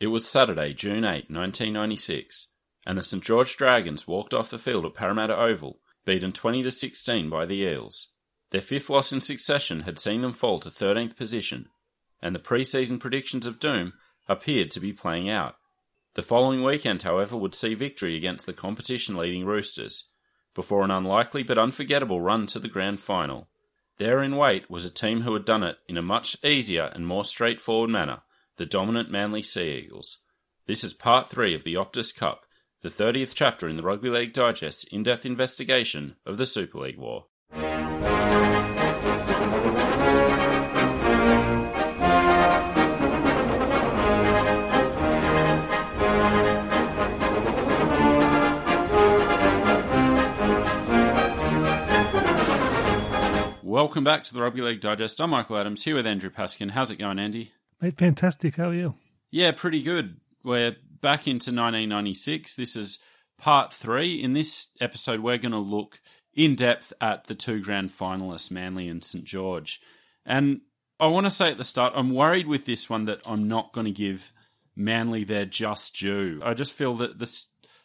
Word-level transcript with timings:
It 0.00 0.08
was 0.08 0.28
Saturday, 0.28 0.74
June 0.74 1.04
8, 1.04 1.28
1996, 1.28 2.48
and 2.86 2.96
the 2.96 3.02
St 3.02 3.22
George 3.22 3.56
Dragons 3.56 4.06
walked 4.06 4.32
off 4.32 4.50
the 4.50 4.58
field 4.58 4.86
at 4.86 4.94
Parramatta 4.94 5.36
Oval, 5.36 5.80
beaten 6.04 6.32
20 6.32 6.62
to 6.62 6.70
16 6.70 7.28
by 7.28 7.44
the 7.44 7.56
Eels. 7.56 8.12
Their 8.50 8.60
fifth 8.60 8.88
loss 8.88 9.12
in 9.12 9.20
succession 9.20 9.80
had 9.80 9.98
seen 9.98 10.22
them 10.22 10.32
fall 10.32 10.60
to 10.60 10.70
13th 10.70 11.16
position, 11.16 11.68
and 12.22 12.32
the 12.32 12.38
pre-season 12.38 13.00
predictions 13.00 13.44
of 13.44 13.58
doom 13.58 13.92
appeared 14.28 14.70
to 14.70 14.80
be 14.80 14.92
playing 14.92 15.28
out. 15.28 15.56
The 16.14 16.22
following 16.22 16.62
weekend, 16.62 17.02
however, 17.02 17.36
would 17.36 17.56
see 17.56 17.74
victory 17.74 18.16
against 18.16 18.46
the 18.46 18.52
competition 18.52 19.16
leading 19.16 19.46
Roosters, 19.46 20.04
before 20.54 20.84
an 20.84 20.92
unlikely 20.92 21.42
but 21.42 21.58
unforgettable 21.58 22.20
run 22.20 22.46
to 22.46 22.60
the 22.60 22.68
grand 22.68 23.00
final. 23.00 23.48
There 23.98 24.22
in 24.22 24.36
wait 24.36 24.70
was 24.70 24.84
a 24.84 24.90
team 24.90 25.22
who 25.22 25.34
had 25.34 25.44
done 25.44 25.64
it 25.64 25.78
in 25.88 25.98
a 25.98 26.02
much 26.02 26.36
easier 26.44 26.84
and 26.94 27.04
more 27.04 27.24
straightforward 27.24 27.90
manner, 27.90 28.22
the 28.58 28.66
dominant 28.66 29.08
Manly 29.08 29.42
Sea 29.42 29.78
Eagles. 29.78 30.18
This 30.66 30.82
is 30.82 30.92
part 30.92 31.30
three 31.30 31.54
of 31.54 31.62
the 31.62 31.74
Optus 31.74 32.14
Cup, 32.14 32.44
the 32.82 32.88
30th 32.88 33.32
chapter 33.32 33.68
in 33.68 33.76
the 33.76 33.84
Rugby 33.84 34.10
League 34.10 34.32
Digest's 34.32 34.84
in 34.84 35.04
depth 35.04 35.24
investigation 35.24 36.16
of 36.26 36.38
the 36.38 36.44
Super 36.44 36.80
League 36.80 36.98
War. 36.98 37.26
Welcome 53.62 54.02
back 54.02 54.24
to 54.24 54.34
the 54.34 54.40
Rugby 54.42 54.62
League 54.62 54.80
Digest. 54.80 55.20
I'm 55.20 55.30
Michael 55.30 55.58
Adams 55.58 55.84
here 55.84 55.94
with 55.94 56.08
Andrew 56.08 56.30
Paskin. 56.30 56.72
How's 56.72 56.90
it 56.90 56.96
going, 56.96 57.20
Andy? 57.20 57.52
Mate, 57.80 57.96
fantastic. 57.96 58.56
How 58.56 58.70
are 58.70 58.74
you? 58.74 58.94
Yeah, 59.30 59.52
pretty 59.52 59.82
good. 59.82 60.16
We're 60.42 60.76
back 61.00 61.28
into 61.28 61.50
1996. 61.50 62.56
This 62.56 62.74
is 62.74 62.98
part 63.38 63.72
three. 63.72 64.20
In 64.20 64.32
this 64.32 64.68
episode, 64.80 65.20
we're 65.20 65.38
going 65.38 65.52
to 65.52 65.58
look 65.58 66.00
in 66.34 66.56
depth 66.56 66.92
at 67.00 67.24
the 67.24 67.34
two 67.34 67.60
grand 67.62 67.90
finalists, 67.90 68.50
Manly 68.50 68.88
and 68.88 69.04
St 69.04 69.24
George. 69.24 69.80
And 70.26 70.62
I 70.98 71.06
want 71.06 71.26
to 71.26 71.30
say 71.30 71.50
at 71.50 71.56
the 71.56 71.64
start, 71.64 71.92
I'm 71.94 72.14
worried 72.14 72.48
with 72.48 72.66
this 72.66 72.90
one 72.90 73.04
that 73.04 73.20
I'm 73.24 73.46
not 73.46 73.72
going 73.72 73.86
to 73.86 73.92
give 73.92 74.32
Manly 74.74 75.22
their 75.22 75.44
just 75.44 75.96
due. 75.96 76.40
I 76.44 76.54
just 76.54 76.72
feel 76.72 76.94
that 76.96 77.18
the 77.20 77.32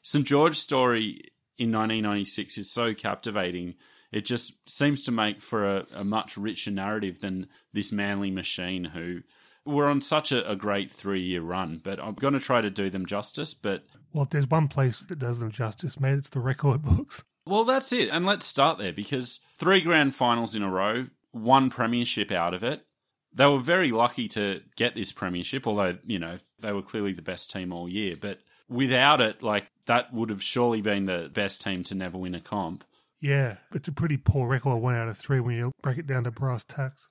St 0.02 0.26
George 0.26 0.58
story 0.58 1.32
in 1.60 1.72
1996 1.72 2.58
is 2.58 2.72
so 2.72 2.96
captivating 2.96 3.76
it 4.14 4.26
just 4.26 4.54
seems 4.70 5.02
to 5.04 5.12
make 5.12 5.42
for 5.42 5.66
a, 5.66 5.86
a 5.96 6.04
much 6.04 6.38
richer 6.38 6.70
narrative 6.70 7.20
than 7.20 7.48
this 7.74 7.92
Manly 7.92 8.30
machine 8.30 8.86
who 8.86 9.22
were 9.66 9.88
on 9.88 10.02
such 10.02 10.31
a, 10.31 10.50
a 10.50 10.56
great 10.56 10.92
three 10.92 11.22
year 11.22 11.42
run. 11.42 11.81
But 11.83 12.00
I'm 12.00 12.16
going 12.16 12.33
to 12.33 12.39
try 12.39 12.61
to 12.61 12.69
do 12.69 12.89
them 12.89 13.06
justice. 13.06 13.53
But 13.53 13.83
well, 14.14 14.23
if 14.23 14.30
there's 14.30 14.50
one 14.50 14.67
place 14.67 15.02
that 15.02 15.19
does 15.19 15.39
them 15.39 15.52
justice, 15.52 16.00
mate, 16.00 16.17
it's 16.17 16.30
the 16.30 16.39
record 16.39 16.81
books. 16.81 17.23
Well, 17.45 17.66
that's 17.66 17.91
it. 17.91 18.09
And 18.09 18.25
let's 18.25 18.46
start 18.46 18.78
there 18.78 18.94
because 18.94 19.41
three 19.57 19.81
grand 19.81 20.16
finals 20.16 20.56
in 20.56 20.63
a 20.63 20.69
row, 20.69 21.07
one 21.31 21.69
premiership 21.69 22.31
out 22.31 22.53
of 22.53 22.63
it. 22.63 22.85
They 23.34 23.47
were 23.47 23.59
very 23.59 23.91
lucky 23.91 24.28
to 24.29 24.62
get 24.75 24.96
this 24.96 25.12
premiership, 25.12 25.66
although, 25.66 25.97
you 26.03 26.19
know, 26.19 26.38
they 26.59 26.72
were 26.72 26.84
clearly 26.84 27.13
the 27.13 27.23
best 27.23 27.50
team 27.50 27.73
all 27.73 27.90
year. 27.90 28.16
But 28.19 28.40
without 28.69 29.22
it, 29.22 29.41
like, 29.41 29.68
that 29.88 30.13
would 30.13 30.29
have 30.29 30.44
surely 30.44 30.81
been 30.81 31.06
the 31.06 31.31
best 31.34 31.62
team 31.62 31.84
to 31.85 31.96
never 31.96 32.18
win 32.18 32.35
a 32.35 32.40
comp. 32.40 32.84
Yeah, 33.19 33.56
it's 33.73 33.88
a 33.88 33.91
pretty 33.91 34.18
poor 34.18 34.47
record, 34.47 34.78
one 34.78 34.96
out 34.96 35.07
of 35.07 35.18
three 35.18 35.40
when 35.40 35.56
you 35.56 35.72
break 35.81 35.97
it 35.97 36.06
down 36.06 36.25
to 36.25 36.31
brass 36.31 36.63
tacks. 36.63 37.07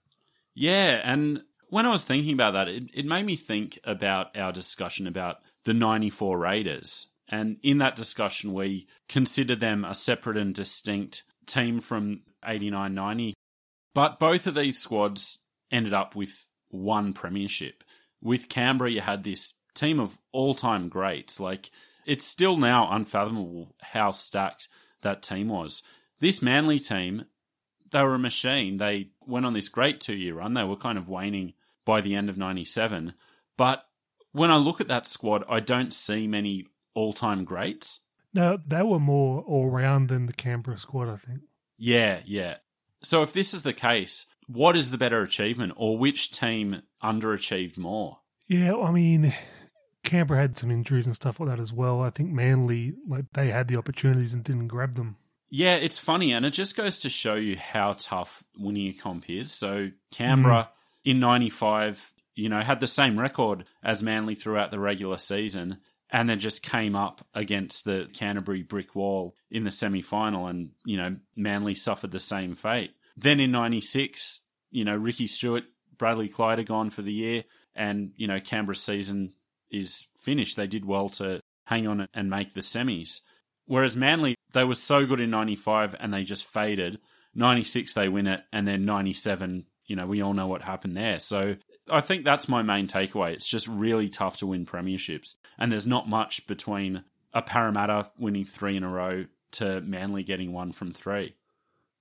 Yeah, 0.54 1.00
and 1.02 1.42
when 1.72 1.86
I 1.86 1.88
was 1.88 2.02
thinking 2.02 2.34
about 2.34 2.52
that, 2.52 2.68
it, 2.68 2.90
it 2.92 3.06
made 3.06 3.24
me 3.24 3.34
think 3.34 3.78
about 3.82 4.36
our 4.36 4.52
discussion 4.52 5.06
about 5.06 5.38
the 5.64 5.72
94 5.72 6.36
Raiders. 6.36 7.06
And 7.26 7.56
in 7.62 7.78
that 7.78 7.96
discussion, 7.96 8.52
we 8.52 8.88
considered 9.08 9.60
them 9.60 9.82
a 9.82 9.94
separate 9.94 10.36
and 10.36 10.54
distinct 10.54 11.22
team 11.46 11.80
from 11.80 12.24
89 12.44 12.92
90. 12.92 13.32
But 13.94 14.20
both 14.20 14.46
of 14.46 14.54
these 14.54 14.78
squads 14.78 15.38
ended 15.70 15.94
up 15.94 16.14
with 16.14 16.44
one 16.68 17.14
premiership. 17.14 17.84
With 18.20 18.50
Canberra, 18.50 18.90
you 18.90 19.00
had 19.00 19.24
this 19.24 19.54
team 19.74 19.98
of 19.98 20.18
all 20.30 20.54
time 20.54 20.90
greats. 20.90 21.40
Like, 21.40 21.70
it's 22.04 22.26
still 22.26 22.58
now 22.58 22.92
unfathomable 22.92 23.74
how 23.80 24.10
stacked 24.10 24.68
that 25.00 25.22
team 25.22 25.48
was. 25.48 25.82
This 26.20 26.42
Manly 26.42 26.78
team, 26.78 27.24
they 27.92 28.02
were 28.02 28.16
a 28.16 28.18
machine. 28.18 28.76
They 28.76 29.08
went 29.26 29.46
on 29.46 29.54
this 29.54 29.70
great 29.70 30.02
two 30.02 30.16
year 30.16 30.34
run. 30.34 30.52
They 30.52 30.64
were 30.64 30.76
kind 30.76 30.98
of 30.98 31.08
waning 31.08 31.54
by 31.84 32.00
the 32.00 32.14
end 32.14 32.28
of 32.28 32.38
97. 32.38 33.14
But 33.56 33.84
when 34.32 34.50
I 34.50 34.56
look 34.56 34.80
at 34.80 34.88
that 34.88 35.06
squad, 35.06 35.44
I 35.48 35.60
don't 35.60 35.92
see 35.92 36.26
many 36.26 36.66
all 36.94 37.12
time 37.12 37.44
greats. 37.44 38.00
No, 38.34 38.58
they 38.66 38.82
were 38.82 38.98
more 38.98 39.42
all 39.42 39.68
round 39.68 40.08
than 40.08 40.26
the 40.26 40.32
Canberra 40.32 40.78
squad, 40.78 41.08
I 41.08 41.16
think. 41.16 41.42
Yeah, 41.76 42.20
yeah. 42.24 42.56
So 43.02 43.22
if 43.22 43.32
this 43.32 43.52
is 43.52 43.62
the 43.62 43.72
case, 43.72 44.26
what 44.46 44.76
is 44.76 44.90
the 44.90 44.98
better 44.98 45.22
achievement 45.22 45.74
or 45.76 45.98
which 45.98 46.30
team 46.30 46.82
underachieved 47.02 47.76
more? 47.76 48.20
Yeah, 48.46 48.76
I 48.76 48.90
mean, 48.90 49.34
Canberra 50.04 50.40
had 50.40 50.58
some 50.58 50.70
injuries 50.70 51.06
and 51.06 51.14
stuff 51.14 51.40
like 51.40 51.48
that 51.50 51.60
as 51.60 51.72
well. 51.72 52.02
I 52.02 52.10
think 52.10 52.30
Manly, 52.30 52.94
like, 53.06 53.26
they 53.34 53.48
had 53.48 53.68
the 53.68 53.76
opportunities 53.76 54.34
and 54.34 54.42
didn't 54.44 54.68
grab 54.68 54.94
them. 54.94 55.16
Yeah, 55.50 55.74
it's 55.74 55.98
funny, 55.98 56.32
and 56.32 56.46
it 56.46 56.52
just 56.52 56.76
goes 56.76 57.00
to 57.00 57.10
show 57.10 57.34
you 57.34 57.56
how 57.56 57.94
tough 57.98 58.42
winning 58.56 58.88
a 58.88 58.94
comp 58.94 59.28
is. 59.28 59.52
So 59.52 59.90
Canberra 60.10 60.70
mm. 60.70 60.81
In 61.04 61.20
'95, 61.20 62.12
you 62.34 62.48
know, 62.48 62.60
had 62.60 62.80
the 62.80 62.86
same 62.86 63.18
record 63.18 63.64
as 63.82 64.02
Manly 64.02 64.34
throughout 64.34 64.70
the 64.70 64.78
regular 64.78 65.18
season, 65.18 65.78
and 66.10 66.28
then 66.28 66.38
just 66.38 66.62
came 66.62 66.94
up 66.94 67.26
against 67.34 67.84
the 67.84 68.08
Canterbury 68.12 68.62
brick 68.62 68.94
wall 68.94 69.34
in 69.50 69.64
the 69.64 69.70
semi 69.70 70.02
final, 70.02 70.46
and 70.46 70.72
you 70.84 70.96
know, 70.96 71.16
Manly 71.36 71.74
suffered 71.74 72.10
the 72.10 72.20
same 72.20 72.54
fate. 72.54 72.92
Then 73.16 73.40
in 73.40 73.50
'96, 73.50 74.40
you 74.70 74.84
know, 74.84 74.96
Ricky 74.96 75.26
Stewart, 75.26 75.64
Bradley 75.96 76.28
Clyde 76.28 76.58
are 76.58 76.64
gone 76.64 76.90
for 76.90 77.02
the 77.02 77.12
year, 77.12 77.44
and 77.74 78.12
you 78.16 78.26
know, 78.26 78.40
Canberra's 78.40 78.82
season 78.82 79.32
is 79.70 80.06
finished. 80.16 80.56
They 80.56 80.66
did 80.66 80.84
well 80.84 81.08
to 81.10 81.40
hang 81.64 81.86
on 81.86 82.06
and 82.14 82.30
make 82.30 82.54
the 82.54 82.60
semis. 82.60 83.20
Whereas 83.66 83.96
Manly, 83.96 84.34
they 84.52 84.64
were 84.64 84.74
so 84.74 85.06
good 85.06 85.20
in 85.20 85.30
95 85.30 85.96
and 85.98 86.12
they 86.12 86.24
just 86.24 86.44
faded. 86.44 86.98
96, 87.34 87.94
they 87.94 88.08
win 88.08 88.26
it. 88.26 88.42
And 88.52 88.68
then 88.68 88.84
97, 88.84 89.66
you 89.86 89.96
know, 89.96 90.06
we 90.06 90.22
all 90.22 90.34
know 90.34 90.46
what 90.46 90.62
happened 90.62 90.96
there. 90.96 91.18
So 91.18 91.56
I 91.88 92.00
think 92.00 92.24
that's 92.24 92.48
my 92.48 92.62
main 92.62 92.86
takeaway. 92.86 93.32
It's 93.32 93.48
just 93.48 93.68
really 93.68 94.08
tough 94.08 94.38
to 94.38 94.46
win 94.46 94.66
premierships. 94.66 95.34
And 95.58 95.70
there's 95.70 95.86
not 95.86 96.08
much 96.08 96.46
between 96.46 97.04
a 97.32 97.42
Parramatta 97.42 98.10
winning 98.18 98.44
three 98.44 98.76
in 98.76 98.84
a 98.84 98.88
row 98.88 99.26
to 99.52 99.80
Manly 99.80 100.22
getting 100.22 100.52
one 100.52 100.72
from 100.72 100.92
three. 100.92 101.34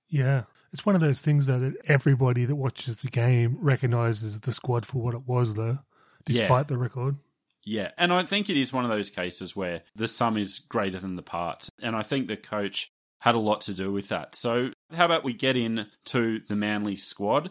Yeah. 0.08 0.44
It's 0.72 0.86
one 0.86 0.94
of 0.94 1.00
those 1.00 1.20
things, 1.20 1.46
though, 1.46 1.58
that 1.58 1.74
everybody 1.86 2.46
that 2.46 2.54
watches 2.54 2.98
the 2.98 3.08
game 3.08 3.58
recognizes 3.60 4.40
the 4.40 4.52
squad 4.52 4.86
for 4.86 5.02
what 5.02 5.14
it 5.14 5.26
was, 5.26 5.54
though, 5.54 5.78
despite 6.24 6.50
yeah. 6.50 6.62
the 6.62 6.78
record. 6.78 7.16
Yeah, 7.64 7.90
and 7.96 8.12
I 8.12 8.24
think 8.24 8.50
it 8.50 8.56
is 8.56 8.72
one 8.72 8.84
of 8.84 8.90
those 8.90 9.10
cases 9.10 9.54
where 9.54 9.82
the 9.94 10.08
sum 10.08 10.36
is 10.36 10.58
greater 10.58 10.98
than 10.98 11.16
the 11.16 11.22
parts. 11.22 11.70
And 11.80 11.94
I 11.94 12.02
think 12.02 12.26
the 12.26 12.36
coach 12.36 12.90
had 13.20 13.34
a 13.34 13.38
lot 13.38 13.60
to 13.62 13.74
do 13.74 13.92
with 13.92 14.08
that. 14.08 14.34
So, 14.34 14.70
how 14.92 15.04
about 15.04 15.24
we 15.24 15.32
get 15.32 15.56
in 15.56 15.86
to 16.06 16.40
the 16.48 16.56
Manly 16.56 16.96
squad, 16.96 17.50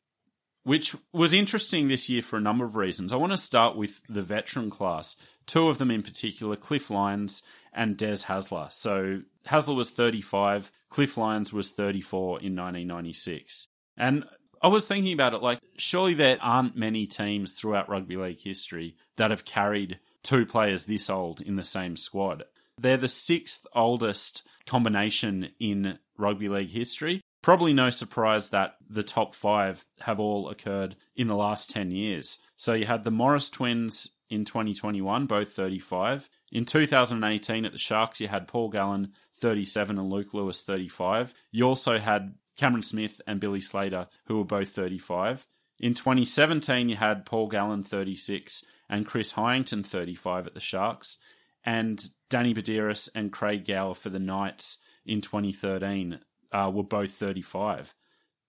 which 0.64 0.96
was 1.12 1.34
interesting 1.34 1.88
this 1.88 2.10
year 2.10 2.22
for 2.22 2.38
a 2.38 2.42
number 2.42 2.66
of 2.66 2.76
reasons. 2.76 3.12
I 3.12 3.18
want 3.18 3.32
to 3.32 3.38
start 3.38 3.76
with 3.76 4.02
the 4.08 4.22
veteran 4.22 4.70
class, 4.70 5.18
two 5.46 5.70
of 5.70 5.78
them 5.78 5.92
in 5.92 6.04
particular, 6.04 6.56
Cliff 6.56 6.90
Lyons 6.90 7.44
and 7.74 7.98
Des 7.98 8.24
Hasler. 8.28 8.72
So, 8.72 9.22
Hasler 9.48 9.76
was 9.76 9.92
35, 9.92 10.72
Cliff 10.90 11.18
Lyons 11.18 11.52
was 11.52 11.72
34 11.72 12.42
in 12.42 12.56
1996. 12.56 13.68
And 13.98 14.26
I 14.62 14.68
was 14.68 14.88
thinking 14.88 15.14
about 15.14 15.34
it 15.34 15.42
like, 15.42 15.60
surely 15.78 16.14
there 16.14 16.38
aren't 16.42 16.76
many 16.76 17.08
teams 17.08 17.54
throughout 17.54 17.90
rugby 17.90 18.16
league 18.16 18.42
history 18.42 18.96
that 19.18 19.32
have 19.32 19.46
carried 19.46 20.00
two 20.22 20.46
players 20.46 20.86
this 20.86 21.10
old 21.10 21.42
in 21.42 21.56
the 21.56 21.64
same 21.64 21.98
squad. 21.98 22.44
They're 22.80 22.98
the 22.98 23.08
sixth 23.08 23.66
oldest 23.74 24.44
combination 24.66 25.50
in 25.60 25.98
rugby 26.18 26.50
league 26.50 26.70
history. 26.70 27.22
Probably 27.42 27.74
no 27.74 27.90
surprise 27.90 28.50
that 28.50 28.76
the 28.88 29.04
top 29.04 29.34
five 29.34 29.86
have 30.02 30.20
all 30.20 30.50
occurred 30.50 30.96
in 31.16 31.28
the 31.28 31.36
last 31.36 31.70
10 31.72 31.90
years. 31.90 32.38
So 32.56 32.74
you 32.74 32.86
had 32.86 33.04
the 33.04 33.12
Morris 33.12 33.50
twins 33.50 34.10
in 34.30 34.46
2021, 34.46 35.26
both 35.26 35.52
35. 35.52 36.30
In 36.52 36.66
2018 36.66 37.66
at 37.66 37.72
the 37.72 37.78
Sharks, 37.78 38.22
you 38.22 38.28
had 38.28 38.48
Paul 38.48 38.70
Gallen 38.70 39.14
37 39.40 39.98
and 39.98 40.10
Luke 40.10 40.34
Lewis 40.34 40.64
35. 40.64 41.34
You 41.52 41.68
also 41.68 41.98
had 41.98 42.36
Cameron 42.58 42.84
Smith 42.84 43.22
and 43.26 43.40
Billy 43.40 43.62
Slater, 43.62 44.08
who 44.26 44.38
were 44.38 44.46
both 44.46 44.70
35. 44.70 45.48
In 45.80 45.96
2017, 45.96 46.90
you 46.90 46.96
had 46.96 47.26
Paul 47.26 47.48
Gallen 47.48 47.82
36 47.82 48.64
and 48.88 49.08
Chris 49.08 49.34
Heighington 49.34 49.84
35 49.84 50.48
at 50.48 50.54
the 50.54 50.60
Sharks, 50.60 51.18
and 51.64 52.04
Danny 52.30 52.54
Buderus 52.54 53.10
and 53.16 53.32
Craig 53.32 53.66
Gower 53.66 53.96
for 53.96 54.10
the 54.10 54.20
Knights 54.20 54.78
in 55.06 55.22
2013 55.22 56.20
uh, 56.52 56.72
were 56.74 56.84
both 56.84 57.12
35. 57.12 57.94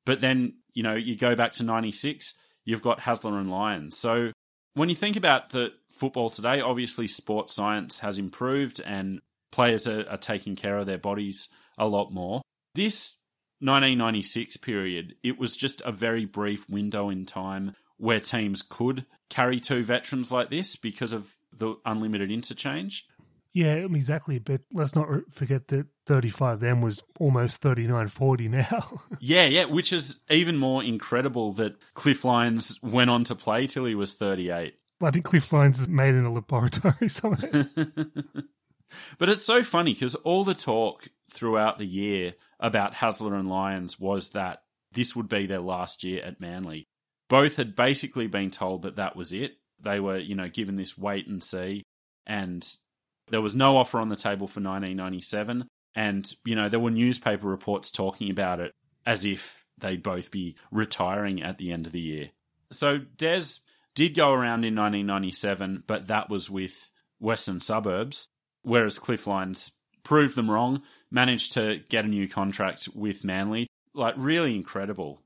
But 0.04 0.20
then, 0.20 0.54
you 0.74 0.82
know, 0.82 0.94
you 0.94 1.16
go 1.16 1.36
back 1.36 1.52
to 1.52 1.62
96, 1.62 2.34
you've 2.64 2.82
got 2.82 3.00
Hasler 3.00 3.38
and 3.38 3.50
Lyons. 3.50 3.96
So 3.96 4.32
when 4.74 4.88
you 4.88 4.94
think 4.94 5.16
about 5.16 5.50
the 5.50 5.72
football 5.90 6.30
today, 6.30 6.60
obviously 6.60 7.06
sports 7.06 7.54
science 7.54 8.00
has 8.00 8.18
improved 8.18 8.80
and 8.84 9.20
players 9.50 9.86
are, 9.86 10.08
are 10.08 10.16
taking 10.16 10.56
care 10.56 10.78
of 10.78 10.86
their 10.86 10.98
bodies 10.98 11.48
a 11.78 11.86
lot 11.86 12.10
more. 12.10 12.42
This 12.74 13.16
1996 13.60 14.56
period, 14.56 15.14
it 15.22 15.38
was 15.38 15.56
just 15.56 15.82
a 15.84 15.92
very 15.92 16.24
brief 16.24 16.68
window 16.68 17.10
in 17.10 17.24
time 17.26 17.76
where 17.96 18.18
teams 18.18 18.62
could 18.62 19.06
carry 19.30 19.60
two 19.60 19.84
veterans 19.84 20.32
like 20.32 20.50
this 20.50 20.74
because 20.74 21.12
of 21.12 21.36
the 21.52 21.74
unlimited 21.84 22.30
interchange. 22.30 23.06
Yeah, 23.54 23.74
exactly. 23.74 24.38
But 24.38 24.62
let's 24.72 24.94
not 24.94 25.08
forget 25.30 25.68
that 25.68 25.86
35 26.06 26.60
then 26.60 26.80
was 26.80 27.02
almost 27.20 27.60
39 27.60 28.08
40 28.08 28.48
now. 28.48 29.02
yeah, 29.20 29.46
yeah, 29.46 29.64
which 29.64 29.92
is 29.92 30.20
even 30.30 30.56
more 30.56 30.82
incredible 30.82 31.52
that 31.54 31.76
Cliff 31.94 32.24
Lyons 32.24 32.82
went 32.82 33.10
on 33.10 33.24
to 33.24 33.34
play 33.34 33.66
till 33.66 33.84
he 33.84 33.94
was 33.94 34.14
38. 34.14 34.74
I 35.02 35.10
think 35.10 35.24
Cliff 35.24 35.52
Lyons 35.52 35.80
is 35.80 35.88
made 35.88 36.14
in 36.14 36.24
a 36.24 36.32
laboratory 36.32 37.08
somewhere. 37.08 37.66
but 39.18 39.28
it's 39.28 39.44
so 39.44 39.62
funny 39.62 39.92
because 39.92 40.14
all 40.16 40.44
the 40.44 40.54
talk 40.54 41.08
throughout 41.30 41.78
the 41.78 41.86
year 41.86 42.34
about 42.60 42.94
Hasler 42.94 43.38
and 43.38 43.48
Lyons 43.48 43.98
was 43.98 44.30
that 44.30 44.62
this 44.92 45.16
would 45.16 45.28
be 45.28 45.46
their 45.46 45.60
last 45.60 46.04
year 46.04 46.22
at 46.22 46.40
Manly. 46.40 46.86
Both 47.28 47.56
had 47.56 47.74
basically 47.74 48.26
been 48.26 48.50
told 48.50 48.82
that 48.82 48.96
that 48.96 49.16
was 49.16 49.32
it. 49.32 49.56
They 49.80 49.98
were, 49.98 50.18
you 50.18 50.34
know, 50.34 50.48
given 50.48 50.76
this 50.76 50.96
wait 50.96 51.26
and 51.26 51.42
see, 51.42 51.82
and 52.26 52.64
there 53.32 53.40
was 53.40 53.56
no 53.56 53.78
offer 53.78 53.98
on 53.98 54.10
the 54.10 54.16
table 54.16 54.46
for 54.46 54.60
1997. 54.60 55.66
And, 55.94 56.34
you 56.44 56.54
know, 56.54 56.68
there 56.68 56.78
were 56.78 56.90
newspaper 56.90 57.48
reports 57.48 57.90
talking 57.90 58.30
about 58.30 58.60
it 58.60 58.72
as 59.04 59.24
if 59.24 59.64
they'd 59.78 60.02
both 60.02 60.30
be 60.30 60.54
retiring 60.70 61.42
at 61.42 61.58
the 61.58 61.72
end 61.72 61.86
of 61.86 61.92
the 61.92 62.00
year. 62.00 62.30
So 62.70 62.98
Des 62.98 63.60
did 63.94 64.14
go 64.14 64.32
around 64.32 64.64
in 64.64 64.76
1997, 64.76 65.84
but 65.86 66.06
that 66.06 66.28
was 66.28 66.50
with 66.50 66.90
Western 67.20 67.60
Suburbs, 67.60 68.28
whereas 68.62 68.98
Cliff 68.98 69.26
Lyons 69.26 69.72
proved 70.04 70.36
them 70.36 70.50
wrong, 70.50 70.82
managed 71.10 71.52
to 71.52 71.80
get 71.88 72.04
a 72.04 72.08
new 72.08 72.28
contract 72.28 72.88
with 72.94 73.24
Manly. 73.24 73.66
Like, 73.94 74.14
really 74.18 74.54
incredible. 74.54 75.20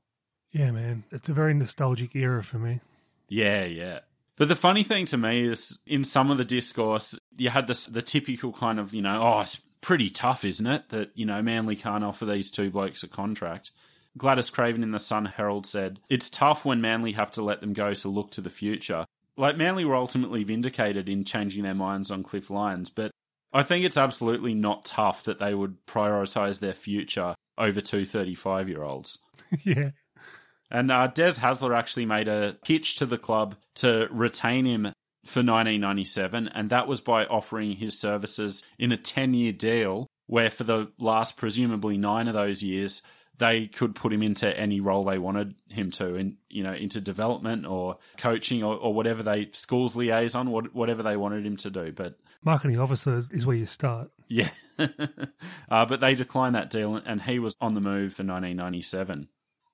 Yeah, 0.51 0.71
man. 0.71 1.03
It's 1.11 1.29
a 1.29 1.33
very 1.33 1.53
nostalgic 1.53 2.15
era 2.15 2.41
for 2.41 2.57
me. 2.57 2.79
Yeah, 3.27 3.65
yeah. 3.65 3.99
But 4.37 4.47
the 4.47 4.55
funny 4.55 4.83
thing 4.83 5.05
to 5.07 5.17
me 5.17 5.45
is, 5.45 5.79
in 5.85 6.03
some 6.03 6.29
of 6.31 6.37
the 6.37 6.45
discourse, 6.45 7.19
you 7.37 7.49
had 7.49 7.67
this 7.67 7.87
the 7.87 8.01
typical 8.01 8.53
kind 8.53 8.79
of, 8.79 8.93
you 8.93 9.01
know, 9.01 9.21
oh, 9.21 9.41
it's 9.41 9.61
pretty 9.81 10.09
tough, 10.09 10.45
isn't 10.45 10.67
it? 10.67 10.89
That 10.89 11.11
you 11.15 11.25
know, 11.25 11.41
Manly 11.41 11.75
can't 11.75 12.03
offer 12.03 12.25
these 12.25 12.51
two 12.51 12.69
blokes 12.69 13.03
a 13.03 13.07
contract. 13.07 13.71
Gladys 14.17 14.49
Craven 14.49 14.83
in 14.83 14.91
the 14.91 14.99
Sun 14.99 15.25
Herald 15.25 15.65
said, 15.65 15.99
"It's 16.09 16.29
tough 16.29 16.65
when 16.65 16.81
Manly 16.81 17.13
have 17.13 17.31
to 17.31 17.43
let 17.43 17.61
them 17.61 17.73
go 17.73 17.93
to 17.93 18.07
look 18.07 18.31
to 18.31 18.41
the 18.41 18.49
future." 18.49 19.05
Like 19.35 19.57
Manly 19.57 19.85
were 19.85 19.95
ultimately 19.95 20.43
vindicated 20.43 21.09
in 21.09 21.23
changing 21.23 21.63
their 21.63 21.75
minds 21.75 22.09
on 22.09 22.23
Cliff 22.23 22.49
Lyons, 22.49 22.89
but 22.89 23.11
I 23.53 23.63
think 23.63 23.85
it's 23.85 23.97
absolutely 23.97 24.53
not 24.53 24.85
tough 24.85 25.23
that 25.23 25.39
they 25.39 25.53
would 25.53 25.85
prioritise 25.85 26.59
their 26.59 26.73
future 26.73 27.35
over 27.57 27.81
two 27.81 28.05
35 28.05 28.69
year 28.69 28.83
olds. 28.83 29.19
yeah. 29.63 29.91
And 30.69 30.91
uh, 30.91 31.07
Des 31.07 31.33
Hasler 31.33 31.75
actually 31.75 32.05
made 32.05 32.27
a 32.27 32.57
pitch 32.63 32.97
to 32.97 33.05
the 33.05 33.17
club 33.17 33.55
to 33.75 34.07
retain 34.11 34.65
him 34.65 34.93
for 35.23 35.39
1997, 35.39 36.47
and 36.53 36.69
that 36.69 36.87
was 36.87 37.01
by 37.01 37.25
offering 37.25 37.75
his 37.75 37.99
services 37.99 38.63
in 38.79 38.91
a 38.91 38.97
10 38.97 39.33
year 39.33 39.51
deal 39.51 40.07
where, 40.27 40.49
for 40.49 40.63
the 40.63 40.91
last 40.99 41.37
presumably 41.37 41.97
nine 41.97 42.27
of 42.27 42.33
those 42.33 42.63
years, 42.63 43.01
they 43.37 43.67
could 43.67 43.93
put 43.93 44.11
him 44.11 44.23
into 44.23 44.57
any 44.57 44.79
role 44.79 45.03
they 45.03 45.17
wanted 45.17 45.55
him 45.69 45.91
to, 45.91 46.15
and 46.15 46.35
you 46.49 46.63
know, 46.63 46.73
into 46.73 46.99
development 46.99 47.65
or 47.65 47.97
coaching 48.17 48.63
or, 48.63 48.75
or 48.75 48.93
whatever 48.93 49.21
they 49.23 49.49
schools 49.51 49.95
liaison, 49.95 50.47
whatever 50.47 51.03
they 51.03 51.17
wanted 51.17 51.45
him 51.45 51.57
to 51.57 51.69
do. 51.69 51.91
But 51.91 52.17
marketing 52.43 52.79
officer 52.79 53.17
is 53.17 53.45
where 53.45 53.55
you 53.55 53.65
start. 53.65 54.09
Yeah, 54.27 54.49
uh, 54.79 55.85
but 55.85 55.99
they 55.99 56.15
declined 56.15 56.55
that 56.55 56.69
deal, 56.69 56.95
and 56.95 57.21
he 57.21 57.39
was 57.39 57.55
on 57.61 57.73
the 57.73 57.81
move 57.81 58.13
for 58.13 58.23
1997. 58.23 59.27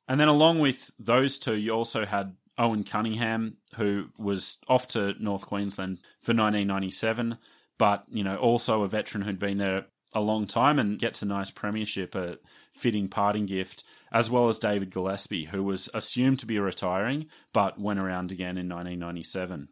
And 0.08 0.20
then 0.20 0.28
along 0.28 0.60
with 0.60 0.92
those 1.00 1.38
two, 1.38 1.56
you 1.56 1.72
also 1.72 2.06
had 2.06 2.36
Owen 2.58 2.84
Cunningham, 2.84 3.58
who 3.76 4.08
was 4.18 4.58
off 4.68 4.88
to 4.90 5.14
North 5.20 5.46
Queensland 5.46 5.98
for 6.22 6.34
1997, 6.34 7.38
but 7.78 8.04
you 8.10 8.24
know 8.24 8.36
also 8.36 8.84
a 8.84 8.88
veteran 8.88 9.24
who'd 9.24 9.40
been 9.40 9.58
there 9.58 9.86
a 10.14 10.22
long 10.22 10.46
time 10.46 10.78
and 10.78 11.00
gets 11.00 11.22
a 11.22 11.26
nice 11.26 11.50
premiership, 11.50 12.16
a 12.16 12.38
fitting 12.74 13.08
parting 13.08 13.46
gift, 13.46 13.84
as 14.12 14.30
well 14.30 14.48
as 14.48 14.60
David 14.60 14.92
Gillespie, 14.92 15.46
who 15.46 15.64
was 15.64 15.90
assumed 15.94 16.40
to 16.40 16.46
be 16.46 16.60
retiring 16.60 17.28
but 17.52 17.80
went 17.80 18.00
around 18.00 18.32
again 18.32 18.58
in 18.58 18.70
1997. 18.70 19.70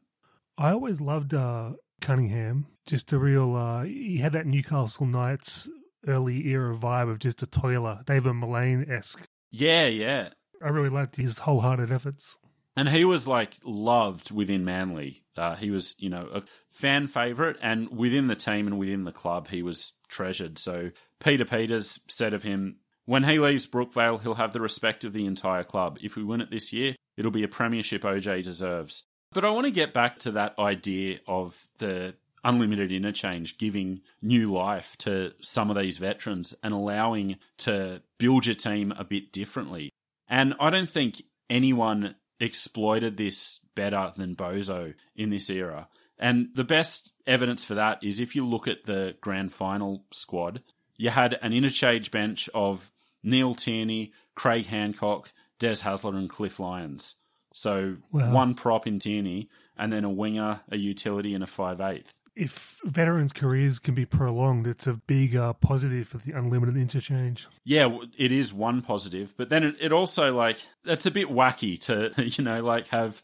I 0.58 0.72
always 0.72 1.00
loved 1.00 1.34
uh, 1.34 1.72
Cunningham. 2.02 2.68
Just 2.88 3.14
a 3.14 3.20
real, 3.20 3.56
uh, 3.56 3.84
he 3.84 4.18
had 4.18 4.34
that 4.34 4.48
Newcastle 4.48 5.06
Knights 5.06 5.70
early 6.08 6.48
era 6.48 6.76
vibe 6.76 7.12
of 7.12 7.20
just 7.20 7.44
a 7.44 7.48
toiler, 7.48 8.02
David 8.06 8.34
Mullane 8.34 8.90
esque. 8.90 9.28
Yeah, 9.52 9.88
yeah. 9.88 10.30
I 10.64 10.70
really 10.70 10.90
liked 10.90 11.16
his 11.16 11.40
wholehearted 11.40 11.92
efforts. 11.92 12.38
And 12.78 12.88
he 12.88 13.04
was 13.04 13.28
like 13.28 13.56
loved 13.66 14.32
within 14.32 14.64
Manly. 14.64 15.24
Uh, 15.36 15.56
he 15.56 15.72
was, 15.72 15.96
you 16.00 16.10
know, 16.10 16.30
a 16.34 16.44
fan 16.70 17.08
favourite, 17.08 17.58
and 17.62 17.90
within 17.90 18.28
the 18.28 18.36
team 18.36 18.66
and 18.66 18.80
within 18.80 19.04
the 19.04 19.12
club, 19.12 19.50
he 19.50 19.62
was 19.62 19.94
treasured. 20.08 20.58
So 20.58 20.92
Peter 21.20 21.46
Peters 21.46 22.00
said 22.08 22.34
of 22.34 22.44
him, 22.44 22.78
when 23.06 23.24
he 23.26 23.40
leaves 23.40 23.68
Brookvale, 23.68 24.22
he'll 24.22 24.36
have 24.36 24.54
the 24.54 24.62
respect 24.62 25.04
of 25.04 25.12
the 25.12 25.26
entire 25.26 25.64
club. 25.64 25.98
If 26.02 26.16
we 26.16 26.24
win 26.24 26.40
it 26.40 26.50
this 26.50 26.72
year, 26.72 26.96
it'll 27.18 27.32
be 27.32 27.44
a 27.44 27.50
premiership 27.50 28.04
OJ 28.04 28.44
deserves. 28.44 29.04
But 29.34 29.46
I 29.46 29.50
want 29.50 29.66
to 29.66 29.72
get 29.72 29.94
back 29.94 30.20
to 30.20 30.32
that 30.32 30.58
idea 30.60 31.20
of 31.28 31.62
the 31.80 32.16
unlimited 32.44 32.92
interchange 32.92 33.58
giving 33.58 34.02
new 34.22 34.52
life 34.52 34.96
to 34.98 35.32
some 35.42 35.70
of 35.70 35.78
these 35.78 35.98
veterans 35.98 36.56
and 36.64 36.74
allowing 36.74 37.38
to 37.58 38.02
build 38.18 38.46
your 38.46 38.56
team 38.56 38.92
a 38.98 39.04
bit 39.04 39.32
differently. 39.32 39.92
And 40.28 40.56
I 40.60 40.70
don't 40.70 40.90
think 40.90 41.22
anyone 41.50 42.16
exploited 42.40 43.18
this 43.18 43.60
better 43.76 44.12
than 44.16 44.36
Bozo 44.36 44.94
in 45.16 45.30
this 45.30 45.50
era. 45.50 45.88
And 46.18 46.50
the 46.56 46.64
best 46.64 47.14
evidence 47.26 47.64
for 47.64 47.76
that 47.76 48.04
is 48.04 48.20
if 48.20 48.36
you 48.36 48.46
look 48.46 48.68
at 48.68 48.86
the 48.86 49.16
grand 49.22 49.54
final 49.54 50.06
squad, 50.12 50.62
you 50.96 51.10
had 51.10 51.38
an 51.42 51.54
interchange 51.54 52.12
bench 52.12 52.50
of 52.54 52.92
Neil 53.24 53.56
Tierney, 53.56 54.14
Craig 54.36 54.68
Hancock, 54.68 55.32
Des 55.60 55.78
Hasler, 55.78 56.16
and 56.16 56.30
Cliff 56.30 56.60
Lyons. 56.60 57.16
So 57.54 57.98
wow. 58.12 58.32
one 58.32 58.54
prop 58.54 58.88
in 58.88 59.00
Tierney, 59.00 59.50
and 59.78 59.92
then 59.92 60.04
a 60.04 60.10
winger, 60.10 60.62
a 60.72 60.78
utility, 60.78 61.34
and 61.34 61.44
a 61.44 61.48
five 61.48 61.82
eighth. 61.82 62.21
If 62.36 62.78
veterans' 62.86 63.34
careers 63.34 63.78
can 63.78 63.94
be 63.94 64.06
prolonged, 64.06 64.66
it's 64.66 64.88
a 64.88 64.94
big 64.94 65.36
uh, 65.36 65.54
positive 65.54 66.08
for 66.08 66.18
the 66.18 66.32
unlimited 66.32 66.78
interchange. 66.78 67.48
Yeah, 67.66 67.98
it 68.18 68.32
is 68.32 68.54
one 68.54 68.82
positive, 68.82 69.34
but 69.36 69.50
then 69.50 69.76
it, 69.80 69.92
also 69.92 70.34
like 70.36 70.58
it's 70.86 71.06
a 71.06 71.12
bit 71.12 71.28
wacky 71.28 71.80
to 71.82 72.12
you 72.38 72.44
know 72.44 72.64
like 72.64 72.88
have 72.88 73.22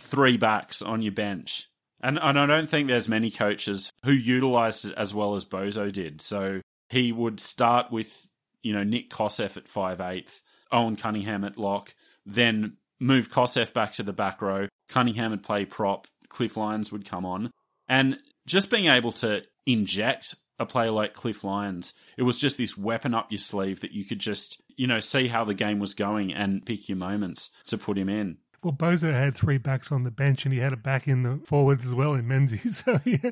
three 0.00 0.36
backs 0.36 0.82
on 0.82 1.02
your 1.02 1.12
bench, 1.12 1.68
and 2.00 2.18
and 2.20 2.38
I 2.38 2.46
don't 2.46 2.68
think 2.68 2.88
there's 2.88 3.08
many 3.08 3.30
coaches 3.30 3.92
who 4.04 4.12
utilised 4.12 4.84
it 4.84 4.94
as 4.96 5.14
well 5.14 5.34
as 5.34 5.44
Bozo 5.44 5.92
did. 5.92 6.20
So 6.20 6.60
he 6.88 7.12
would 7.12 7.38
start 7.38 7.92
with 7.92 8.28
you 8.62 8.72
know 8.72 8.82
Nik 8.82 9.10
Kosef 9.10 9.56
at 9.56 9.68
five 9.68 10.00
eighth, 10.00 10.42
Owen 10.72 10.96
Cunningham 10.96 11.44
at 11.44 11.56
lock, 11.56 11.94
then 12.26 12.76
move 13.00 13.30
Kosef 13.30 13.72
back 13.72 13.92
to 13.92 14.02
the 14.02 14.12
back 14.12 14.42
row. 14.42 14.68
Cunningham 14.88 15.30
would 15.30 15.42
play 15.42 15.64
prop. 15.64 16.06
Cliff 16.28 16.56
Lyons 16.56 16.92
would 16.92 17.04
come 17.04 17.24
on. 17.24 17.50
And 17.88 18.18
just 18.48 18.70
being 18.70 18.86
able 18.86 19.12
to 19.12 19.42
inject 19.66 20.34
a 20.58 20.66
player 20.66 20.90
like 20.90 21.14
Cliff 21.14 21.44
Lyons, 21.44 21.94
it 22.16 22.22
was 22.22 22.38
just 22.38 22.58
this 22.58 22.76
weapon 22.76 23.14
up 23.14 23.30
your 23.30 23.38
sleeve 23.38 23.80
that 23.80 23.92
you 23.92 24.04
could 24.04 24.18
just, 24.18 24.60
you 24.76 24.86
know, 24.86 25.00
see 25.00 25.28
how 25.28 25.44
the 25.44 25.54
game 25.54 25.78
was 25.78 25.94
going 25.94 26.32
and 26.32 26.66
pick 26.66 26.88
your 26.88 26.98
moments 26.98 27.50
to 27.66 27.78
put 27.78 27.96
him 27.96 28.08
in. 28.08 28.38
Well, 28.62 28.72
Bozo 28.72 29.12
had 29.12 29.36
three 29.36 29.58
backs 29.58 29.92
on 29.92 30.02
the 30.02 30.10
bench 30.10 30.44
and 30.44 30.52
he 30.52 30.58
had 30.58 30.72
a 30.72 30.76
back 30.76 31.06
in 31.06 31.22
the 31.22 31.40
forwards 31.44 31.86
as 31.86 31.94
well 31.94 32.14
in 32.14 32.26
Menzies. 32.26 32.82
So, 32.84 33.00
yeah, 33.04 33.30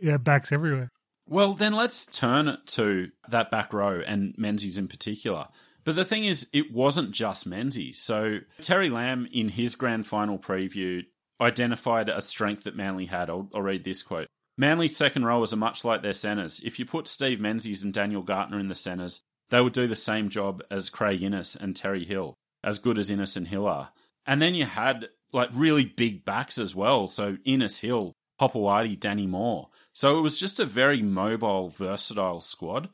yeah, 0.00 0.16
backs 0.16 0.50
everywhere. 0.50 0.88
Well, 1.28 1.52
then 1.54 1.74
let's 1.74 2.06
turn 2.06 2.48
it 2.48 2.66
to 2.68 3.10
that 3.28 3.50
back 3.50 3.72
row 3.72 4.00
and 4.04 4.34
Menzies 4.38 4.76
in 4.76 4.88
particular 4.88 5.46
But 5.84 5.94
the 5.94 6.04
thing 6.04 6.24
is, 6.24 6.48
it 6.52 6.72
wasn't 6.72 7.12
just 7.12 7.46
Menzies. 7.46 7.98
So 7.98 8.38
Terry 8.60 8.88
Lamb, 8.88 9.28
in 9.30 9.50
his 9.50 9.74
grand 9.74 10.06
final 10.06 10.38
preview, 10.38 11.02
identified 11.40 12.08
a 12.08 12.20
strength 12.20 12.64
that 12.64 12.76
Manly 12.76 13.06
had. 13.06 13.28
I'll, 13.28 13.50
I'll 13.54 13.62
read 13.62 13.84
this 13.84 14.02
quote. 14.02 14.28
Manly's 14.56 14.96
second 14.96 15.24
rowers 15.24 15.52
are 15.52 15.56
much 15.56 15.84
like 15.84 16.02
their 16.02 16.12
centres. 16.12 16.60
If 16.64 16.78
you 16.78 16.84
put 16.84 17.08
Steve 17.08 17.40
Menzies 17.40 17.82
and 17.82 17.92
Daniel 17.92 18.22
Gartner 18.22 18.58
in 18.58 18.68
the 18.68 18.74
centres, 18.74 19.20
they 19.48 19.60
would 19.60 19.72
do 19.72 19.86
the 19.86 19.96
same 19.96 20.28
job 20.28 20.62
as 20.70 20.90
Craig 20.90 21.22
Innes 21.22 21.56
and 21.56 21.74
Terry 21.74 22.04
Hill, 22.04 22.34
as 22.62 22.78
good 22.78 22.98
as 22.98 23.10
Innes 23.10 23.36
and 23.36 23.48
Hill 23.48 23.66
are. 23.66 23.90
And 24.26 24.40
then 24.40 24.54
you 24.54 24.64
had 24.66 25.08
like 25.32 25.48
really 25.52 25.84
big 25.84 26.24
backs 26.24 26.58
as 26.58 26.74
well. 26.74 27.08
So 27.08 27.38
Innes 27.44 27.78
Hill, 27.78 28.12
Hopoate, 28.40 29.00
Danny 29.00 29.26
Moore. 29.26 29.68
So 29.94 30.18
it 30.18 30.22
was 30.22 30.38
just 30.38 30.60
a 30.60 30.66
very 30.66 31.02
mobile, 31.02 31.68
versatile 31.68 32.40
squad. 32.40 32.88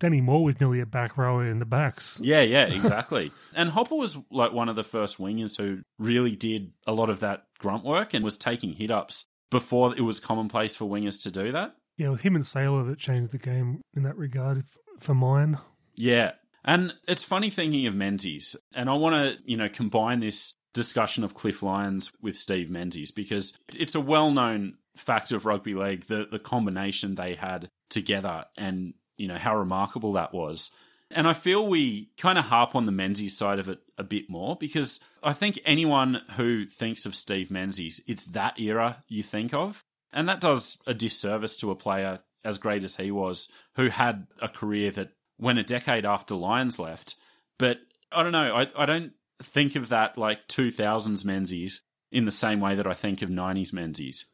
Danny 0.00 0.20
Moore 0.20 0.42
was 0.42 0.58
nearly 0.58 0.80
a 0.80 0.86
back 0.86 1.16
rower 1.16 1.46
in 1.46 1.60
the 1.60 1.64
backs. 1.64 2.18
Yeah, 2.22 2.42
yeah, 2.42 2.64
exactly. 2.66 3.30
and 3.54 3.70
Hopper 3.70 3.94
was 3.94 4.18
like 4.30 4.52
one 4.52 4.68
of 4.68 4.76
the 4.76 4.82
first 4.82 5.18
wingers 5.18 5.56
who 5.56 5.82
really 5.98 6.34
did 6.34 6.72
a 6.86 6.92
lot 6.92 7.08
of 7.10 7.20
that 7.20 7.44
grunt 7.58 7.84
work 7.84 8.12
and 8.12 8.24
was 8.24 8.36
taking 8.36 8.72
hit 8.72 8.90
ups 8.90 9.26
before 9.52 9.96
it 9.96 10.00
was 10.00 10.18
commonplace 10.18 10.74
for 10.74 10.86
wingers 10.86 11.22
to 11.22 11.30
do 11.30 11.52
that. 11.52 11.76
Yeah, 11.96 12.08
it 12.08 12.10
was 12.10 12.20
him 12.22 12.34
and 12.34 12.44
Sailor 12.44 12.82
that 12.84 12.98
changed 12.98 13.30
the 13.30 13.38
game 13.38 13.82
in 13.94 14.02
that 14.02 14.16
regard 14.16 14.64
for 14.98 15.14
mine. 15.14 15.58
Yeah. 15.94 16.32
And 16.64 16.94
it's 17.06 17.22
funny 17.22 17.50
thinking 17.50 17.86
of 17.86 17.94
Menzies, 17.94 18.56
and 18.74 18.88
I 18.88 18.94
want 18.94 19.14
to, 19.14 19.36
you 19.44 19.56
know, 19.56 19.68
combine 19.68 20.20
this 20.20 20.54
discussion 20.72 21.22
of 21.22 21.34
Cliff 21.34 21.62
Lyons 21.62 22.12
with 22.22 22.36
Steve 22.36 22.70
Menzies 22.70 23.10
because 23.10 23.58
it's 23.76 23.94
a 23.94 24.00
well 24.00 24.30
known 24.30 24.78
fact 24.96 25.32
of 25.32 25.44
rugby 25.44 25.74
league, 25.74 26.04
the, 26.04 26.26
the 26.30 26.38
combination 26.38 27.14
they 27.14 27.34
had 27.34 27.68
together 27.90 28.44
and 28.56 28.94
you 29.16 29.28
know, 29.28 29.38
how 29.38 29.56
remarkable 29.56 30.14
that 30.14 30.34
was. 30.34 30.70
And 31.14 31.28
I 31.28 31.32
feel 31.32 31.66
we 31.66 32.10
kind 32.16 32.38
of 32.38 32.46
harp 32.46 32.74
on 32.74 32.86
the 32.86 32.92
Menzies 32.92 33.36
side 33.36 33.58
of 33.58 33.68
it 33.68 33.80
a 33.98 34.04
bit 34.04 34.28
more 34.28 34.56
because 34.56 35.00
I 35.22 35.32
think 35.32 35.60
anyone 35.64 36.22
who 36.36 36.66
thinks 36.66 37.06
of 37.06 37.14
Steve 37.14 37.50
Menzies, 37.50 38.00
it's 38.06 38.24
that 38.26 38.60
era 38.60 38.98
you 39.08 39.22
think 39.22 39.54
of. 39.54 39.84
And 40.12 40.28
that 40.28 40.40
does 40.40 40.78
a 40.86 40.94
disservice 40.94 41.56
to 41.58 41.70
a 41.70 41.76
player 41.76 42.20
as 42.44 42.58
great 42.58 42.84
as 42.84 42.96
he 42.96 43.10
was, 43.10 43.48
who 43.76 43.88
had 43.88 44.26
a 44.40 44.48
career 44.48 44.90
that 44.92 45.10
went 45.38 45.58
a 45.58 45.62
decade 45.62 46.04
after 46.04 46.34
Lyons 46.34 46.78
left. 46.78 47.14
But 47.58 47.78
I 48.10 48.22
don't 48.22 48.32
know, 48.32 48.54
I, 48.54 48.66
I 48.76 48.86
don't 48.86 49.12
think 49.42 49.76
of 49.76 49.88
that 49.88 50.18
like 50.18 50.48
2000s 50.48 51.24
Menzies 51.24 51.82
in 52.10 52.24
the 52.24 52.30
same 52.30 52.60
way 52.60 52.74
that 52.74 52.86
I 52.86 52.94
think 52.94 53.22
of 53.22 53.30
90s 53.30 53.72
Menzies. 53.72 54.26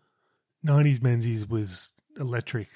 90s 0.66 1.02
Menzies 1.02 1.48
was 1.48 1.92
electric. 2.18 2.68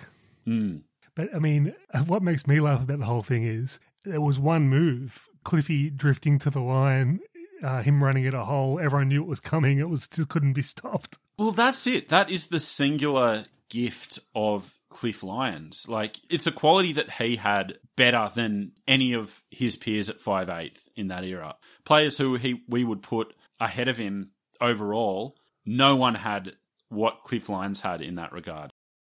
Mm. 0.47 0.83
But 1.15 1.35
I 1.35 1.39
mean, 1.39 1.75
what 2.07 2.23
makes 2.23 2.47
me 2.47 2.61
laugh 2.61 2.83
about 2.83 2.99
the 2.99 3.05
whole 3.05 3.23
thing 3.23 3.45
is 3.45 3.79
there 4.05 4.21
was 4.21 4.39
one 4.39 4.69
move, 4.69 5.29
Cliffy 5.45 5.91
drifting 5.91 6.39
to 6.41 6.51
the 6.51 6.61
line, 6.61 7.21
uh, 7.63 7.83
him 7.83 8.03
running 8.03 8.27
at 8.27 8.35
a 8.35 8.45
hole. 8.45 8.81
Everyone 8.81 9.09
knew 9.09 9.23
it 9.23 9.29
was 9.29 9.41
coming. 9.41 9.79
It 9.79 9.89
was 9.89 10.07
just 10.07 10.29
couldn't 10.29 10.55
be 10.55 10.63
stopped. 10.63 11.19
Well, 11.39 11.53
that's 11.53 11.87
it. 11.87 12.09
That 12.09 12.31
is 12.31 12.49
the 12.49 12.61
singular 12.61 13.45
gift 13.69 14.19
of 14.35 14.79
Cliff 14.91 15.23
Lyons. 15.23 15.87
Like 15.89 16.21
it's 16.29 16.47
a 16.47 16.53
quality 16.53 16.93
that 16.93 17.11
he 17.13 17.37
had 17.37 17.79
better 17.97 18.29
than 18.35 18.73
any 18.87 19.15
of 19.15 19.43
his 19.51 19.77
peers 19.77 20.11
at 20.11 20.21
five 20.21 20.49
eighth 20.49 20.89
in 20.95 21.09
that 21.09 21.25
era. 21.25 21.57
Players 21.85 22.19
who 22.19 22.35
he 22.35 22.63
we 22.69 22.85
would 22.85 23.03
put 23.03 23.35
ahead 23.59 23.89
of 23.89 23.97
him 23.97 24.33
overall, 24.61 25.37
no 25.65 25.97
one 25.97 26.17
had 26.17 26.53
what 26.89 27.21
Cliff 27.21 27.49
Lyons 27.49 27.81
had 27.81 28.03
in 28.03 28.17
that 28.17 28.33
regard 28.33 28.73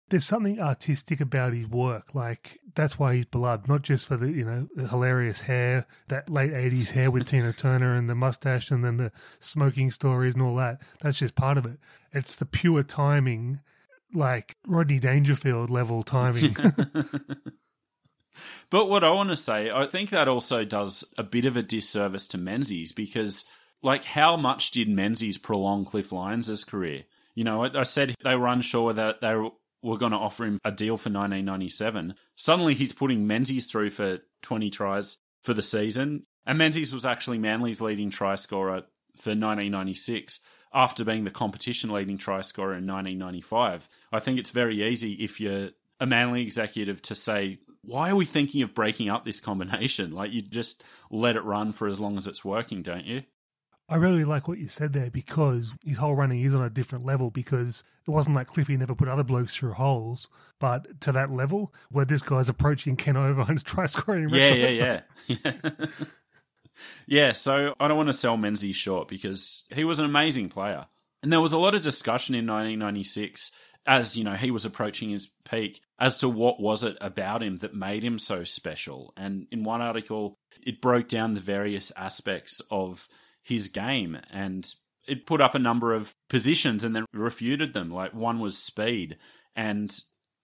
there's 0.09 0.25
something 0.25 0.61
artistic 0.61 1.21
about 1.21 1.53
his 1.53 1.67
work. 1.67 2.15
Like 2.15 2.61
that's 2.75 2.99
why 2.99 3.17
he's 3.17 3.27
beloved, 3.27 3.69
not 3.69 3.83
just 3.83 4.07
for 4.07 4.17
the 4.17 4.31
you 4.31 4.45
know 4.45 4.69
the 4.75 4.89
hilarious 4.89 5.41
hair, 5.41 5.87
that 6.09 6.31
late 6.31 6.53
'80s 6.53 6.91
hair 6.91 7.11
with 7.11 7.27
Tina 7.27 7.53
Turner 7.53 7.95
and 7.95 8.09
the 8.09 8.15
mustache, 8.15 8.71
and 8.71 8.85
then 8.85 8.97
the 8.97 9.13
smoking 9.41 9.91
stories 9.91 10.35
and 10.35 10.43
all 10.43 10.57
that. 10.57 10.81
That's 11.01 11.19
just 11.19 11.35
part 11.35 11.59
of 11.59 11.67
it. 11.67 11.79
It's 12.13 12.37
the 12.37 12.47
pure 12.47 12.83
timing, 12.83 13.61
like 14.15 14.57
Rodney 14.67 14.99
Dangerfield 14.99 15.71
level 15.71 16.03
timing. 16.03 16.57
but 18.71 18.89
what 18.89 19.05
I 19.05 19.11
want 19.11 19.31
to 19.31 19.37
say, 19.37 19.71
I 19.71 19.87
think 19.87 20.11
that 20.11 20.29
also 20.29 20.65
does 20.65 21.05
a 21.19 21.23
bit 21.23 21.45
of 21.45 21.57
a 21.57 21.63
disservice 21.63 22.29
to 22.29 22.39
Menzies 22.39 22.93
because, 22.93 23.45
like, 23.83 24.05
how 24.05 24.37
much 24.37 24.71
did 24.71 24.89
Menzies 24.89 25.39
prolong 25.39 25.85
Cliff 25.85 26.13
Lyons' 26.13 26.65
career? 26.65 27.05
You 27.35 27.45
know, 27.45 27.65
I, 27.65 27.81
I 27.81 27.83
said 27.83 28.15
they 28.23 28.37
were 28.37 28.47
unsure 28.47 28.93
that 28.93 29.21
they 29.21 29.35
were 29.35 29.51
were 29.83 29.99
going 29.99 30.12
to 30.12 30.18
offer 30.18 30.45
him 30.45 30.59
a 30.64 30.73
deal 30.73 30.97
for 30.97 31.11
1997. 31.11 32.14
Suddenly 32.35 32.75
he's 32.75 32.92
putting 32.92 33.26
Menzies 33.26 33.71
through 33.71 33.90
for 33.90 34.18
20 34.42 34.71
tries 34.71 35.18
for 35.42 35.54
the 35.54 35.62
season. 35.62 36.26
And 36.45 36.59
Menzies 36.59 36.92
was 36.92 37.04
actually 37.04 37.38
Manly's 37.38 37.80
leading 37.80 38.11
try 38.11 38.35
scorer 38.35 38.83
for 39.16 39.30
1996 39.30 40.40
after 40.73 41.04
being 41.04 41.25
the 41.25 41.30
competition 41.30 41.90
leading 41.90 42.18
try 42.18 42.40
scorer 42.40 42.75
in 42.75 42.87
1995. 42.87 43.88
I 44.12 44.18
think 44.18 44.38
it's 44.38 44.50
very 44.50 44.87
easy 44.87 45.12
if 45.14 45.40
you're 45.40 45.71
a 46.00 46.06
Manly 46.06 46.42
executive 46.42 47.00
to 47.02 47.14
say, 47.14 47.59
why 47.83 48.11
are 48.11 48.16
we 48.16 48.25
thinking 48.25 48.62
of 48.62 48.75
breaking 48.75 49.09
up 49.09 49.25
this 49.25 49.40
combination? 49.40 50.12
Like 50.12 50.33
you 50.33 50.42
just 50.42 50.83
let 51.11 51.37
it 51.37 51.45
run 51.45 51.73
for 51.73 51.87
as 51.88 52.00
long 52.00 52.16
as 52.16 52.26
it's 52.26 52.45
working, 52.45 52.83
don't 52.83 53.06
you? 53.06 53.23
I 53.88 53.97
really 53.97 54.25
like 54.25 54.49
what 54.49 54.59
you 54.59 54.66
said 54.69 54.93
there 54.93 55.11
because 55.11 55.73
his 55.85 55.97
whole 55.97 56.16
running 56.16 56.43
is 56.43 56.55
on 56.55 56.62
a 56.62 56.71
different 56.71 57.05
level 57.05 57.31
because 57.31 57.85
it 58.07 58.11
wasn't 58.11 58.35
like 58.35 58.49
Cliffy 58.49 58.76
never 58.76 58.97
put 58.97 59.09
other 59.09 59.23
blokes 59.23 59.55
through 59.55 59.75
holes, 59.75 60.28
but 60.59 61.00
to 61.02 61.12
that 61.12 61.31
level 61.31 61.73
where 61.90 62.05
this 62.05 62.23
guy's 62.23 62.49
approaching 62.49 62.97
Ken 62.97 63.16
Irvine's 63.16 63.62
try 63.64 63.87
scoring 63.87 64.25
record. 64.25 64.38
Yeah, 64.38 64.69
yeah, 64.69 65.00
yeah. 65.28 65.71
yeah, 67.07 67.33
so 67.33 67.75
I 67.78 67.87
don't 67.87 67.97
want 67.97 68.09
to 68.09 68.12
sell 68.12 68.37
Menzies 68.37 68.76
short 68.76 69.07
because 69.07 69.64
he 69.73 69.85
was 69.85 70.00
an 70.00 70.05
amazing 70.05 70.49
player. 70.49 70.87
And 71.23 71.33
there 71.33 71.40
was 71.40 71.52
a 71.52 71.59
lot 71.59 71.75
of 71.75 71.83
discussion 71.83 72.35
in 72.35 72.47
1996 72.47 73.52
as, 73.87 74.16
you 74.16 74.25
know, 74.25 74.35
he 74.35 74.50
was 74.50 74.64
approaching 74.64 75.11
his 75.11 75.31
peak 75.49 75.81
as 75.99 76.19
to 76.19 76.28
what 76.28 76.61
was 76.61 76.83
it 76.83 76.97
about 77.00 77.43
him 77.43 77.59
that 77.59 77.73
made 77.73 78.02
him 78.02 78.19
so 78.19 78.43
special. 78.43 79.12
And 79.16 79.47
in 79.52 79.62
one 79.62 79.81
article, 79.81 80.38
it 80.61 80.81
broke 80.81 81.09
down 81.09 81.35
the 81.35 81.40
various 81.40 81.93
aspects 81.97 82.61
of 82.69 83.09
his 83.47 83.69
game 83.69 84.19
and 84.33 84.75
it 85.07 85.25
put 85.25 85.41
up 85.41 85.55
a 85.55 85.59
number 85.61 85.95
of 85.95 86.17
positions 86.29 86.83
and 86.83 86.97
then 86.97 87.07
refuted 87.12 87.75
them. 87.75 87.93
Like 87.93 88.12
one 88.12 88.41
was 88.41 88.59
speed, 88.59 89.17
and 89.55 89.97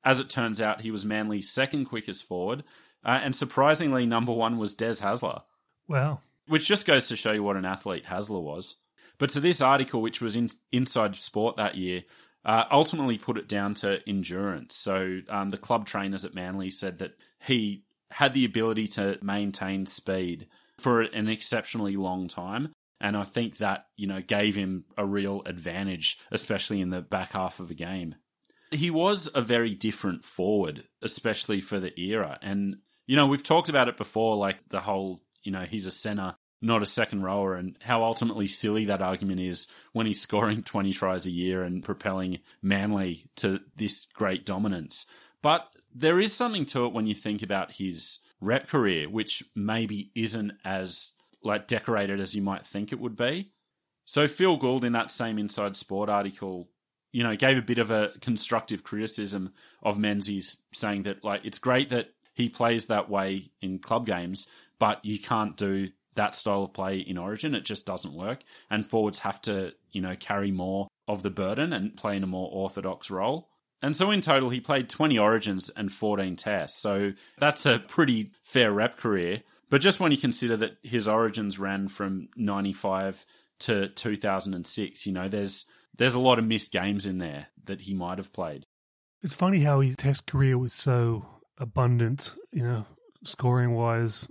as 0.04 0.20
it 0.20 0.30
turns 0.30 0.62
out, 0.62 0.82
he 0.82 0.92
was 0.92 1.04
Manly's 1.04 1.50
second 1.50 1.86
quickest 1.86 2.24
forward, 2.24 2.62
uh, 3.04 3.18
and 3.22 3.34
surprisingly, 3.34 4.06
number 4.06 4.32
one 4.32 4.56
was 4.56 4.76
Des 4.76 5.00
Hasler. 5.00 5.42
Wow, 5.88 6.20
which 6.46 6.68
just 6.68 6.86
goes 6.86 7.08
to 7.08 7.16
show 7.16 7.32
you 7.32 7.42
what 7.42 7.56
an 7.56 7.64
athlete 7.64 8.06
Hasler 8.06 8.40
was. 8.40 8.76
But 9.18 9.30
to 9.30 9.40
this 9.40 9.60
article, 9.60 10.00
which 10.00 10.20
was 10.20 10.36
in 10.36 10.50
Inside 10.70 11.16
Sport 11.16 11.56
that 11.56 11.74
year, 11.74 12.04
uh, 12.44 12.64
ultimately 12.70 13.18
put 13.18 13.36
it 13.36 13.48
down 13.48 13.74
to 13.74 14.00
endurance. 14.08 14.76
So 14.76 15.22
um, 15.28 15.50
the 15.50 15.58
club 15.58 15.86
trainers 15.86 16.24
at 16.24 16.34
Manly 16.34 16.70
said 16.70 16.98
that 16.98 17.16
he 17.40 17.82
had 18.12 18.32
the 18.32 18.44
ability 18.44 18.86
to 18.86 19.18
maintain 19.22 19.86
speed 19.86 20.46
for 20.78 21.02
an 21.02 21.28
exceptionally 21.28 21.96
long 21.96 22.28
time 22.28 22.72
and 23.02 23.16
I 23.16 23.24
think 23.24 23.58
that, 23.58 23.86
you 23.96 24.06
know, 24.06 24.22
gave 24.22 24.54
him 24.54 24.84
a 24.96 25.04
real 25.04 25.42
advantage, 25.44 26.20
especially 26.30 26.80
in 26.80 26.90
the 26.90 27.02
back 27.02 27.32
half 27.32 27.58
of 27.58 27.66
the 27.66 27.74
game. 27.74 28.14
He 28.70 28.90
was 28.90 29.28
a 29.34 29.42
very 29.42 29.74
different 29.74 30.24
forward, 30.24 30.84
especially 31.02 31.60
for 31.60 31.80
the 31.80 32.00
era. 32.00 32.38
And, 32.40 32.76
you 33.06 33.16
know, 33.16 33.26
we've 33.26 33.42
talked 33.42 33.68
about 33.68 33.88
it 33.88 33.96
before, 33.96 34.36
like 34.36 34.68
the 34.68 34.80
whole, 34.80 35.20
you 35.42 35.50
know, 35.50 35.64
he's 35.68 35.84
a 35.84 35.90
center, 35.90 36.36
not 36.62 36.80
a 36.80 36.86
second 36.86 37.24
rower, 37.24 37.56
and 37.56 37.76
how 37.82 38.04
ultimately 38.04 38.46
silly 38.46 38.84
that 38.84 39.02
argument 39.02 39.40
is 39.40 39.66
when 39.92 40.06
he's 40.06 40.20
scoring 40.20 40.62
20 40.64 40.92
tries 40.92 41.26
a 41.26 41.32
year 41.32 41.64
and 41.64 41.82
propelling 41.82 42.38
Manly 42.62 43.26
to 43.36 43.58
this 43.76 44.06
great 44.14 44.46
dominance. 44.46 45.06
But 45.42 45.66
there 45.92 46.20
is 46.20 46.32
something 46.32 46.66
to 46.66 46.86
it 46.86 46.92
when 46.92 47.08
you 47.08 47.16
think 47.16 47.42
about 47.42 47.72
his 47.72 48.20
rep 48.40 48.68
career, 48.68 49.08
which 49.08 49.42
maybe 49.56 50.12
isn't 50.14 50.52
as 50.64 51.12
like 51.44 51.66
decorated 51.66 52.20
as 52.20 52.34
you 52.34 52.42
might 52.42 52.66
think 52.66 52.92
it 52.92 53.00
would 53.00 53.16
be. 53.16 53.50
So 54.04 54.28
Phil 54.28 54.56
Gould 54.56 54.84
in 54.84 54.92
that 54.92 55.10
same 55.10 55.38
Inside 55.38 55.76
Sport 55.76 56.08
article, 56.08 56.68
you 57.12 57.22
know, 57.22 57.36
gave 57.36 57.56
a 57.56 57.62
bit 57.62 57.78
of 57.78 57.90
a 57.90 58.10
constructive 58.20 58.82
criticism 58.82 59.52
of 59.82 59.98
Menzies, 59.98 60.56
saying 60.72 61.04
that 61.04 61.24
like 61.24 61.44
it's 61.44 61.58
great 61.58 61.90
that 61.90 62.08
he 62.34 62.48
plays 62.48 62.86
that 62.86 63.10
way 63.10 63.50
in 63.60 63.78
club 63.78 64.06
games, 64.06 64.46
but 64.78 65.04
you 65.04 65.18
can't 65.18 65.56
do 65.56 65.90
that 66.14 66.34
style 66.34 66.64
of 66.64 66.74
play 66.74 66.98
in 66.98 67.16
Origin. 67.16 67.54
It 67.54 67.64
just 67.64 67.86
doesn't 67.86 68.14
work, 68.14 68.42
and 68.70 68.84
forwards 68.84 69.20
have 69.20 69.40
to 69.42 69.72
you 69.92 70.00
know 70.00 70.16
carry 70.16 70.50
more 70.50 70.88
of 71.08 71.22
the 71.22 71.30
burden 71.30 71.72
and 71.72 71.96
play 71.96 72.16
in 72.16 72.22
a 72.22 72.26
more 72.26 72.50
orthodox 72.52 73.10
role. 73.10 73.48
And 73.82 73.96
so 73.96 74.12
in 74.12 74.20
total, 74.20 74.50
he 74.50 74.60
played 74.60 74.88
20 74.88 75.18
Origins 75.18 75.68
and 75.70 75.92
14 75.92 76.36
Tests. 76.36 76.80
So 76.80 77.12
that's 77.38 77.66
a 77.66 77.80
pretty 77.80 78.30
fair 78.44 78.72
rep 78.72 78.96
career. 78.96 79.42
But 79.72 79.80
just 79.80 80.00
when 80.00 80.12
you 80.12 80.18
consider 80.18 80.54
that 80.58 80.76
his 80.82 81.08
origins 81.08 81.58
ran 81.58 81.88
from 81.88 82.28
95 82.36 83.24
to 83.60 83.88
2006, 83.88 85.06
you 85.06 85.12
know, 85.14 85.30
there's 85.30 85.64
there's 85.96 86.12
a 86.12 86.18
lot 86.18 86.38
of 86.38 86.44
missed 86.44 86.72
games 86.72 87.06
in 87.06 87.16
there 87.16 87.46
that 87.64 87.80
he 87.80 87.94
might 87.94 88.18
have 88.18 88.34
played. 88.34 88.66
It's 89.22 89.32
funny 89.32 89.60
how 89.60 89.80
his 89.80 89.96
test 89.96 90.26
career 90.26 90.58
was 90.58 90.74
so 90.74 91.24
abundant, 91.56 92.36
you 92.52 92.62
know, 92.62 92.84
scoring 93.24 93.72
wise. 93.72 94.28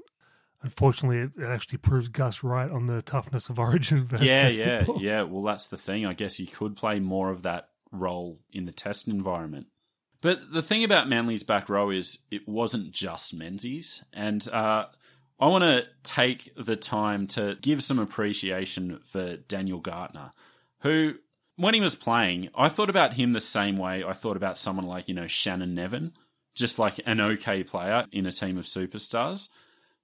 unfortunately, 0.61 1.17
it, 1.17 1.31
it 1.43 1.47
actually 1.47 1.79
proves 1.79 2.07
Gus 2.07 2.43
right 2.43 2.69
on 2.69 2.85
the 2.85 3.01
toughness 3.01 3.49
of 3.49 3.57
Origin 3.57 4.05
versus 4.05 4.29
yeah, 4.29 4.41
Test 4.43 4.57
yeah, 4.59 4.77
football. 4.83 5.01
yeah. 5.01 5.23
Well, 5.23 5.41
that's 5.41 5.69
the 5.69 5.77
thing. 5.77 6.05
I 6.05 6.13
guess 6.13 6.37
he 6.37 6.45
could 6.45 6.75
play 6.75 6.99
more 6.99 7.31
of 7.31 7.41
that 7.41 7.69
role 7.91 8.37
in 8.53 8.65
the 8.65 8.73
test 8.73 9.07
environment. 9.07 9.65
But 10.21 10.53
the 10.53 10.61
thing 10.61 10.83
about 10.83 11.09
Manly's 11.09 11.41
back 11.41 11.67
row 11.67 11.89
is 11.89 12.19
it 12.29 12.47
wasn't 12.47 12.91
just 12.91 13.33
Menzies. 13.33 14.03
And 14.13 14.47
uh, 14.49 14.85
I 15.41 15.47
want 15.47 15.63
to 15.63 15.87
take 16.03 16.53
the 16.55 16.75
time 16.75 17.25
to 17.27 17.57
give 17.59 17.81
some 17.81 17.97
appreciation 17.97 18.99
for 19.03 19.37
Daniel 19.37 19.79
Gartner, 19.79 20.29
who, 20.81 21.15
when 21.55 21.73
he 21.73 21.81
was 21.81 21.95
playing, 21.95 22.49
I 22.53 22.69
thought 22.69 22.91
about 22.91 23.15
him 23.15 23.33
the 23.33 23.41
same 23.41 23.75
way 23.75 24.03
I 24.03 24.13
thought 24.13 24.37
about 24.37 24.59
someone 24.59 24.85
like, 24.85 25.07
you 25.07 25.15
know, 25.15 25.25
Shannon 25.25 25.73
Nevin, 25.73 26.13
just 26.53 26.77
like 26.77 26.99
an 27.07 27.19
okay 27.19 27.63
player 27.63 28.05
in 28.11 28.27
a 28.27 28.31
team 28.31 28.59
of 28.59 28.65
superstars. 28.65 29.49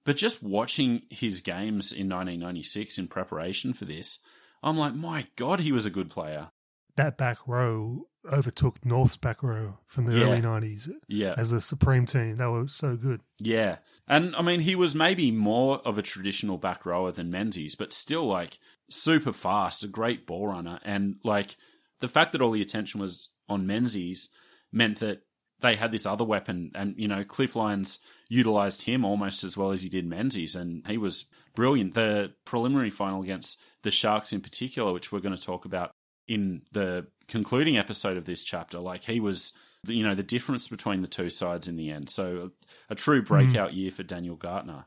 But 0.04 0.16
just 0.16 0.42
watching 0.42 1.02
his 1.08 1.40
games 1.40 1.92
in 1.92 2.08
1996 2.08 2.98
in 2.98 3.06
preparation 3.06 3.72
for 3.72 3.84
this, 3.84 4.18
I'm 4.60 4.76
like, 4.76 4.94
my 4.94 5.26
God, 5.36 5.60
he 5.60 5.70
was 5.70 5.86
a 5.86 5.90
good 5.90 6.10
player. 6.10 6.50
That 6.96 7.16
back 7.16 7.38
row 7.46 8.08
overtook 8.32 8.84
North's 8.84 9.16
back 9.16 9.42
row 9.42 9.78
from 9.86 10.04
the 10.06 10.16
Yeah. 10.16 10.24
early 10.24 10.40
90s 10.40 10.88
Yeah. 11.08 11.34
as 11.36 11.52
a 11.52 11.60
supreme 11.60 12.06
team. 12.06 12.36
They 12.36 12.46
were 12.46 12.68
so 12.68 12.96
good. 12.96 13.20
Yeah. 13.40 13.78
And 14.06 14.34
I 14.36 14.42
mean, 14.42 14.60
he 14.60 14.74
was 14.74 14.94
maybe 14.94 15.30
more 15.30 15.78
of 15.86 15.98
a 15.98 16.02
traditional 16.02 16.58
back 16.58 16.86
rower 16.86 17.12
than 17.12 17.30
Menzies, 17.30 17.74
but 17.74 17.92
still 17.92 18.26
like 18.26 18.58
super 18.90 19.32
fast, 19.32 19.84
a 19.84 19.88
great 19.88 20.26
ball 20.26 20.48
runner. 20.48 20.80
And 20.84 21.16
like 21.24 21.56
the 22.00 22.08
fact 22.08 22.32
that 22.32 22.40
all 22.40 22.52
the 22.52 22.62
attention 22.62 23.00
was 23.00 23.30
on 23.48 23.66
Menzies 23.66 24.30
meant 24.72 24.98
that 25.00 25.22
they 25.60 25.74
had 25.76 25.90
this 25.92 26.06
other 26.06 26.24
weapon. 26.24 26.70
And, 26.74 26.94
you 26.96 27.08
know, 27.08 27.24
Cliff 27.24 27.56
Lyons 27.56 27.98
utilized 28.28 28.82
him 28.82 29.04
almost 29.04 29.42
as 29.42 29.56
well 29.56 29.72
as 29.72 29.82
he 29.82 29.88
did 29.88 30.06
Menzies. 30.06 30.54
And 30.54 30.86
he 30.86 30.96
was 30.96 31.26
brilliant. 31.54 31.94
The 31.94 32.32
preliminary 32.44 32.90
final 32.90 33.22
against 33.22 33.58
the 33.82 33.90
Sharks 33.90 34.32
in 34.32 34.40
particular, 34.40 34.92
which 34.92 35.10
we're 35.10 35.18
going 35.20 35.34
to 35.34 35.40
talk 35.42 35.64
about 35.64 35.90
in 36.28 36.62
the 36.72 37.06
concluding 37.26 37.76
episode 37.76 38.16
of 38.16 38.26
this 38.26 38.44
chapter, 38.44 38.78
like 38.78 39.04
he 39.04 39.18
was, 39.18 39.52
you 39.86 40.04
know, 40.04 40.14
the 40.14 40.22
difference 40.22 40.68
between 40.68 41.02
the 41.02 41.08
two 41.08 41.30
sides 41.30 41.66
in 41.66 41.76
the 41.76 41.90
end. 41.90 42.10
So 42.10 42.52
a 42.88 42.94
true 42.94 43.20
hmm. 43.20 43.26
breakout 43.26 43.74
year 43.74 43.90
for 43.90 44.02
Daniel 44.02 44.36
Gartner. 44.36 44.86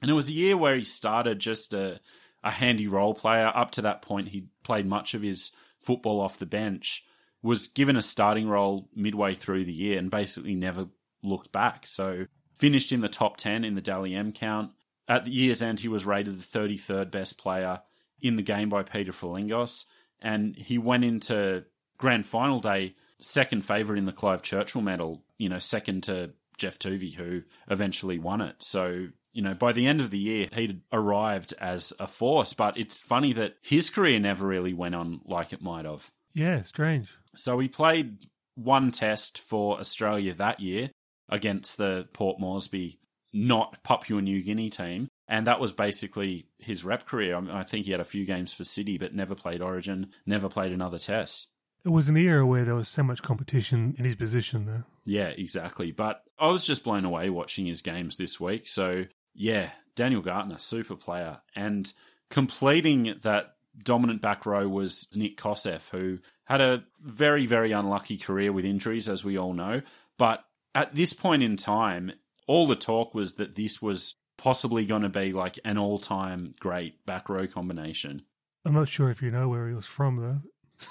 And 0.00 0.10
it 0.10 0.14
was 0.14 0.28
a 0.28 0.34
year 0.34 0.56
where 0.56 0.76
he 0.76 0.84
started 0.84 1.38
just 1.38 1.72
a, 1.74 2.00
a 2.44 2.50
handy 2.50 2.86
role 2.86 3.14
player. 3.14 3.50
Up 3.54 3.70
to 3.72 3.82
that 3.82 4.02
point, 4.02 4.28
he 4.28 4.48
played 4.64 4.86
much 4.86 5.14
of 5.14 5.22
his 5.22 5.52
football 5.78 6.20
off 6.20 6.38
the 6.38 6.46
bench, 6.46 7.04
was 7.40 7.68
given 7.68 7.96
a 7.96 8.02
starting 8.02 8.48
role 8.48 8.88
midway 8.94 9.34
through 9.34 9.64
the 9.64 9.72
year, 9.72 9.98
and 9.98 10.10
basically 10.10 10.54
never 10.54 10.88
looked 11.22 11.52
back. 11.52 11.86
So 11.86 12.26
finished 12.54 12.92
in 12.92 13.00
the 13.00 13.08
top 13.08 13.36
10 13.36 13.64
in 13.64 13.74
the 13.74 13.80
Dally 13.80 14.14
M 14.14 14.32
count. 14.32 14.72
At 15.08 15.24
the 15.24 15.30
year's 15.30 15.62
end, 15.62 15.80
he 15.80 15.88
was 15.88 16.04
rated 16.04 16.38
the 16.38 16.58
33rd 16.58 17.10
best 17.10 17.38
player 17.38 17.82
in 18.20 18.36
the 18.36 18.42
game 18.42 18.68
by 18.68 18.82
Peter 18.82 19.12
Frilingos. 19.12 19.84
And 20.22 20.56
he 20.56 20.78
went 20.78 21.04
into 21.04 21.64
grand 21.98 22.24
final 22.24 22.60
day 22.60 22.94
second 23.20 23.64
favourite 23.64 23.98
in 23.98 24.06
the 24.06 24.12
Clive 24.12 24.42
Churchill 24.42 24.82
medal, 24.82 25.22
you 25.38 25.48
know, 25.48 25.58
second 25.58 26.04
to 26.04 26.30
Geoff 26.56 26.78
Toovey, 26.78 27.14
who 27.14 27.42
eventually 27.68 28.18
won 28.18 28.40
it. 28.40 28.56
So, 28.60 29.08
you 29.32 29.42
know, 29.42 29.54
by 29.54 29.72
the 29.72 29.86
end 29.86 30.00
of 30.00 30.10
the 30.10 30.18
year, 30.18 30.48
he'd 30.52 30.80
arrived 30.92 31.54
as 31.60 31.92
a 31.98 32.06
force. 32.06 32.54
But 32.54 32.76
it's 32.76 32.96
funny 32.96 33.32
that 33.34 33.56
his 33.62 33.90
career 33.90 34.18
never 34.18 34.46
really 34.46 34.72
went 34.72 34.94
on 34.94 35.20
like 35.24 35.52
it 35.52 35.62
might 35.62 35.84
have. 35.84 36.10
Yeah, 36.34 36.62
strange. 36.62 37.08
So 37.34 37.58
he 37.58 37.68
played 37.68 38.18
one 38.54 38.92
test 38.92 39.38
for 39.38 39.78
Australia 39.78 40.34
that 40.34 40.60
year 40.60 40.90
against 41.28 41.78
the 41.78 42.06
Port 42.12 42.38
Moresby, 42.38 42.98
not 43.32 43.82
Papua 43.82 44.20
New 44.20 44.42
Guinea 44.42 44.70
team. 44.70 45.08
And 45.32 45.46
that 45.46 45.60
was 45.60 45.72
basically 45.72 46.44
his 46.58 46.84
rep 46.84 47.06
career. 47.06 47.36
I, 47.36 47.40
mean, 47.40 47.50
I 47.52 47.62
think 47.62 47.86
he 47.86 47.90
had 47.90 48.02
a 48.02 48.04
few 48.04 48.26
games 48.26 48.52
for 48.52 48.64
City, 48.64 48.98
but 48.98 49.14
never 49.14 49.34
played 49.34 49.62
Origin, 49.62 50.08
never 50.26 50.46
played 50.46 50.72
another 50.72 50.98
test. 50.98 51.48
It 51.86 51.88
was 51.88 52.10
an 52.10 52.18
era 52.18 52.44
where 52.44 52.66
there 52.66 52.74
was 52.74 52.90
so 52.90 53.02
much 53.02 53.22
competition 53.22 53.94
in 53.98 54.04
his 54.04 54.14
position, 54.14 54.66
though. 54.66 54.82
Yeah, 55.06 55.28
exactly. 55.28 55.90
But 55.90 56.22
I 56.38 56.48
was 56.48 56.66
just 56.66 56.84
blown 56.84 57.06
away 57.06 57.30
watching 57.30 57.64
his 57.64 57.80
games 57.80 58.18
this 58.18 58.38
week. 58.38 58.68
So, 58.68 59.06
yeah, 59.32 59.70
Daniel 59.94 60.20
Gartner, 60.20 60.58
super 60.58 60.96
player. 60.96 61.38
And 61.56 61.90
completing 62.28 63.14
that 63.22 63.54
dominant 63.82 64.20
back 64.20 64.44
row 64.44 64.68
was 64.68 65.08
Nik 65.14 65.38
Kosef, 65.38 65.88
who 65.88 66.18
had 66.44 66.60
a 66.60 66.84
very, 67.00 67.46
very 67.46 67.72
unlucky 67.72 68.18
career 68.18 68.52
with 68.52 68.66
injuries, 68.66 69.08
as 69.08 69.24
we 69.24 69.38
all 69.38 69.54
know. 69.54 69.80
But 70.18 70.44
at 70.74 70.94
this 70.94 71.14
point 71.14 71.42
in 71.42 71.56
time, 71.56 72.12
all 72.46 72.66
the 72.66 72.76
talk 72.76 73.14
was 73.14 73.36
that 73.36 73.54
this 73.54 73.80
was 73.80 74.16
possibly 74.36 74.86
going 74.86 75.02
to 75.02 75.08
be 75.08 75.32
like 75.32 75.58
an 75.64 75.78
all 75.78 75.98
time 75.98 76.54
great 76.58 77.04
back 77.06 77.28
row 77.28 77.46
combination. 77.46 78.22
I'm 78.64 78.74
not 78.74 78.88
sure 78.88 79.10
if 79.10 79.22
you 79.22 79.30
know 79.30 79.48
where 79.48 79.68
he 79.68 79.74
was 79.74 79.86
from, 79.86 80.42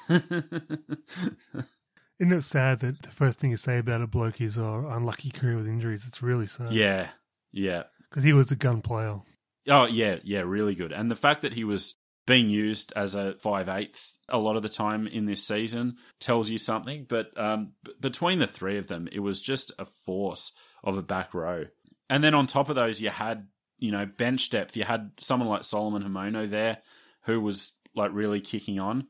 though. 0.10 0.16
Isn't 2.20 2.34
it 2.34 2.44
sad 2.44 2.80
that 2.82 3.02
the 3.02 3.10
first 3.10 3.40
thing 3.40 3.52
you 3.52 3.58
say 3.58 3.80
about 3.80 4.02
a 4.02 4.08
bloke 4.08 4.42
is 4.42 4.58
oh, 4.58 4.88
unlucky 4.92 5.32
career 5.32 5.58
with 5.58 5.68
injuries? 5.68 6.04
It's 6.08 6.22
really 6.22 6.48
sad. 6.48 6.72
yeah, 6.74 7.10
yeah. 7.52 7.84
Because 8.10 8.24
he 8.24 8.34
was 8.34 8.52
a 8.52 8.56
gun 8.56 8.82
player. 8.82 9.20
Oh 9.68 9.86
yeah, 9.86 10.18
yeah, 10.24 10.42
really 10.42 10.76
good. 10.76 10.92
And 10.92 11.10
the 11.10 11.16
fact 11.16 11.42
that 11.42 11.54
he 11.54 11.64
was 11.64 11.96
being 12.28 12.50
used 12.50 12.94
as 12.96 13.16
a 13.16 13.34
five 13.40 13.68
eighth 13.68 14.18
a 14.30 14.38
lot 14.38 14.56
of 14.56 14.62
the 14.62 14.70
time 14.70 15.08
in 15.08 15.26
this 15.26 15.46
season 15.46 15.98
tells 16.20 16.50
you 16.50 16.58
something. 16.58 17.06
But 17.08 17.38
um, 17.38 17.74
b- 17.84 17.94
between 18.00 18.40
the 18.40 18.48
three 18.48 18.78
of 18.78 18.88
them, 18.88 19.08
it 19.12 19.20
was 19.20 19.42
just 19.42 19.72
a 19.80 19.86
force 19.86 20.52
of 20.84 20.98
a 20.98 21.02
back 21.02 21.34
row. 21.34 21.66
And 22.12 22.22
then 22.22 22.34
on 22.34 22.46
top 22.46 22.68
of 22.68 22.76
those, 22.76 23.00
you 23.00 23.10
had 23.10 23.48
you 23.80 23.90
know 23.90 24.06
bench 24.06 24.50
depth. 24.50 24.76
You 24.76 24.84
had 24.84 25.12
someone 25.18 25.48
like 25.48 25.64
Solomon 25.64 26.04
Haumono 26.04 26.48
there, 26.48 26.80
who 27.24 27.40
was 27.40 27.72
like 27.96 28.12
really 28.14 28.42
kicking 28.42 28.80
on. 28.80 29.08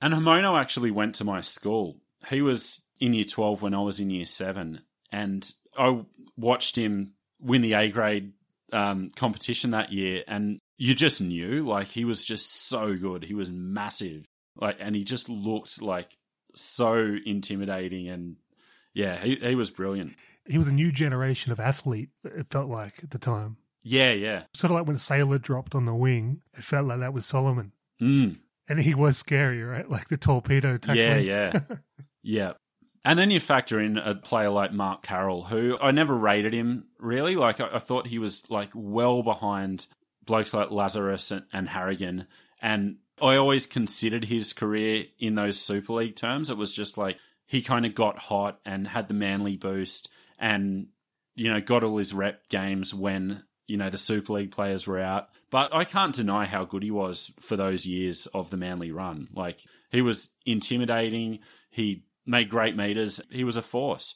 And 0.00 0.14
Haumono 0.14 0.58
actually 0.58 0.90
went 0.90 1.14
to 1.16 1.24
my 1.24 1.42
school. 1.42 1.98
He 2.30 2.40
was 2.40 2.80
in 2.98 3.12
year 3.12 3.26
twelve 3.26 3.60
when 3.60 3.74
I 3.74 3.82
was 3.82 4.00
in 4.00 4.08
year 4.08 4.24
seven, 4.24 4.80
and 5.12 5.52
I 5.78 6.00
watched 6.38 6.76
him 6.76 7.14
win 7.38 7.60
the 7.60 7.74
A 7.74 7.90
grade 7.90 8.32
um, 8.72 9.10
competition 9.14 9.72
that 9.72 9.92
year, 9.92 10.24
and 10.26 10.58
you 10.78 10.94
just 10.94 11.20
knew 11.20 11.60
like 11.60 11.88
he 11.88 12.06
was 12.06 12.24
just 12.24 12.50
so 12.66 12.96
good. 12.96 13.24
He 13.24 13.34
was 13.34 13.50
massive, 13.50 14.24
like, 14.56 14.78
and 14.80 14.96
he 14.96 15.04
just 15.04 15.28
looked 15.28 15.82
like 15.82 16.16
so 16.54 17.14
intimidating, 17.26 18.08
and 18.08 18.36
yeah, 18.94 19.22
he 19.22 19.36
he 19.36 19.54
was 19.54 19.70
brilliant. 19.70 20.14
He 20.48 20.58
was 20.58 20.68
a 20.68 20.72
new 20.72 20.90
generation 20.90 21.52
of 21.52 21.60
athlete, 21.60 22.08
it 22.24 22.46
felt 22.50 22.68
like 22.68 22.94
at 23.02 23.10
the 23.10 23.18
time. 23.18 23.56
Yeah, 23.82 24.12
yeah, 24.12 24.42
Sort 24.54 24.70
of 24.70 24.76
like 24.76 24.86
when 24.86 24.98
Sailor 24.98 25.38
dropped 25.38 25.74
on 25.74 25.84
the 25.84 25.94
wing, 25.94 26.40
it 26.56 26.64
felt 26.64 26.86
like 26.86 27.00
that 27.00 27.12
was 27.14 27.24
Solomon. 27.26 27.72
mm, 28.02 28.36
And 28.68 28.80
he 28.80 28.94
was 28.94 29.16
scary, 29.16 29.62
right? 29.62 29.88
Like 29.90 30.08
the 30.08 30.16
torpedo 30.16 30.76
tackling. 30.76 31.24
yeah, 31.24 31.52
yeah, 31.68 31.76
yeah. 32.22 32.52
And 33.04 33.18
then 33.18 33.30
you 33.30 33.40
factor 33.40 33.80
in 33.80 33.96
a 33.96 34.14
player 34.16 34.50
like 34.50 34.72
Mark 34.72 35.02
Carroll, 35.02 35.44
who 35.44 35.78
I 35.80 35.92
never 35.92 36.14
rated 36.14 36.52
him 36.52 36.88
really. 36.98 37.36
Like 37.36 37.60
I, 37.60 37.68
I 37.74 37.78
thought 37.78 38.08
he 38.08 38.18
was 38.18 38.50
like 38.50 38.70
well 38.74 39.22
behind 39.22 39.86
blokes 40.26 40.52
like 40.52 40.70
Lazarus 40.70 41.30
and, 41.30 41.44
and 41.52 41.68
Harrigan, 41.70 42.26
and 42.60 42.96
I 43.22 43.36
always 43.36 43.64
considered 43.66 44.26
his 44.26 44.52
career 44.52 45.04
in 45.18 45.36
those 45.36 45.58
Super 45.58 45.94
League 45.94 46.16
terms. 46.16 46.50
It 46.50 46.56
was 46.58 46.74
just 46.74 46.98
like 46.98 47.16
he 47.46 47.62
kind 47.62 47.86
of 47.86 47.94
got 47.94 48.18
hot 48.18 48.58
and 48.66 48.88
had 48.88 49.08
the 49.08 49.14
manly 49.14 49.56
boost, 49.56 50.10
and 50.38 50.88
you 51.34 51.52
know 51.52 51.60
got 51.60 51.84
all 51.84 51.98
his 51.98 52.12
rep 52.14 52.48
games 52.48 52.94
when 52.94 53.44
you 53.66 53.76
know 53.76 53.90
the 53.90 53.98
Super 53.98 54.32
League 54.34 54.50
players 54.50 54.86
were 54.86 54.98
out. 55.00 55.28
But 55.50 55.74
I 55.74 55.84
can't 55.84 56.14
deny 56.14 56.46
how 56.46 56.64
good 56.64 56.82
he 56.82 56.90
was 56.90 57.32
for 57.40 57.56
those 57.56 57.86
years 57.86 58.26
of 58.28 58.50
the 58.50 58.56
manly 58.56 58.90
run. 58.90 59.28
Like 59.34 59.60
he 59.90 60.02
was 60.02 60.28
intimidating. 60.72 61.38
He 61.70 62.04
made 62.26 62.48
great 62.50 62.76
meters. 62.76 63.20
He 63.30 63.44
was 63.44 63.56
a 63.56 63.62
force. 63.62 64.14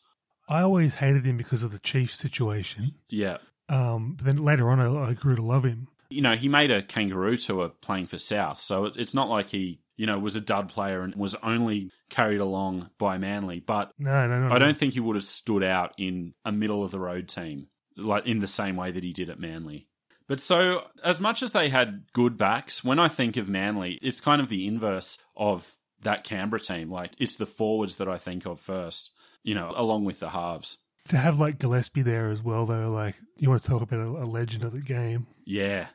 I 0.48 0.60
always 0.62 0.96
hated 0.96 1.24
him 1.24 1.36
because 1.36 1.62
of 1.62 1.72
the 1.72 1.78
Chiefs 1.78 2.18
situation. 2.18 2.94
Yeah. 3.08 3.38
Um, 3.68 4.14
but 4.16 4.26
then 4.26 4.36
later 4.36 4.68
on, 4.70 4.80
I, 4.80 5.10
I 5.10 5.12
grew 5.14 5.36
to 5.36 5.42
love 5.42 5.64
him. 5.64 5.88
You 6.10 6.20
know, 6.20 6.34
he 6.34 6.48
made 6.48 6.70
a 6.70 6.82
kangaroo 6.82 7.36
tour 7.38 7.70
playing 7.80 8.06
for 8.06 8.18
South, 8.18 8.58
so 8.58 8.84
it- 8.86 8.94
it's 8.96 9.14
not 9.14 9.30
like 9.30 9.48
he, 9.50 9.80
you 10.02 10.06
know, 10.06 10.18
was 10.18 10.34
a 10.34 10.40
dud 10.40 10.68
player 10.68 11.02
and 11.02 11.14
was 11.14 11.36
only 11.44 11.88
carried 12.10 12.40
along 12.40 12.90
by 12.98 13.18
Manly. 13.18 13.60
But 13.60 13.92
No, 14.00 14.26
no, 14.26 14.48
no. 14.48 14.52
I 14.52 14.58
don't 14.58 14.76
think 14.76 14.94
he 14.94 14.98
would 14.98 15.14
have 15.14 15.24
stood 15.24 15.62
out 15.62 15.92
in 15.96 16.34
a 16.44 16.50
middle 16.50 16.82
of 16.82 16.90
the 16.90 16.98
road 16.98 17.28
team, 17.28 17.68
like 17.96 18.26
in 18.26 18.40
the 18.40 18.48
same 18.48 18.74
way 18.74 18.90
that 18.90 19.04
he 19.04 19.12
did 19.12 19.30
at 19.30 19.38
Manly. 19.38 19.86
But 20.26 20.40
so, 20.40 20.88
as 21.04 21.20
much 21.20 21.40
as 21.40 21.52
they 21.52 21.68
had 21.68 22.06
good 22.12 22.36
backs, 22.36 22.82
when 22.82 22.98
I 22.98 23.06
think 23.06 23.36
of 23.36 23.48
Manly, 23.48 24.00
it's 24.02 24.20
kind 24.20 24.42
of 24.42 24.48
the 24.48 24.66
inverse 24.66 25.18
of 25.36 25.76
that 26.02 26.24
Canberra 26.24 26.58
team. 26.58 26.90
Like, 26.90 27.12
it's 27.18 27.36
the 27.36 27.46
forwards 27.46 27.94
that 27.98 28.08
I 28.08 28.18
think 28.18 28.44
of 28.44 28.58
first, 28.58 29.12
you 29.44 29.54
know, 29.54 29.72
along 29.76 30.04
with 30.04 30.18
the 30.18 30.30
halves. 30.30 30.78
To 31.10 31.16
have 31.16 31.38
like 31.38 31.60
Gillespie 31.60 32.02
there 32.02 32.28
as 32.28 32.42
well, 32.42 32.66
though, 32.66 32.90
like 32.90 33.20
you 33.36 33.48
want 33.48 33.62
to 33.62 33.68
talk 33.68 33.82
about 33.82 34.00
a, 34.00 34.24
a 34.24 34.26
legend 34.26 34.64
of 34.64 34.72
the 34.72 34.80
game. 34.80 35.28
Yeah. 35.44 35.86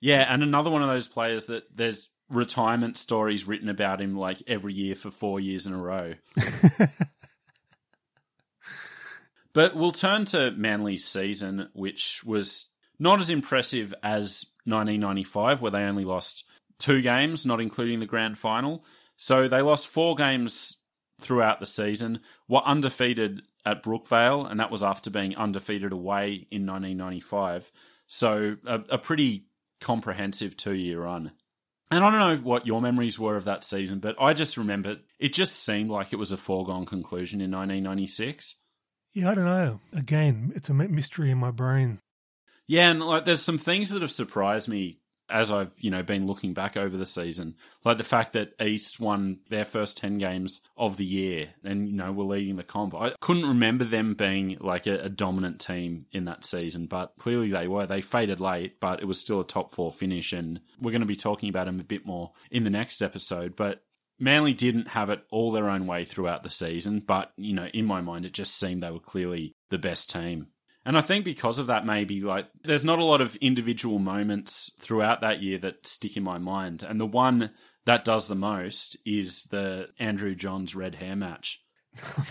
Yeah, 0.00 0.32
and 0.32 0.44
another 0.44 0.70
one 0.70 0.84
of 0.84 0.88
those 0.88 1.08
players 1.08 1.46
that 1.46 1.64
there's 1.74 2.08
retirement 2.28 2.96
stories 2.96 3.46
written 3.46 3.68
about 3.68 4.00
him 4.00 4.16
like 4.16 4.42
every 4.46 4.74
year 4.74 4.94
for 4.94 5.10
four 5.10 5.40
years 5.40 5.66
in 5.66 5.72
a 5.72 5.78
row. 5.78 6.14
But 9.56 9.74
we'll 9.74 9.90
turn 9.90 10.26
to 10.26 10.50
Manly's 10.50 11.06
season, 11.06 11.70
which 11.72 12.22
was 12.24 12.68
not 12.98 13.20
as 13.20 13.30
impressive 13.30 13.94
as 14.02 14.44
1995, 14.66 15.62
where 15.62 15.70
they 15.70 15.84
only 15.84 16.04
lost 16.04 16.44
two 16.78 17.00
games, 17.00 17.46
not 17.46 17.58
including 17.58 17.98
the 17.98 18.04
grand 18.04 18.36
final. 18.36 18.84
So 19.16 19.48
they 19.48 19.62
lost 19.62 19.86
four 19.86 20.14
games 20.14 20.76
throughout 21.22 21.58
the 21.58 21.64
season, 21.64 22.20
were 22.46 22.60
undefeated 22.66 23.44
at 23.64 23.82
Brookvale, 23.82 24.46
and 24.50 24.60
that 24.60 24.70
was 24.70 24.82
after 24.82 25.08
being 25.08 25.34
undefeated 25.34 25.90
away 25.90 26.46
in 26.50 26.66
1995. 26.66 27.72
So 28.06 28.56
a, 28.66 28.80
a 28.90 28.98
pretty 28.98 29.46
comprehensive 29.80 30.58
two 30.58 30.74
year 30.74 31.00
run. 31.00 31.32
And 31.90 32.04
I 32.04 32.10
don't 32.10 32.18
know 32.18 32.48
what 32.48 32.66
your 32.66 32.82
memories 32.82 33.18
were 33.18 33.36
of 33.36 33.44
that 33.44 33.62
season, 33.62 34.00
but 34.00 34.16
I 34.20 34.32
just 34.32 34.56
remember 34.56 34.96
it 35.18 35.32
just 35.32 35.62
seemed 35.62 35.90
like 35.90 36.12
it 36.12 36.16
was 36.16 36.32
a 36.32 36.36
foregone 36.36 36.84
conclusion 36.84 37.40
in 37.40 37.50
1996. 37.50 38.56
Yeah, 39.14 39.30
I 39.30 39.34
don't 39.34 39.44
know. 39.44 39.80
Again, 39.92 40.52
it's 40.56 40.68
a 40.68 40.74
mystery 40.74 41.30
in 41.30 41.38
my 41.38 41.50
brain. 41.50 42.00
Yeah, 42.66 42.90
and 42.90 43.00
like 43.00 43.24
there's 43.24 43.42
some 43.42 43.58
things 43.58 43.90
that 43.90 44.02
have 44.02 44.10
surprised 44.10 44.68
me 44.68 44.98
as 45.28 45.50
I've, 45.50 45.72
you 45.78 45.90
know, 45.90 46.02
been 46.02 46.26
looking 46.26 46.52
back 46.52 46.76
over 46.76 46.96
the 46.96 47.06
season, 47.06 47.56
like 47.84 47.98
the 47.98 48.04
fact 48.04 48.32
that 48.32 48.54
East 48.60 49.00
won 49.00 49.40
their 49.48 49.64
first 49.64 49.96
10 49.96 50.18
games 50.18 50.60
of 50.76 50.96
the 50.96 51.04
year 51.04 51.50
and, 51.64 51.88
you 51.88 51.96
know, 51.96 52.12
were 52.12 52.24
leading 52.24 52.56
the 52.56 52.62
comp. 52.62 52.94
I 52.94 53.14
couldn't 53.20 53.46
remember 53.46 53.84
them 53.84 54.14
being 54.14 54.56
like 54.60 54.86
a, 54.86 55.00
a, 55.00 55.08
dominant 55.08 55.60
team 55.60 56.06
in 56.12 56.26
that 56.26 56.44
season, 56.44 56.86
but 56.86 57.14
clearly 57.18 57.50
they 57.50 57.66
were. 57.66 57.86
They 57.86 58.00
faded 58.00 58.40
late, 58.40 58.80
but 58.80 59.00
it 59.00 59.06
was 59.06 59.18
still 59.18 59.40
a 59.40 59.46
top 59.46 59.74
four 59.74 59.90
finish. 59.90 60.32
And 60.32 60.60
we're 60.80 60.92
going 60.92 61.00
to 61.00 61.06
be 61.06 61.16
talking 61.16 61.48
about 61.48 61.66
them 61.66 61.80
a 61.80 61.84
bit 61.84 62.06
more 62.06 62.32
in 62.50 62.64
the 62.64 62.70
next 62.70 63.02
episode. 63.02 63.56
But 63.56 63.82
Manly 64.18 64.54
didn't 64.54 64.88
have 64.88 65.10
it 65.10 65.24
all 65.30 65.52
their 65.52 65.68
own 65.68 65.86
way 65.86 66.04
throughout 66.04 66.42
the 66.42 66.50
season, 66.50 67.00
but, 67.06 67.32
you 67.36 67.54
know, 67.54 67.66
in 67.74 67.84
my 67.84 68.00
mind, 68.00 68.24
it 68.24 68.32
just 68.32 68.56
seemed 68.56 68.80
they 68.80 68.90
were 68.90 68.98
clearly 68.98 69.54
the 69.70 69.78
best 69.78 70.10
team. 70.10 70.48
And 70.86 70.96
I 70.96 71.00
think 71.00 71.24
because 71.24 71.58
of 71.58 71.66
that, 71.66 71.84
maybe 71.84 72.20
like 72.20 72.46
there's 72.62 72.84
not 72.84 73.00
a 73.00 73.04
lot 73.04 73.20
of 73.20 73.34
individual 73.36 73.98
moments 73.98 74.70
throughout 74.78 75.20
that 75.20 75.42
year 75.42 75.58
that 75.58 75.84
stick 75.84 76.16
in 76.16 76.22
my 76.22 76.38
mind. 76.38 76.84
And 76.84 77.00
the 77.00 77.06
one 77.06 77.50
that 77.86 78.04
does 78.04 78.28
the 78.28 78.36
most 78.36 78.96
is 79.04 79.44
the 79.50 79.88
Andrew 79.98 80.36
Johns 80.36 80.76
red 80.76 80.94
hair 80.94 81.16
match. 81.16 81.60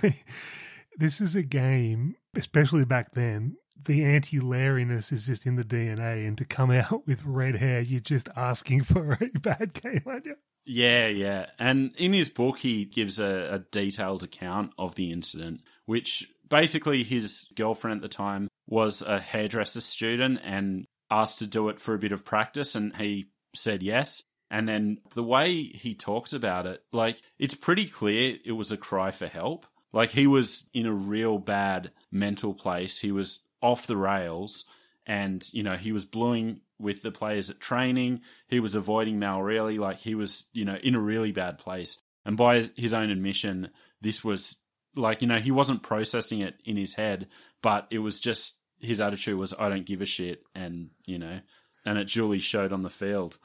this 0.97 1.19
is 1.19 1.35
a 1.35 1.43
game, 1.43 2.15
especially 2.33 2.85
back 2.85 3.13
then. 3.13 3.57
The 3.83 4.05
anti 4.05 4.39
Larryness 4.39 5.11
is 5.11 5.25
just 5.25 5.45
in 5.45 5.57
the 5.57 5.63
DNA, 5.63 6.25
and 6.25 6.37
to 6.37 6.45
come 6.45 6.71
out 6.71 7.05
with 7.07 7.25
red 7.25 7.57
hair, 7.57 7.81
you're 7.81 7.99
just 7.99 8.29
asking 8.37 8.83
for 8.83 9.17
a 9.19 9.39
bad 9.39 9.73
game, 9.73 10.03
aren't 10.05 10.27
you? 10.27 10.35
Yeah, 10.65 11.07
yeah. 11.07 11.47
And 11.59 11.93
in 11.97 12.13
his 12.13 12.29
book, 12.29 12.59
he 12.59 12.85
gives 12.85 13.19
a, 13.19 13.55
a 13.55 13.59
detailed 13.59 14.23
account 14.23 14.71
of 14.79 14.95
the 14.95 15.11
incident, 15.11 15.61
which 15.85 16.31
basically 16.49 17.03
his 17.03 17.47
girlfriend 17.55 17.97
at 17.97 18.01
the 18.01 18.15
time 18.15 18.49
was 18.67 19.01
a 19.01 19.19
hairdresser 19.19 19.81
student 19.81 20.39
and 20.43 20.85
asked 21.11 21.39
to 21.39 21.47
do 21.47 21.69
it 21.69 21.79
for 21.79 21.93
a 21.93 21.99
bit 21.99 22.11
of 22.11 22.25
practice 22.25 22.75
and 22.75 22.95
he 22.97 23.27
said 23.53 23.83
yes. 23.83 24.23
And 24.51 24.69
then 24.69 24.99
the 25.13 25.23
way 25.23 25.63
he 25.63 25.95
talks 25.95 26.33
about 26.33 26.65
it 26.65 26.83
like 26.91 27.21
it's 27.39 27.55
pretty 27.55 27.85
clear 27.85 28.37
it 28.45 28.53
was 28.53 28.71
a 28.71 28.77
cry 28.77 29.11
for 29.11 29.27
help. 29.27 29.65
Like 29.91 30.11
he 30.11 30.27
was 30.27 30.65
in 30.73 30.85
a 30.85 30.93
real 30.93 31.37
bad 31.37 31.91
mental 32.11 32.53
place. 32.53 32.99
He 32.99 33.11
was 33.11 33.39
off 33.61 33.87
the 33.87 33.97
rails 33.97 34.65
and 35.07 35.47
you 35.53 35.63
know 35.63 35.75
he 35.75 35.91
was 35.91 36.05
bluing 36.05 36.61
with 36.79 37.01
the 37.01 37.11
players 37.11 37.49
at 37.49 37.59
training. 37.59 38.21
He 38.47 38.59
was 38.59 38.75
avoiding 38.75 39.19
Mal 39.19 39.41
Reilly 39.41 39.77
like 39.77 39.97
he 39.97 40.15
was 40.15 40.47
you 40.53 40.65
know 40.65 40.75
in 40.75 40.95
a 40.95 40.99
really 40.99 41.31
bad 41.31 41.57
place. 41.57 41.97
And 42.25 42.37
by 42.37 42.63
his 42.75 42.93
own 42.93 43.09
admission 43.09 43.69
this 44.01 44.23
was 44.23 44.57
like 44.95 45.21
you 45.21 45.27
know 45.27 45.39
he 45.39 45.51
wasn't 45.51 45.83
processing 45.83 46.39
it 46.39 46.55
in 46.65 46.77
his 46.77 46.95
head 46.95 47.27
but 47.61 47.87
it 47.89 47.99
was 47.99 48.19
just 48.19 48.55
his 48.79 49.01
attitude 49.01 49.37
was 49.37 49.53
i 49.59 49.69
don't 49.69 49.85
give 49.85 50.01
a 50.01 50.05
shit 50.05 50.43
and 50.53 50.89
you 51.05 51.17
know 51.17 51.39
and 51.85 51.97
it 51.97 52.09
duly 52.09 52.39
showed 52.39 52.73
on 52.73 52.81
the 52.81 52.89
field. 52.89 53.37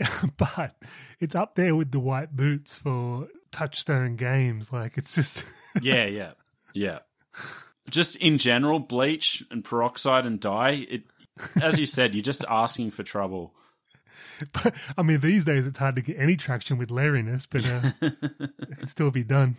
But 0.36 0.76
it's 1.20 1.34
up 1.34 1.54
there 1.54 1.74
with 1.76 1.90
the 1.90 2.00
white 2.00 2.34
boots 2.34 2.74
for 2.74 3.28
touchstone 3.50 4.16
games 4.16 4.70
like 4.70 4.98
it's 4.98 5.14
just 5.14 5.44
yeah 5.80 6.04
yeah 6.04 6.32
yeah. 6.74 6.98
Just 7.88 8.16
in 8.16 8.36
general 8.36 8.80
bleach 8.80 9.42
and 9.50 9.64
peroxide 9.64 10.26
and 10.26 10.38
dye 10.38 10.86
it 10.90 11.04
as 11.62 11.78
you 11.80 11.86
said 11.86 12.14
you're 12.14 12.22
just 12.22 12.44
asking 12.48 12.90
for 12.90 13.02
trouble. 13.02 13.54
But 14.52 14.74
I 14.98 15.02
mean, 15.02 15.20
these 15.20 15.46
days 15.46 15.66
it's 15.66 15.78
hard 15.78 15.96
to 15.96 16.02
get 16.02 16.18
any 16.18 16.36
traction 16.36 16.76
with 16.76 16.90
Larryness, 16.90 17.46
but 17.50 17.64
uh, 17.64 17.92
it 18.68 18.78
can 18.78 18.86
still 18.86 19.10
be 19.10 19.24
done. 19.24 19.56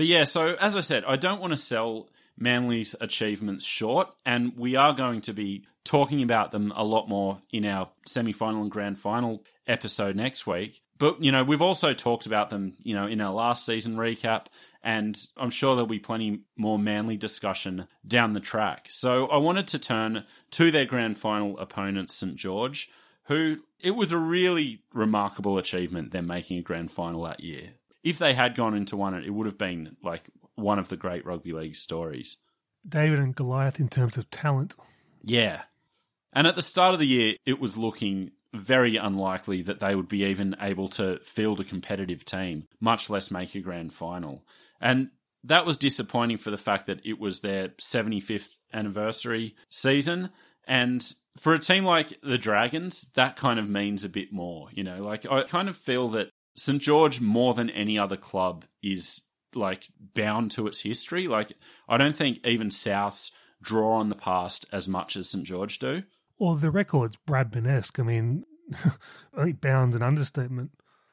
But 0.00 0.06
yeah, 0.06 0.24
so 0.24 0.54
as 0.58 0.76
I 0.76 0.80
said, 0.80 1.04
I 1.06 1.16
don't 1.16 1.42
want 1.42 1.50
to 1.50 1.58
sell 1.58 2.08
Manly's 2.38 2.96
achievements 3.02 3.66
short, 3.66 4.08
and 4.24 4.56
we 4.56 4.74
are 4.74 4.94
going 4.94 5.20
to 5.20 5.34
be 5.34 5.66
talking 5.84 6.22
about 6.22 6.52
them 6.52 6.72
a 6.74 6.82
lot 6.82 7.06
more 7.06 7.42
in 7.52 7.66
our 7.66 7.90
semi 8.06 8.32
final 8.32 8.62
and 8.62 8.70
grand 8.70 8.98
final 8.98 9.44
episode 9.66 10.16
next 10.16 10.46
week. 10.46 10.80
But, 10.96 11.22
you 11.22 11.30
know, 11.30 11.44
we've 11.44 11.60
also 11.60 11.92
talked 11.92 12.24
about 12.24 12.48
them, 12.48 12.78
you 12.82 12.94
know, 12.94 13.06
in 13.06 13.20
our 13.20 13.34
last 13.34 13.66
season 13.66 13.96
recap, 13.96 14.46
and 14.82 15.22
I'm 15.36 15.50
sure 15.50 15.74
there'll 15.74 15.86
be 15.86 15.98
plenty 15.98 16.44
more 16.56 16.78
Manly 16.78 17.18
discussion 17.18 17.86
down 18.06 18.32
the 18.32 18.40
track. 18.40 18.86
So 18.88 19.26
I 19.26 19.36
wanted 19.36 19.68
to 19.68 19.78
turn 19.78 20.24
to 20.52 20.70
their 20.70 20.86
grand 20.86 21.18
final 21.18 21.58
opponent, 21.58 22.10
St. 22.10 22.36
George, 22.36 22.88
who 23.24 23.58
it 23.78 23.90
was 23.90 24.12
a 24.12 24.18
really 24.18 24.80
remarkable 24.94 25.58
achievement, 25.58 26.12
them 26.12 26.26
making 26.26 26.56
a 26.56 26.62
grand 26.62 26.90
final 26.90 27.24
that 27.24 27.40
year 27.40 27.72
if 28.02 28.18
they 28.18 28.34
had 28.34 28.54
gone 28.54 28.74
into 28.74 28.96
one, 28.96 29.14
it 29.14 29.30
would 29.30 29.46
have 29.46 29.58
been 29.58 29.96
like 30.02 30.28
one 30.54 30.78
of 30.78 30.88
the 30.88 30.96
great 30.96 31.24
rugby 31.24 31.52
league 31.52 31.74
stories. 31.74 32.36
David 32.88 33.18
and 33.18 33.34
Goliath 33.34 33.80
in 33.80 33.88
terms 33.88 34.16
of 34.16 34.30
talent. 34.30 34.74
Yeah. 35.22 35.62
And 36.32 36.46
at 36.46 36.56
the 36.56 36.62
start 36.62 36.94
of 36.94 37.00
the 37.00 37.06
year, 37.06 37.34
it 37.44 37.60
was 37.60 37.76
looking 37.76 38.30
very 38.54 38.96
unlikely 38.96 39.62
that 39.62 39.80
they 39.80 39.94
would 39.94 40.08
be 40.08 40.24
even 40.24 40.56
able 40.60 40.88
to 40.88 41.20
field 41.24 41.60
a 41.60 41.64
competitive 41.64 42.24
team, 42.24 42.66
much 42.80 43.10
less 43.10 43.30
make 43.30 43.54
a 43.54 43.60
grand 43.60 43.92
final. 43.92 44.44
And 44.80 45.10
that 45.44 45.66
was 45.66 45.76
disappointing 45.76 46.38
for 46.38 46.50
the 46.50 46.58
fact 46.58 46.86
that 46.86 47.00
it 47.04 47.18
was 47.18 47.40
their 47.40 47.68
75th 47.68 48.48
anniversary 48.72 49.54
season. 49.70 50.30
And 50.66 51.14
for 51.38 51.54
a 51.54 51.58
team 51.58 51.84
like 51.84 52.18
the 52.22 52.38
Dragons, 52.38 53.06
that 53.14 53.36
kind 53.36 53.58
of 53.58 53.68
means 53.68 54.04
a 54.04 54.08
bit 54.08 54.32
more. 54.32 54.68
You 54.72 54.84
know, 54.84 55.02
like 55.02 55.26
I 55.30 55.42
kind 55.44 55.68
of 55.68 55.76
feel 55.76 56.08
that 56.10 56.30
St 56.56 56.80
George 56.80 57.20
more 57.20 57.54
than 57.54 57.70
any 57.70 57.98
other 57.98 58.16
club 58.16 58.64
is 58.82 59.20
like 59.54 59.88
bound 60.14 60.50
to 60.52 60.66
its 60.66 60.80
history. 60.80 61.26
Like 61.26 61.52
I 61.88 61.96
don't 61.96 62.16
think 62.16 62.44
even 62.46 62.68
Souths 62.68 63.30
draw 63.62 63.94
on 63.94 64.08
the 64.08 64.14
past 64.14 64.66
as 64.72 64.88
much 64.88 65.16
as 65.16 65.28
St 65.28 65.44
George 65.44 65.78
do. 65.78 66.02
Well, 66.38 66.54
the 66.54 66.70
record's 66.70 67.18
Bradman-esque. 67.28 67.98
I 67.98 68.02
mean, 68.02 68.44
I 69.36 69.44
think 69.44 69.60
bound's 69.60 69.96
an 69.96 70.02
understatement. 70.02 70.70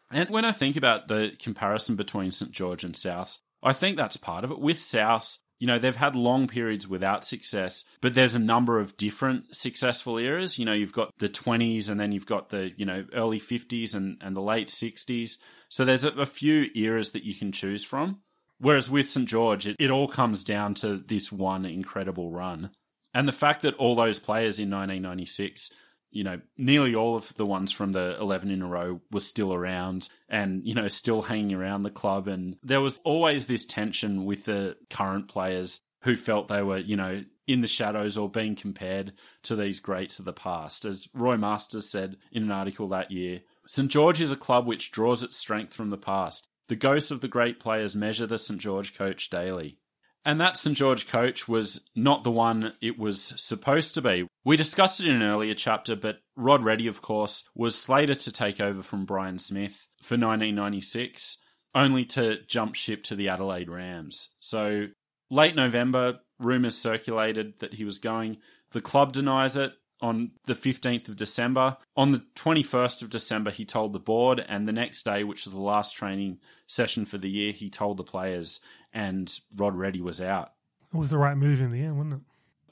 And 0.09 0.29
when 0.29 0.45
I 0.45 0.53
think 0.53 0.77
about 0.77 1.09
the 1.09 1.33
comparison 1.37 1.95
between 1.97 2.31
St 2.31 2.51
George 2.51 2.83
and 2.83 2.93
Souths, 2.93 3.39
I 3.61 3.73
think 3.73 3.97
that's 3.97 4.15
part 4.15 4.45
of 4.45 4.51
it. 4.51 4.59
With 4.59 4.77
Souths, 4.77 5.39
you 5.59 5.65
know, 5.67 5.79
they've 5.79 5.95
had 5.95 6.15
long 6.15 6.47
periods 6.47 6.87
without 6.87 7.23
success, 7.23 7.83
but 7.99 8.13
there's 8.13 8.35
a 8.35 8.39
number 8.39 8.79
of 8.79 8.95
different 8.95 9.55
successful 9.55 10.17
eras. 10.17 10.59
You 10.59 10.65
know, 10.65 10.73
you've 10.73 10.93
got 10.93 11.11
the 11.17 11.29
20s 11.29 11.89
and 11.89 11.99
then 11.99 12.11
you've 12.11 12.27
got 12.27 12.49
the, 12.49 12.71
you 12.77 12.85
know, 12.85 13.05
early 13.13 13.39
50s 13.39 13.95
and, 13.95 14.17
and 14.21 14.35
the 14.35 14.41
late 14.41 14.67
60s. 14.67 15.37
So 15.69 15.83
there's 15.83 16.03
a, 16.03 16.11
a 16.11 16.25
few 16.25 16.67
eras 16.75 17.11
that 17.13 17.23
you 17.23 17.33
can 17.33 17.51
choose 17.51 17.83
from. 17.83 18.21
Whereas 18.59 18.89
with 18.89 19.09
St. 19.09 19.27
George, 19.27 19.67
it, 19.67 19.75
it 19.79 19.91
all 19.91 20.07
comes 20.07 20.43
down 20.43 20.73
to 20.75 20.97
this 20.97 21.31
one 21.31 21.65
incredible 21.65 22.31
run. 22.31 22.71
And 23.13 23.27
the 23.27 23.33
fact 23.33 23.63
that 23.63 23.75
all 23.75 23.95
those 23.95 24.19
players 24.19 24.59
in 24.59 24.69
1996 24.69 25.71
you 26.09 26.23
know, 26.23 26.39
nearly 26.57 26.95
all 26.95 27.15
of 27.15 27.33
the 27.35 27.45
ones 27.45 27.71
from 27.71 27.91
the 27.91 28.17
11 28.19 28.49
in 28.49 28.61
a 28.61 28.67
row 28.67 29.01
were 29.11 29.19
still 29.19 29.53
around 29.53 30.09
and, 30.29 30.65
you 30.65 30.73
know, 30.73 30.87
still 30.87 31.23
hanging 31.23 31.53
around 31.53 31.83
the 31.83 31.89
club. 31.89 32.27
And 32.27 32.55
there 32.63 32.81
was 32.81 32.99
always 33.03 33.47
this 33.47 33.65
tension 33.65 34.25
with 34.25 34.45
the 34.45 34.77
current 34.89 35.27
players 35.27 35.81
who 36.03 36.15
felt 36.15 36.47
they 36.47 36.61
were, 36.61 36.77
you 36.77 36.95
know, 36.95 37.23
in 37.47 37.61
the 37.61 37.67
shadows 37.67 38.17
or 38.17 38.29
being 38.29 38.55
compared 38.55 39.13
to 39.43 39.55
these 39.55 39.79
greats 39.79 40.19
of 40.19 40.25
the 40.25 40.33
past. 40.33 40.85
As 40.85 41.07
Roy 41.13 41.37
Masters 41.37 41.89
said 41.89 42.17
in 42.31 42.43
an 42.43 42.51
article 42.51 42.87
that 42.89 43.11
year, 43.11 43.41
St. 43.65 43.89
George 43.89 44.21
is 44.21 44.31
a 44.31 44.37
club 44.37 44.65
which 44.65 44.91
draws 44.91 45.23
its 45.23 45.37
strength 45.37 45.73
from 45.73 45.89
the 45.89 45.97
past. 45.97 46.47
The 46.67 46.75
ghosts 46.75 47.11
of 47.11 47.21
the 47.21 47.27
great 47.27 47.59
players 47.59 47.95
measure 47.95 48.27
the 48.27 48.37
St. 48.37 48.59
George 48.59 48.97
coach 48.97 49.29
daily. 49.29 49.79
And 50.27 50.41
that 50.41 50.57
St 50.57 50.75
George 50.75 51.07
coach 51.07 51.47
was 51.47 51.87
not 51.95 52.25
the 52.25 52.31
one 52.31 52.73
it 52.81 52.99
was 52.99 53.33
supposed 53.37 53.93
to 53.93 54.01
be. 54.01 54.27
We 54.43 54.57
discussed 54.57 54.99
it 54.99 55.07
in 55.07 55.15
an 55.15 55.23
earlier 55.23 55.53
chapter, 55.53 55.95
but 55.95 56.17
Rod 56.35 56.65
Reddy, 56.65 56.85
of 56.87 57.01
course, 57.01 57.45
was 57.55 57.75
slated 57.75 58.19
to 58.19 58.31
take 58.33 58.59
over 58.59 58.83
from 58.83 59.05
Brian 59.05 59.39
Smith 59.39 59.87
for 60.01 60.15
1996, 60.15 61.37
only 61.73 62.03
to 62.07 62.41
jump 62.45 62.75
ship 62.75 63.03
to 63.03 63.15
the 63.15 63.29
Adelaide 63.29 63.69
Rams. 63.69 64.31
So 64.41 64.87
late 65.31 65.55
November, 65.55 66.19
rumours 66.39 66.77
circulated 66.77 67.59
that 67.59 67.75
he 67.75 67.85
was 67.85 67.97
going. 67.97 68.35
The 68.71 68.81
club 68.81 69.13
denies 69.13 69.55
it 69.55 69.75
on 70.01 70.31
the 70.45 70.53
15th 70.53 71.09
of 71.09 71.15
December. 71.15 71.77
On 71.95 72.11
the 72.11 72.23
21st 72.35 73.01
of 73.01 73.09
December, 73.09 73.51
he 73.51 73.65
told 73.65 73.93
the 73.93 73.99
board, 73.99 74.43
and 74.47 74.67
the 74.67 74.73
next 74.73 75.03
day, 75.03 75.23
which 75.23 75.45
was 75.45 75.53
the 75.53 75.61
last 75.61 75.95
training 75.95 76.39
session 76.65 77.05
for 77.05 77.17
the 77.17 77.29
year, 77.29 77.51
he 77.51 77.69
told 77.69 77.97
the 77.97 78.03
players, 78.03 78.61
and 78.93 79.39
Rod 79.55 79.75
Reddy 79.75 80.01
was 80.01 80.21
out. 80.21 80.53
It 80.93 80.97
was 80.97 81.09
the 81.09 81.17
right 81.17 81.37
move 81.37 81.59
in 81.59 81.71
the 81.71 81.81
end, 81.81 81.97
wasn't 81.97 82.13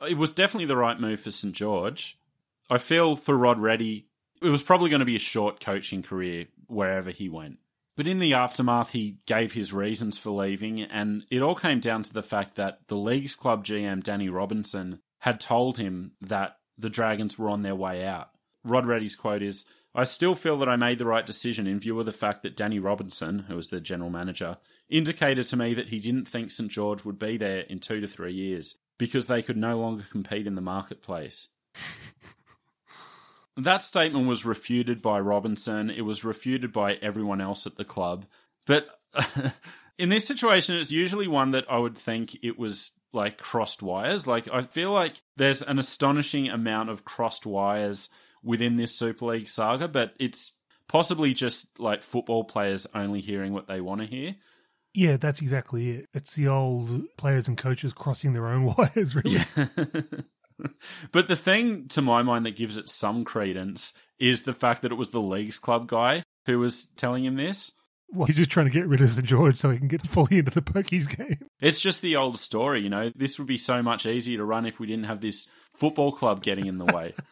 it? 0.01 0.11
It 0.11 0.17
was 0.17 0.31
definitely 0.31 0.65
the 0.65 0.77
right 0.77 0.99
move 0.99 1.19
for 1.19 1.31
St 1.31 1.53
George. 1.53 2.19
I 2.69 2.77
feel 2.77 3.15
for 3.15 3.37
Rod 3.37 3.59
Reddy, 3.59 4.07
it 4.41 4.49
was 4.49 4.63
probably 4.63 4.89
going 4.89 4.99
to 4.99 5.05
be 5.05 5.15
a 5.15 5.19
short 5.19 5.59
coaching 5.59 6.03
career 6.03 6.47
wherever 6.67 7.11
he 7.11 7.29
went. 7.29 7.59
But 7.95 8.07
in 8.07 8.19
the 8.19 8.33
aftermath, 8.33 8.91
he 8.91 9.19
gave 9.25 9.53
his 9.53 9.71
reasons 9.71 10.17
for 10.17 10.31
leaving, 10.31 10.81
and 10.81 11.25
it 11.31 11.41
all 11.41 11.55
came 11.55 11.79
down 11.79 12.03
to 12.03 12.13
the 12.13 12.23
fact 12.23 12.55
that 12.55 12.79
the 12.87 12.97
Leagues 12.97 13.35
Club 13.35 13.63
GM 13.65 14.03
Danny 14.03 14.27
Robinson 14.27 14.99
had 15.19 15.39
told 15.39 15.77
him 15.77 16.11
that 16.19 16.57
the 16.77 16.89
Dragons 16.89 17.37
were 17.37 17.49
on 17.49 17.61
their 17.61 17.75
way 17.75 18.05
out. 18.05 18.29
Rod 18.63 18.85
Reddy's 18.85 19.15
quote 19.15 19.43
is 19.43 19.65
I 19.93 20.03
still 20.03 20.35
feel 20.35 20.57
that 20.59 20.67
I 20.69 20.75
made 20.75 20.97
the 20.97 21.05
right 21.05 21.25
decision 21.25 21.67
in 21.67 21.79
view 21.79 21.97
of 21.99 22.05
the 22.05 22.11
fact 22.11 22.43
that 22.43 22.57
Danny 22.57 22.79
Robinson, 22.79 23.39
who 23.47 23.55
was 23.55 23.69
the 23.69 23.79
general 23.79 24.09
manager, 24.09 24.57
indicated 24.89 25.45
to 25.45 25.55
me 25.55 25.73
that 25.73 25.87
he 25.87 25.99
didn't 25.99 26.27
think 26.27 26.51
St 26.51 26.69
George 26.69 27.05
would 27.05 27.17
be 27.17 27.37
there 27.37 27.59
in 27.61 27.79
two 27.79 28.01
to 28.01 28.07
three 28.07 28.33
years 28.33 28.75
because 28.97 29.27
they 29.27 29.41
could 29.41 29.57
no 29.57 29.79
longer 29.79 30.05
compete 30.11 30.47
in 30.47 30.55
the 30.55 30.61
marketplace. 30.61 31.47
that 33.57 33.83
statement 33.83 34.27
was 34.27 34.45
refuted 34.45 35.01
by 35.01 35.19
Robinson. 35.19 35.89
It 35.89 36.01
was 36.01 36.25
refuted 36.25 36.73
by 36.73 36.95
everyone 36.95 37.39
else 37.39 37.65
at 37.65 37.77
the 37.77 37.85
club. 37.85 38.25
But 38.65 38.87
in 39.97 40.09
this 40.09 40.27
situation, 40.27 40.75
it's 40.75 40.91
usually 40.91 41.27
one 41.27 41.51
that 41.51 41.65
I 41.69 41.77
would 41.77 41.97
think 41.97 42.37
it 42.43 42.59
was 42.59 42.91
like 43.15 43.37
crossed 43.37 43.81
wires. 43.81 44.27
Like, 44.27 44.47
I 44.51 44.63
feel 44.63 44.91
like 44.91 45.21
there's 45.37 45.61
an 45.61 45.79
astonishing 45.79 46.49
amount 46.49 46.89
of 46.89 47.05
crossed 47.05 47.45
wires 47.45 48.09
within 48.43 48.75
this 48.75 48.95
Super 48.95 49.25
League 49.25 49.47
saga, 49.47 49.87
but 49.87 50.13
it's 50.19 50.51
possibly 50.87 51.33
just 51.33 51.79
like 51.79 52.01
football 52.01 52.43
players 52.43 52.85
only 52.93 53.21
hearing 53.21 53.53
what 53.53 53.67
they 53.67 53.81
want 53.81 54.01
to 54.01 54.07
hear. 54.07 54.35
Yeah, 54.93 55.17
that's 55.17 55.41
exactly 55.41 55.89
it. 55.89 56.09
It's 56.13 56.35
the 56.35 56.47
old 56.47 57.03
players 57.17 57.47
and 57.47 57.57
coaches 57.57 57.93
crossing 57.93 58.33
their 58.33 58.47
own 58.47 58.65
wires, 58.77 59.15
really. 59.15 59.37
Yeah. 59.37 59.65
but 61.11 61.27
the 61.27 61.35
thing 61.35 61.87
to 61.89 62.01
my 62.01 62.21
mind 62.21 62.45
that 62.45 62.55
gives 62.55 62.77
it 62.77 62.87
some 62.87 63.25
credence 63.25 63.93
is 64.19 64.43
the 64.43 64.53
fact 64.53 64.81
that 64.81 64.91
it 64.91 64.95
was 64.95 65.09
the 65.09 65.21
Leagues 65.21 65.59
Club 65.59 65.87
guy 65.87 66.23
who 66.45 66.59
was 66.59 66.85
telling 66.85 67.25
him 67.25 67.35
this. 67.35 67.71
Well, 68.15 68.27
he's 68.27 68.37
just 68.37 68.49
trying 68.49 68.67
to 68.67 68.71
get 68.71 68.87
rid 68.87 69.01
of 69.01 69.09
St 69.09 69.25
George 69.25 69.57
so 69.57 69.69
he 69.69 69.77
can 69.77 69.87
get 69.87 70.07
fully 70.07 70.39
into 70.39 70.51
the 70.51 70.61
Pokies 70.61 71.15
game. 71.15 71.37
It's 71.61 71.81
just 71.81 72.01
the 72.01 72.15
old 72.15 72.37
story, 72.37 72.81
you 72.81 72.89
know. 72.89 73.11
This 73.15 73.39
would 73.39 73.47
be 73.47 73.57
so 73.57 73.81
much 73.81 74.05
easier 74.05 74.37
to 74.37 74.45
run 74.45 74.65
if 74.65 74.79
we 74.79 74.85
didn't 74.85 75.05
have 75.05 75.21
this 75.21 75.47
football 75.73 76.11
club 76.11 76.43
getting 76.43 76.67
in 76.67 76.77
the 76.77 76.85
way. 76.85 77.13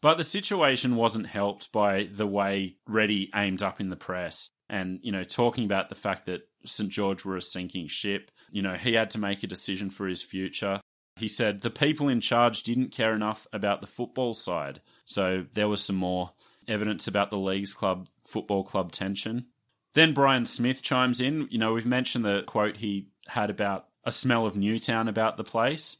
But 0.00 0.16
the 0.16 0.24
situation 0.24 0.96
wasn't 0.96 1.26
helped 1.26 1.72
by 1.72 2.08
the 2.10 2.26
way 2.26 2.76
Reddy 2.86 3.30
aimed 3.34 3.62
up 3.62 3.80
in 3.80 3.90
the 3.90 3.96
press 3.96 4.50
and, 4.68 4.98
you 5.02 5.12
know, 5.12 5.24
talking 5.24 5.64
about 5.64 5.88
the 5.88 5.94
fact 5.94 6.26
that 6.26 6.48
St. 6.64 6.90
George 6.90 7.24
were 7.24 7.36
a 7.36 7.42
sinking 7.42 7.88
ship. 7.88 8.30
You 8.50 8.62
know, 8.62 8.74
he 8.74 8.94
had 8.94 9.10
to 9.10 9.18
make 9.18 9.42
a 9.42 9.46
decision 9.46 9.90
for 9.90 10.06
his 10.06 10.22
future. 10.22 10.80
He 11.16 11.28
said 11.28 11.60
the 11.60 11.70
people 11.70 12.08
in 12.08 12.20
charge 12.20 12.62
didn't 12.62 12.92
care 12.92 13.14
enough 13.14 13.46
about 13.52 13.82
the 13.82 13.86
football 13.86 14.32
side. 14.32 14.80
So 15.04 15.44
there 15.52 15.68
was 15.68 15.82
some 15.82 15.96
more 15.96 16.32
evidence 16.70 17.06
about 17.06 17.30
the 17.30 17.38
Leagues 17.38 17.74
Club 17.74 18.08
football 18.26 18.64
club 18.64 18.92
tension. 18.92 19.46
Then 19.94 20.14
Brian 20.14 20.46
Smith 20.46 20.82
chimes 20.82 21.20
in. 21.20 21.48
You 21.50 21.58
know, 21.58 21.74
we've 21.74 21.86
mentioned 21.86 22.24
the 22.24 22.42
quote 22.46 22.78
he 22.78 23.08
had 23.26 23.50
about 23.50 23.86
a 24.04 24.12
smell 24.12 24.46
of 24.46 24.56
Newtown 24.56 25.08
about 25.08 25.36
the 25.36 25.44
place. 25.44 25.98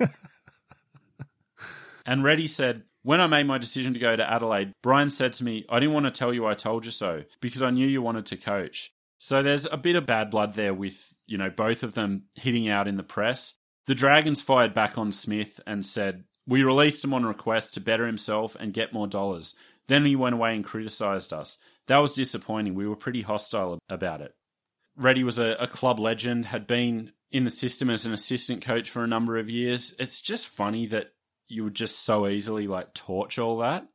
and 2.06 2.24
Reddy 2.24 2.46
said, 2.46 2.84
when 3.02 3.20
I 3.20 3.26
made 3.26 3.46
my 3.46 3.58
decision 3.58 3.94
to 3.94 3.98
go 3.98 4.16
to 4.16 4.30
Adelaide, 4.30 4.72
Brian 4.82 5.10
said 5.10 5.32
to 5.34 5.44
me, 5.44 5.64
I 5.70 5.78
didn't 5.78 5.94
want 5.94 6.06
to 6.06 6.10
tell 6.10 6.34
you 6.34 6.46
I 6.46 6.54
told 6.54 6.84
you 6.84 6.90
so 6.90 7.24
because 7.40 7.62
I 7.62 7.70
knew 7.70 7.86
you 7.86 8.02
wanted 8.02 8.26
to 8.26 8.36
coach. 8.36 8.92
So 9.18 9.42
there's 9.42 9.66
a 9.66 9.76
bit 9.76 9.96
of 9.96 10.06
bad 10.06 10.30
blood 10.30 10.54
there 10.54 10.74
with, 10.74 11.14
you 11.26 11.38
know, 11.38 11.50
both 11.50 11.82
of 11.82 11.94
them 11.94 12.24
hitting 12.34 12.68
out 12.68 12.88
in 12.88 12.96
the 12.96 13.02
press. 13.02 13.54
The 13.86 13.94
Dragons 13.94 14.42
fired 14.42 14.74
back 14.74 14.98
on 14.98 15.12
Smith 15.12 15.60
and 15.66 15.84
said, 15.86 16.24
We 16.46 16.62
released 16.62 17.02
him 17.02 17.14
on 17.14 17.24
request 17.24 17.74
to 17.74 17.80
better 17.80 18.06
himself 18.06 18.56
and 18.60 18.72
get 18.72 18.92
more 18.92 19.06
dollars. 19.06 19.54
Then 19.88 20.04
he 20.04 20.16
went 20.16 20.34
away 20.34 20.54
and 20.54 20.64
criticised 20.64 21.32
us. 21.32 21.58
That 21.86 21.98
was 21.98 22.14
disappointing. 22.14 22.74
We 22.74 22.86
were 22.86 22.96
pretty 22.96 23.22
hostile 23.22 23.78
about 23.88 24.20
it. 24.20 24.34
Reddy 24.96 25.24
was 25.24 25.38
a, 25.38 25.56
a 25.58 25.66
club 25.66 25.98
legend, 25.98 26.46
had 26.46 26.66
been 26.66 27.12
in 27.30 27.44
the 27.44 27.50
system 27.50 27.90
as 27.90 28.06
an 28.06 28.12
assistant 28.12 28.62
coach 28.62 28.90
for 28.90 29.02
a 29.02 29.08
number 29.08 29.38
of 29.38 29.50
years. 29.50 29.94
It's 29.98 30.20
just 30.20 30.46
funny 30.46 30.86
that 30.86 31.12
you 31.48 31.64
would 31.64 31.74
just 31.74 32.04
so 32.04 32.28
easily 32.28 32.66
like 32.66 32.94
torch 32.94 33.38
all 33.38 33.58
that. 33.58 33.86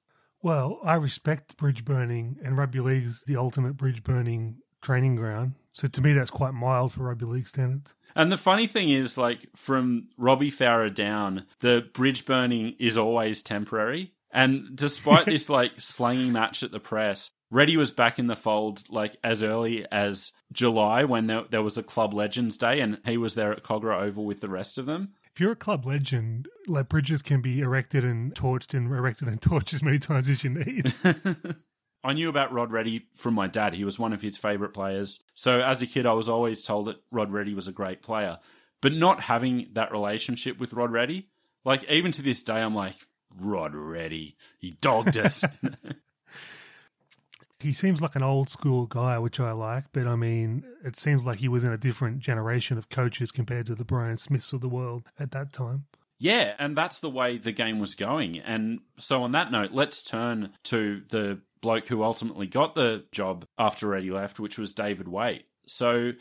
Well, 0.42 0.80
I 0.84 0.96
respect 0.96 1.56
bridge 1.56 1.86
burning, 1.86 2.38
and 2.44 2.58
rugby 2.58 2.80
league 2.82 3.06
is 3.06 3.24
the 3.26 3.38
ultimate 3.38 3.78
bridge 3.78 4.04
burning 4.04 4.58
training 4.82 5.16
ground. 5.16 5.54
So 5.72 5.88
to 5.88 6.02
me, 6.02 6.14
that's 6.14 6.32
quite 6.32 6.54
mild 6.54 6.94
for 6.94 7.04
rugby 7.04 7.26
league 7.26 7.48
standards. 7.48 7.94
And 8.16 8.32
the 8.32 8.38
funny 8.38 8.68
thing 8.68 8.90
is, 8.90 9.18
like 9.18 9.48
from 9.56 10.10
Robbie 10.18 10.52
Farah 10.52 10.94
down, 10.94 11.46
the 11.60 11.86
bridge 11.94 12.26
burning 12.26 12.76
is 12.78 12.98
always 12.98 13.42
temporary. 13.42 14.14
And 14.34 14.76
despite 14.76 15.26
this 15.28 15.50
like 15.50 15.80
slanging 15.80 16.34
match 16.34 16.64
at 16.64 16.72
the 16.72 16.80
press, 16.80 17.32
Reddy 17.50 17.78
was 17.78 17.92
back 17.92 18.20
in 18.20 18.28
the 18.28 18.36
fold 18.36 18.84
like 18.90 19.16
as 19.24 19.42
early 19.42 19.86
as 19.92 20.34
July 20.52 21.06
when 21.06 21.28
there, 21.28 21.44
there 21.50 21.64
was 21.64 21.78
a 21.78 21.84
Club 21.84 22.14
Legends 22.14 22.58
Day, 22.58 22.82
and 22.82 23.00
he 23.06 23.16
was 23.16 23.36
there 23.36 23.52
at 23.52 23.64
Kogarah 23.64 24.02
Oval 24.02 24.26
with 24.26 24.42
the 24.42 24.50
rest 24.50 24.78
of 24.78 24.86
them 24.86 25.14
if 25.34 25.40
you're 25.40 25.54
a 25.54 25.56
club 25.56 25.86
legend, 25.86 26.48
like 26.68 26.90
bridges 26.90 27.24
can 27.24 27.42
be 27.42 27.60
erected 27.60 28.04
and 28.04 28.36
torched 28.36 28.76
and 28.76 28.92
erected 28.92 29.28
and 29.28 29.42
torched 29.42 29.74
as 29.74 29.82
many 29.82 29.98
times 29.98 30.30
as 30.30 30.44
you 30.44 30.52
need. 30.52 30.94
I 32.04 32.14
knew 32.14 32.30
about 32.30 32.54
Rod 32.54 32.72
Reddy 32.72 33.08
from 33.16 33.34
my 33.34 33.48
dad. 33.48 33.74
He 33.74 33.86
was 33.86 33.98
one 33.98 34.14
of 34.14 34.22
his 34.22 34.38
favourite 34.38 34.74
players. 34.74 35.24
So 35.34 35.62
as 35.62 35.82
a 35.82 35.88
kid, 35.88 36.06
I 36.06 36.14
was 36.14 36.30
always 36.30 36.62
told 36.62 36.86
that 36.86 37.02
Rod 37.12 37.32
Reddy 37.32 37.56
was 37.56 37.68
a 37.68 37.72
great 37.72 38.04
player. 38.04 38.40
But 38.82 38.94
not 38.94 39.22
having 39.22 39.70
that 39.74 39.92
relationship 39.92 40.60
with 40.60 40.74
Rod 40.74 40.92
Reddy, 40.92 41.30
like 41.66 41.90
even 41.90 42.12
to 42.12 42.22
this 42.22 42.44
day, 42.44 42.62
I'm 42.62 42.76
like, 42.76 42.98
Rod 43.40 43.76
Reddy, 43.76 44.36
he 44.60 44.72
dogged 44.82 45.18
us. 45.18 45.44
he 47.60 47.74
seems 47.74 48.02
like 48.02 48.16
an 48.16 48.24
old 48.24 48.50
school 48.50 48.86
guy, 48.86 49.18
which 49.18 49.40
I 49.40 49.52
like, 49.52 49.86
but 49.94 50.08
I 50.08 50.16
mean, 50.16 50.64
it 50.84 50.98
seems 50.98 51.24
like 51.24 51.40
he 51.40 51.48
was 51.48 51.64
in 51.64 51.72
a 51.72 51.78
different 51.78 52.20
generation 52.20 52.78
of 52.78 52.90
coaches 52.90 53.32
compared 53.32 53.66
to 53.68 53.76
the 53.76 53.86
Brian 53.86 54.18
Smiths 54.18 54.54
of 54.54 54.62
the 54.62 54.70
world 54.70 55.04
at 55.20 55.32
that 55.32 55.54
time. 55.54 55.86
Yeah, 56.20 56.54
and 56.60 56.78
that's 56.78 57.00
the 57.00 57.10
way 57.10 57.38
the 57.38 57.52
game 57.52 57.80
was 57.80 57.96
going. 57.96 58.40
And 58.40 58.80
so, 58.98 59.24
on 59.24 59.32
that 59.32 59.52
note, 59.52 59.72
let's 59.72 60.04
turn 60.04 60.52
to 60.66 61.02
the 61.10 61.42
bloke 61.62 61.88
who 61.88 62.04
ultimately 62.04 62.48
got 62.48 62.76
the 62.76 63.06
job 63.12 63.46
after 63.58 63.96
Eddie 63.96 64.12
left, 64.12 64.40
which 64.40 64.58
was 64.58 64.74
David 64.74 65.08
Waite. 65.08 65.46
So, 65.66 66.12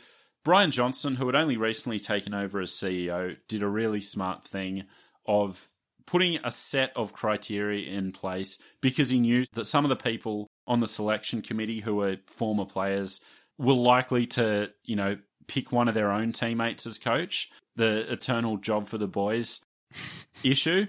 Brian 0.43 0.71
Johnson, 0.71 1.15
who 1.15 1.25
had 1.27 1.35
only 1.35 1.57
recently 1.57 1.99
taken 1.99 2.33
over 2.33 2.59
as 2.59 2.71
CEO, 2.71 3.37
did 3.47 3.61
a 3.61 3.67
really 3.67 4.01
smart 4.01 4.45
thing 4.45 4.85
of 5.25 5.69
putting 6.05 6.39
a 6.43 6.51
set 6.51 6.91
of 6.95 7.13
criteria 7.13 7.91
in 7.91 8.11
place 8.11 8.57
because 8.81 9.09
he 9.09 9.19
knew 9.19 9.45
that 9.53 9.65
some 9.65 9.85
of 9.85 9.89
the 9.89 9.95
people 9.95 10.47
on 10.67 10.79
the 10.79 10.87
selection 10.87 11.41
committee 11.41 11.81
who 11.81 11.95
were 11.95 12.17
former 12.27 12.65
players 12.65 13.21
were 13.57 13.73
likely 13.73 14.25
to, 14.25 14.69
you 14.83 14.95
know, 14.95 15.17
pick 15.47 15.71
one 15.71 15.87
of 15.87 15.93
their 15.93 16.11
own 16.11 16.31
teammates 16.31 16.85
as 16.85 16.97
coach, 16.97 17.49
the 17.75 18.11
eternal 18.11 18.57
job 18.57 18.87
for 18.87 18.97
the 18.97 19.07
boys 19.07 19.59
issue. 20.43 20.87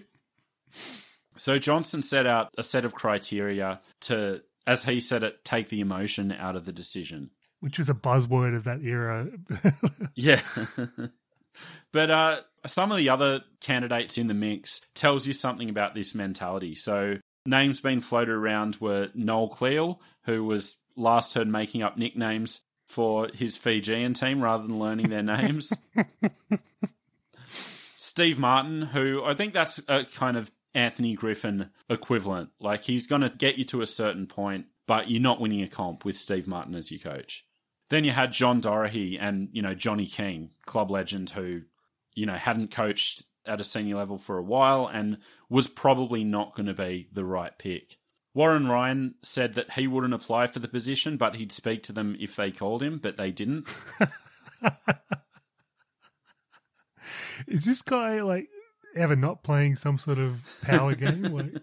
So 1.36 1.58
Johnson 1.58 2.02
set 2.02 2.26
out 2.26 2.50
a 2.56 2.62
set 2.62 2.84
of 2.84 2.94
criteria 2.94 3.80
to, 4.02 4.42
as 4.66 4.84
he 4.84 5.00
said 5.00 5.22
it, 5.22 5.44
take 5.44 5.68
the 5.68 5.80
emotion 5.80 6.32
out 6.32 6.56
of 6.56 6.64
the 6.64 6.72
decision. 6.72 7.30
Which 7.60 7.78
was 7.78 7.88
a 7.88 7.94
buzzword 7.94 8.54
of 8.54 8.64
that 8.64 8.82
era. 8.82 9.28
yeah. 10.14 10.40
but 11.92 12.10
uh, 12.10 12.40
some 12.66 12.90
of 12.90 12.98
the 12.98 13.08
other 13.08 13.42
candidates 13.60 14.18
in 14.18 14.26
the 14.26 14.34
mix 14.34 14.80
tells 14.94 15.26
you 15.26 15.32
something 15.32 15.68
about 15.68 15.94
this 15.94 16.14
mentality. 16.14 16.74
So 16.74 17.18
names 17.46 17.80
being 17.80 18.00
floated 18.00 18.32
around 18.32 18.76
were 18.76 19.10
Noel 19.14 19.48
Cleal, 19.48 20.00
who 20.24 20.44
was 20.44 20.76
last 20.96 21.34
heard 21.34 21.48
making 21.48 21.82
up 21.82 21.96
nicknames 21.96 22.62
for 22.86 23.28
his 23.34 23.56
Fijian 23.56 24.14
team 24.14 24.42
rather 24.42 24.62
than 24.66 24.78
learning 24.78 25.10
their 25.10 25.22
names. 25.22 25.72
Steve 27.96 28.38
Martin, 28.38 28.82
who 28.82 29.22
I 29.24 29.34
think 29.34 29.54
that's 29.54 29.80
a 29.88 30.04
kind 30.04 30.36
of 30.36 30.52
Anthony 30.74 31.14
Griffin 31.14 31.70
equivalent. 31.88 32.50
Like 32.60 32.82
he's 32.82 33.06
going 33.06 33.22
to 33.22 33.30
get 33.30 33.56
you 33.56 33.64
to 33.66 33.82
a 33.82 33.86
certain 33.86 34.26
point, 34.26 34.66
but 34.86 35.10
you're 35.10 35.22
not 35.22 35.40
winning 35.40 35.62
a 35.62 35.68
comp 35.68 36.04
with 36.04 36.16
Steve 36.16 36.46
Martin 36.46 36.74
as 36.74 36.90
your 36.90 37.00
coach. 37.00 37.44
Then 37.94 38.02
you 38.02 38.10
had 38.10 38.32
John 38.32 38.58
Dorahy 38.58 39.16
and, 39.20 39.48
you 39.52 39.62
know, 39.62 39.72
Johnny 39.72 40.06
King, 40.06 40.50
club 40.66 40.90
legend 40.90 41.30
who, 41.30 41.60
you 42.12 42.26
know, 42.26 42.34
hadn't 42.34 42.72
coached 42.72 43.22
at 43.46 43.60
a 43.60 43.64
senior 43.64 43.94
level 43.94 44.18
for 44.18 44.36
a 44.36 44.42
while 44.42 44.88
and 44.88 45.18
was 45.48 45.68
probably 45.68 46.24
not 46.24 46.56
going 46.56 46.66
to 46.66 46.74
be 46.74 47.08
the 47.12 47.24
right 47.24 47.56
pick. 47.56 47.98
Warren 48.34 48.66
Ryan 48.66 49.14
said 49.22 49.54
that 49.54 49.74
he 49.74 49.86
wouldn't 49.86 50.12
apply 50.12 50.48
for 50.48 50.58
the 50.58 50.66
position, 50.66 51.16
but 51.16 51.36
he'd 51.36 51.52
speak 51.52 51.84
to 51.84 51.92
them 51.92 52.16
if 52.18 52.34
they 52.34 52.50
called 52.50 52.82
him, 52.82 52.98
but 52.98 53.16
they 53.16 53.30
didn't. 53.30 53.68
Is 57.46 57.64
this 57.64 57.82
guy 57.82 58.22
like 58.22 58.48
ever 58.96 59.14
not 59.14 59.44
playing 59.44 59.76
some 59.76 59.98
sort 59.98 60.18
of 60.18 60.40
power 60.62 60.96
game? 60.96 61.22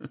Like... 0.00 0.10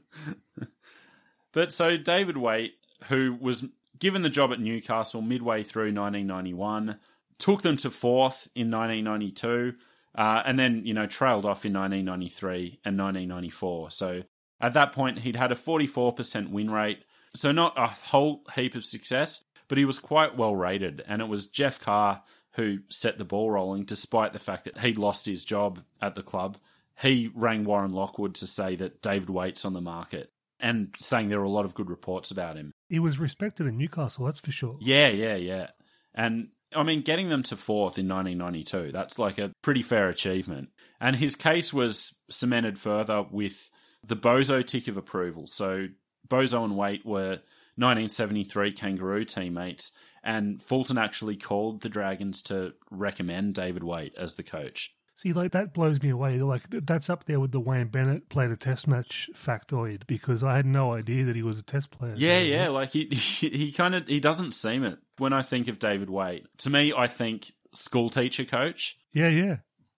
but 1.52 1.72
so 1.72 1.96
David 1.96 2.38
Waite, 2.38 2.74
who 3.04 3.38
was 3.40 3.66
given 4.02 4.24
the 4.24 4.30
job 4.30 4.52
at 4.52 4.60
Newcastle 4.60 5.22
midway 5.22 5.64
through 5.64 5.94
1991, 5.94 7.00
took 7.38 7.62
them 7.62 7.78
to 7.78 7.90
fourth 7.90 8.50
in 8.54 8.70
1992, 8.70 9.76
uh, 10.16 10.44
and 10.46 10.60
then, 10.60 10.86
you 10.86 10.94
know, 10.94 11.06
trailed 11.06 11.46
off 11.46 11.64
in 11.64 11.72
1993 11.72 12.82
and 12.84 13.00
1994. 13.00 13.92
So 13.92 14.24
at 14.60 14.74
that 14.74 14.92
point, 14.92 15.20
he'd 15.20 15.38
had 15.38 15.54
a 15.54 15.56
44% 15.56 16.50
win 16.50 16.70
rate. 16.70 17.06
So 17.34 17.54
not 17.54 17.78
a 17.78 17.88
whole 17.88 18.44
heap 18.56 18.76
of 18.76 18.84
success, 18.84 19.44
but 19.70 19.78
he 19.78 19.86
was 19.86 20.00
quite 20.00 20.36
well 20.36 20.56
rated. 20.56 21.02
And 21.08 21.22
it 21.22 21.30
was 21.30 21.46
Geoff 21.46 21.80
Carr 21.80 22.24
who 22.56 22.80
set 22.90 23.18
the 23.18 23.24
ball 23.24 23.50
rolling, 23.50 23.84
despite 23.84 24.34
the 24.34 24.40
fact 24.40 24.66
that 24.66 24.80
he'd 24.80 24.98
lost 24.98 25.26
his 25.26 25.46
job 25.46 25.80
at 26.02 26.16
the 26.16 26.24
club. 26.24 26.58
He 27.02 27.32
rang 27.34 27.64
Warren 27.64 27.94
Lockwood 27.94 28.36
to 28.36 28.48
say 28.48 28.76
that 28.76 29.02
David 29.02 29.30
Waite's 29.30 29.64
on 29.64 29.72
the 29.72 29.80
market 29.80 30.32
and 30.60 30.94
saying 31.00 31.30
there 31.30 31.40
were 31.40 31.46
a 31.46 31.50
lot 31.50 31.66
of 31.66 31.74
good 31.74 31.90
reports 31.90 32.30
about 32.30 32.58
him. 32.58 32.74
He 32.92 33.00
was 33.00 33.20
respected 33.20 33.68
in 33.68 33.78
Newcastle, 33.78 34.26
that's 34.26 34.40
for 34.40 34.52
sure. 34.52 34.78
Yeah, 34.82 35.08
yeah, 35.08 35.36
yeah. 35.36 35.68
And 36.14 36.50
I 36.76 36.84
mean, 36.84 37.00
getting 37.00 37.30
them 37.30 37.42
to 37.44 37.56
fourth 37.56 37.98
in 37.98 38.10
1992, 38.10 38.92
that's 38.92 39.18
like 39.18 39.38
a 39.38 39.54
pretty 39.62 39.82
fair 39.82 40.10
achievement. 40.10 40.72
And 41.00 41.16
his 41.16 41.38
case 41.38 41.74
was 41.74 42.14
cemented 42.30 42.78
further 42.78 43.26
with 43.32 43.72
the 44.06 44.18
Bozo 44.18 44.62
tick 44.62 44.90
of 44.90 44.98
approval. 44.98 45.48
So 45.48 45.88
Bozo 46.28 46.66
and 46.66 46.76
Waite 46.76 47.06
were 47.06 47.40
1973 47.78 48.74
Kangaroo 48.74 49.24
teammates, 49.24 49.94
and 50.22 50.62
Fulton 50.62 50.98
actually 50.98 51.38
called 51.38 51.84
the 51.84 51.90
Dragons 51.90 52.42
to 52.44 52.74
recommend 52.90 53.54
David 53.54 53.86
Waite 53.86 54.16
as 54.18 54.36
the 54.36 54.44
coach. 54.44 54.94
See, 55.22 55.34
like 55.34 55.52
that 55.52 55.72
blows 55.72 56.02
me 56.02 56.10
away. 56.10 56.40
Like 56.40 56.64
that's 56.70 57.08
up 57.08 57.26
there 57.26 57.40
with 57.40 57.52
the 57.52 57.60
Wayne 57.60 57.90
Bennett 57.90 58.28
played 58.28 58.50
a 58.50 58.56
test 58.56 58.88
match 58.88 59.30
factoid 59.36 60.08
because 60.08 60.44
I 60.44 60.56
had 60.56 60.66
no 60.66 60.94
idea 60.94 61.26
that 61.26 61.36
he 61.36 61.44
was 61.44 61.60
a 61.60 61.64
test 61.64 61.92
player. 61.92 62.16
Yeah, 62.18 62.40
yeah. 62.40 62.70
Like 62.70 62.90
he 62.90 63.06
he, 63.12 63.50
he 63.50 63.72
kind 63.72 63.94
of 63.94 64.08
he 64.08 64.20
doesn't 64.20 64.54
seem 64.54 64.84
it 64.84 64.98
when 65.20 65.32
I 65.32 65.44
think 65.44 65.68
of 65.68 65.78
David 65.78 66.10
Waite. 66.10 66.48
To 66.60 66.72
me, 66.72 66.92
I 66.92 67.06
think 67.06 67.52
school 67.72 68.10
teacher 68.10 68.46
coach. 68.46 68.98
Yeah, 69.14 69.30
yeah. 69.30 69.58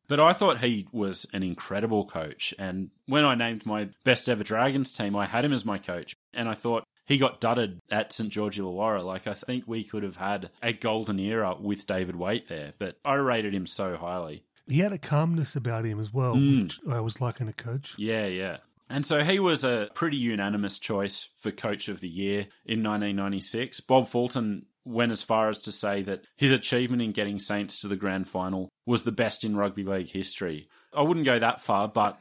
But 0.10 0.20
I 0.20 0.34
thought 0.34 0.60
he 0.60 0.90
was 0.92 1.26
an 1.32 1.42
incredible 1.42 2.06
coach. 2.06 2.54
And 2.60 2.90
when 3.06 3.24
I 3.24 3.36
named 3.36 3.66
my 3.66 3.92
best 4.04 4.28
ever 4.28 4.44
Dragons 4.44 4.92
team, 4.92 5.16
I 5.16 5.26
had 5.26 5.46
him 5.46 5.54
as 5.54 5.64
my 5.64 5.78
coach. 5.78 6.18
And 6.34 6.50
I 6.50 6.54
thought 6.54 6.84
he 7.06 7.18
got 7.18 7.40
dudded 7.40 7.80
at 7.90 8.12
St. 8.12 8.30
George 8.30 8.60
Illawarra. 8.60 9.02
Like, 9.02 9.28
I 9.28 9.34
think 9.34 9.64
we 9.66 9.86
could 9.86 10.04
have 10.04 10.18
had 10.18 10.52
a 10.62 10.74
golden 10.74 11.20
era 11.20 11.56
with 11.58 11.88
David 11.88 12.18
Waite 12.18 12.50
there. 12.50 12.74
But 12.78 12.98
I 13.06 13.14
rated 13.14 13.54
him 13.54 13.66
so 13.66 13.96
highly. 13.96 14.44
He 14.68 14.80
had 14.80 14.94
a 14.94 14.98
calmness 14.98 15.56
about 15.56 15.86
him 15.86 16.00
as 16.00 16.14
well, 16.14 16.36
mm. 16.36 16.64
which 16.64 16.80
I 16.90 17.00
was 17.00 17.20
liking 17.20 17.48
a 17.50 17.54
coach. 17.54 17.96
Yeah, 17.98 18.28
yeah. 18.28 18.58
And 18.90 19.06
so 19.06 19.24
he 19.24 19.40
was 19.40 19.64
a 19.64 19.90
pretty 19.94 20.18
unanimous 20.18 20.78
choice 20.78 21.30
for 21.38 21.52
Coach 21.52 21.90
of 21.90 22.00
the 22.00 22.08
Year 22.08 22.48
in 22.66 22.84
1996. 22.84 23.80
Bob 23.82 24.08
Fulton 24.08 24.66
went 24.86 25.12
as 25.12 25.24
far 25.24 25.50
as 25.50 25.62
to 25.62 25.72
say 25.72 26.02
that 26.04 26.26
his 26.36 26.52
achievement 26.52 27.02
in 27.02 27.12
getting 27.12 27.40
Saints 27.40 27.82
to 27.82 27.88
the 27.88 27.96
grand 27.96 28.28
final 28.28 28.70
was 28.86 29.04
the 29.04 29.12
best 29.12 29.44
in 29.44 29.56
rugby 29.56 29.84
league 29.84 30.10
history. 30.10 30.68
I 30.96 31.02
wouldn't 31.02 31.26
go 31.26 31.40
that 31.40 31.62
far, 31.62 31.88
but 31.88 32.20